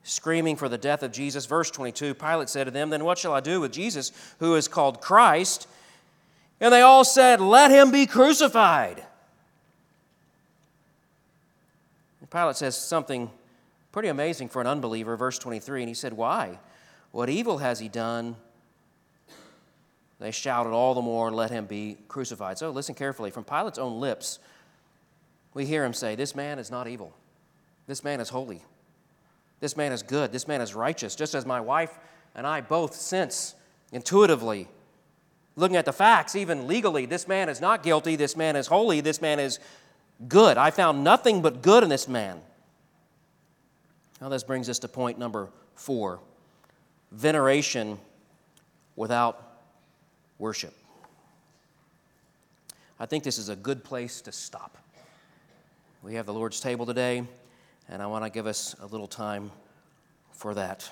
screaming 0.06 0.56
for 0.56 0.70
the 0.70 0.78
death 0.78 1.04
of 1.04 1.12
Jesus. 1.12 1.46
Verse 1.46 1.70
22 1.70 2.14
Pilate 2.14 2.48
said 2.48 2.66
to 2.66 2.72
them, 2.72 2.90
Then 2.90 3.04
what 3.04 3.18
shall 3.18 3.34
I 3.34 3.42
do 3.42 3.60
with 3.60 3.74
Jesus, 3.74 4.12
who 4.40 4.56
is 4.56 4.68
called 4.70 5.02
Christ? 5.02 5.68
And 6.62 6.72
they 6.72 6.82
all 6.82 7.04
said, 7.04 7.42
Let 7.42 7.72
him 7.72 7.92
be 7.92 8.06
crucified. 8.06 9.04
And 12.22 12.30
Pilate 12.30 12.56
says 12.56 12.78
something 12.78 13.30
pretty 13.92 14.08
amazing 14.08 14.50
for 14.50 14.62
an 14.62 14.68
unbeliever, 14.68 15.18
verse 15.18 15.38
23. 15.40 15.82
And 15.82 15.90
he 15.90 15.96
said, 15.96 16.14
Why? 16.14 16.60
What 17.12 17.30
evil 17.30 17.58
has 17.58 17.80
he 17.80 17.90
done? 17.90 18.36
They 20.20 20.32
shouted 20.32 20.70
all 20.70 20.94
the 20.94 21.02
more, 21.02 21.32
Let 21.32 21.50
him 21.50 21.66
be 21.66 21.98
crucified. 22.08 22.58
So 22.58 22.70
listen 22.70 22.96
carefully. 22.96 23.32
From 23.32 23.44
Pilate's 23.44 23.80
own 23.80 24.00
lips, 24.00 24.40
we 25.54 25.66
hear 25.66 25.84
him 25.84 25.94
say, 25.94 26.16
This 26.16 26.36
man 26.36 26.60
is 26.60 26.70
not 26.70 26.88
evil. 26.88 27.12
This 27.88 28.04
man 28.04 28.20
is 28.20 28.30
holy. 28.30 28.62
This 29.60 29.78
man 29.78 29.92
is 29.92 30.04
good. 30.04 30.32
This 30.32 30.48
man 30.48 30.62
is 30.62 30.76
righteous. 30.76 31.16
Just 31.16 31.34
as 31.34 31.46
my 31.46 31.62
wife 31.62 31.98
and 32.36 32.46
I 32.46 32.62
both 32.62 32.96
sense 32.96 33.56
intuitively, 33.92 34.68
looking 35.56 35.78
at 35.78 35.86
the 35.86 35.94
facts, 35.94 36.36
even 36.36 36.68
legally, 36.68 37.06
this 37.06 37.28
man 37.28 37.50
is 37.50 37.62
not 37.62 37.84
guilty, 37.84 38.16
this 38.16 38.36
man 38.36 38.56
is 38.56 38.68
holy, 38.68 39.02
this 39.02 39.22
man 39.22 39.40
is 39.40 39.60
good. 40.28 40.58
I 40.58 40.72
found 40.72 41.04
nothing 41.04 41.42
but 41.42 41.62
good 41.62 41.84
in 41.84 41.90
this 41.90 42.08
man. 42.08 42.42
Now, 44.22 44.30
this 44.30 44.44
brings 44.44 44.70
us 44.70 44.80
to 44.80 44.88
point 44.88 45.20
number 45.20 45.50
four 45.76 46.20
veneration 47.12 48.00
without 48.96 49.60
worship. 50.40 50.74
I 53.00 53.06
think 53.06 53.24
this 53.24 53.38
is 53.38 53.50
a 53.50 53.56
good 53.56 53.84
place 53.84 54.22
to 54.22 54.32
stop. 54.32 54.78
We 56.02 56.16
have 56.16 56.26
the 56.26 56.34
Lord's 56.34 56.60
table 56.60 56.86
today, 56.86 57.24
and 57.90 58.02
I 58.02 58.08
want 58.08 58.24
to 58.24 58.30
give 58.30 58.48
us 58.48 58.76
a 58.82 58.86
little 58.88 59.08
time 59.08 59.52
for 60.32 60.54
that. 60.54 60.90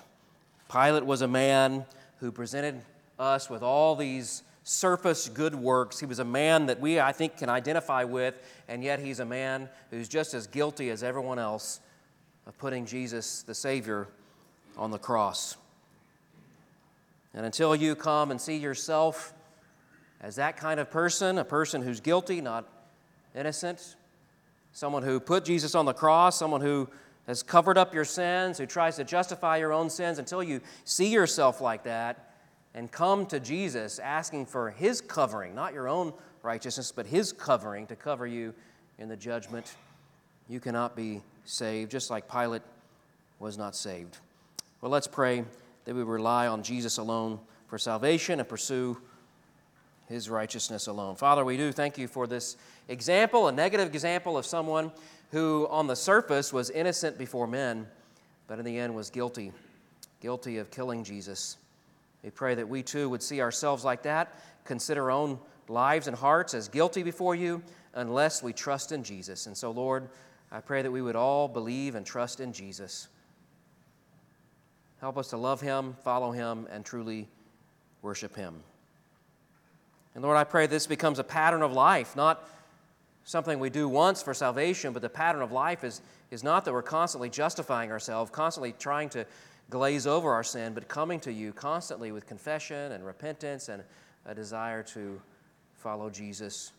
Pilate 0.71 1.05
was 1.05 1.21
a 1.21 1.27
man 1.27 1.85
who 2.19 2.31
presented 2.31 2.81
us 3.19 3.49
with 3.49 3.63
all 3.63 3.95
these 3.95 4.43
surface 4.63 5.27
good 5.29 5.55
works. 5.55 5.99
He 5.99 6.05
was 6.05 6.19
a 6.19 6.25
man 6.25 6.67
that 6.67 6.79
we, 6.79 6.99
I 6.99 7.11
think, 7.11 7.37
can 7.37 7.49
identify 7.49 8.03
with, 8.03 8.35
and 8.67 8.83
yet 8.83 8.99
he's 8.99 9.19
a 9.19 9.25
man 9.25 9.69
who's 9.91 10.07
just 10.07 10.33
as 10.33 10.47
guilty 10.47 10.89
as 10.89 11.03
everyone 11.03 11.39
else 11.39 11.79
of 12.47 12.57
putting 12.57 12.85
Jesus, 12.85 13.43
the 13.43 13.53
Savior, 13.53 14.07
on 14.77 14.91
the 14.91 14.97
cross. 14.97 15.57
And 17.33 17.45
until 17.45 17.75
you 17.75 17.95
come 17.95 18.31
and 18.31 18.39
see 18.39 18.57
yourself 18.57 19.33
as 20.21 20.35
that 20.35 20.57
kind 20.57 20.79
of 20.79 20.89
person, 20.89 21.37
a 21.37 21.43
person 21.43 21.81
who's 21.81 21.99
guilty, 21.99 22.41
not 22.41 22.65
innocent, 23.35 23.95
someone 24.73 25.03
who 25.03 25.19
put 25.19 25.45
Jesus 25.45 25.75
on 25.75 25.85
the 25.85 25.93
cross, 25.93 26.37
someone 26.37 26.61
who 26.61 26.89
has 27.27 27.41
covered 27.41 27.77
up 27.77 27.93
your 27.93 28.03
sins, 28.03 28.57
who 28.57 28.65
tries 28.65 28.97
to 28.97 29.03
justify 29.03 29.57
your 29.57 29.71
own 29.71 29.89
sins, 29.89 30.19
until 30.19 30.43
you 30.43 30.59
see 30.83 31.07
yourself 31.07 31.61
like 31.61 31.83
that 31.83 32.31
and 32.73 32.91
come 32.91 33.25
to 33.27 33.39
Jesus 33.39 33.99
asking 33.99 34.47
for 34.47 34.71
His 34.71 34.99
covering, 34.99 35.55
not 35.55 35.73
your 35.73 35.87
own 35.87 36.11
righteousness, 36.41 36.91
but 36.91 37.05
His 37.05 37.31
covering 37.31 37.87
to 37.87 37.95
cover 37.95 38.27
you 38.27 38.53
in 38.97 39.07
the 39.07 39.15
judgment, 39.15 39.75
you 40.49 40.59
cannot 40.59 40.95
be 40.95 41.21
saved, 41.45 41.91
just 41.91 42.09
like 42.09 42.29
Pilate 42.29 42.63
was 43.39 43.57
not 43.57 43.75
saved. 43.75 44.17
Well, 44.81 44.91
let's 44.91 45.07
pray 45.07 45.45
that 45.85 45.95
we 45.95 46.03
rely 46.03 46.47
on 46.47 46.63
Jesus 46.63 46.97
alone 46.97 47.39
for 47.67 47.77
salvation 47.77 48.39
and 48.39 48.49
pursue 48.49 48.97
his 50.07 50.29
righteousness 50.29 50.87
alone. 50.87 51.15
Father, 51.15 51.45
we 51.45 51.57
do 51.57 51.71
thank 51.71 51.97
you 51.97 52.07
for 52.07 52.27
this 52.27 52.57
example, 52.87 53.47
a 53.47 53.51
negative 53.51 53.87
example 53.87 54.37
of 54.37 54.45
someone 54.45 54.91
who, 55.31 55.67
on 55.69 55.87
the 55.87 55.95
surface, 55.95 56.53
was 56.53 56.69
innocent 56.69 57.17
before 57.17 57.47
men, 57.47 57.87
but 58.47 58.59
in 58.59 58.65
the 58.65 58.77
end 58.77 58.93
was 58.93 59.09
guilty, 59.09 59.51
guilty 60.21 60.57
of 60.57 60.69
killing 60.69 61.03
Jesus. 61.03 61.57
We 62.23 62.29
pray 62.29 62.55
that 62.55 62.67
we 62.67 62.83
too 62.83 63.09
would 63.09 63.23
see 63.23 63.41
ourselves 63.41 63.83
like 63.83 64.03
that, 64.03 64.33
consider 64.65 65.03
our 65.03 65.11
own 65.11 65.39
lives 65.67 66.07
and 66.07 66.15
hearts 66.15 66.53
as 66.53 66.67
guilty 66.67 67.03
before 67.03 67.35
you, 67.35 67.63
unless 67.95 68.43
we 68.43 68.53
trust 68.53 68.91
in 68.91 69.03
Jesus. 69.03 69.47
And 69.47 69.55
so, 69.55 69.71
Lord, 69.71 70.09
I 70.51 70.59
pray 70.59 70.81
that 70.81 70.91
we 70.91 71.01
would 71.01 71.15
all 71.15 71.47
believe 71.47 71.95
and 71.95 72.05
trust 72.05 72.39
in 72.39 72.53
Jesus. 72.53 73.07
Help 74.99 75.17
us 75.17 75.29
to 75.29 75.37
love 75.37 75.61
him, 75.61 75.95
follow 76.03 76.31
him, 76.31 76.67
and 76.71 76.85
truly 76.85 77.27
worship 78.01 78.35
him. 78.35 78.63
And 80.15 80.23
Lord, 80.23 80.37
I 80.37 80.43
pray 80.43 80.67
this 80.67 80.87
becomes 80.87 81.19
a 81.19 81.23
pattern 81.23 81.61
of 81.61 81.73
life, 81.73 82.15
not 82.15 82.47
something 83.23 83.59
we 83.59 83.69
do 83.69 83.87
once 83.87 84.21
for 84.21 84.33
salvation, 84.33 84.93
but 84.93 85.01
the 85.01 85.09
pattern 85.09 85.41
of 85.41 85.51
life 85.51 85.83
is, 85.83 86.01
is 86.29 86.43
not 86.43 86.65
that 86.65 86.73
we're 86.73 86.81
constantly 86.81 87.29
justifying 87.29 87.91
ourselves, 87.91 88.29
constantly 88.29 88.73
trying 88.73 89.09
to 89.09 89.25
glaze 89.69 90.05
over 90.05 90.31
our 90.31 90.43
sin, 90.43 90.73
but 90.73 90.87
coming 90.87 91.19
to 91.21 91.31
you 91.31 91.53
constantly 91.53 92.11
with 92.11 92.27
confession 92.27 92.91
and 92.91 93.05
repentance 93.05 93.69
and 93.69 93.83
a 94.25 94.35
desire 94.35 94.83
to 94.83 95.19
follow 95.75 96.09
Jesus. 96.09 96.71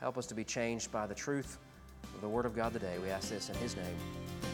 Help 0.00 0.18
us 0.18 0.26
to 0.26 0.34
be 0.34 0.44
changed 0.44 0.90
by 0.90 1.06
the 1.06 1.14
truth 1.14 1.58
of 2.14 2.20
the 2.20 2.28
Word 2.28 2.46
of 2.46 2.56
God 2.56 2.72
today. 2.72 2.96
We 3.02 3.10
ask 3.10 3.28
this 3.28 3.50
in 3.50 3.56
His 3.56 3.76
name. 3.76 4.51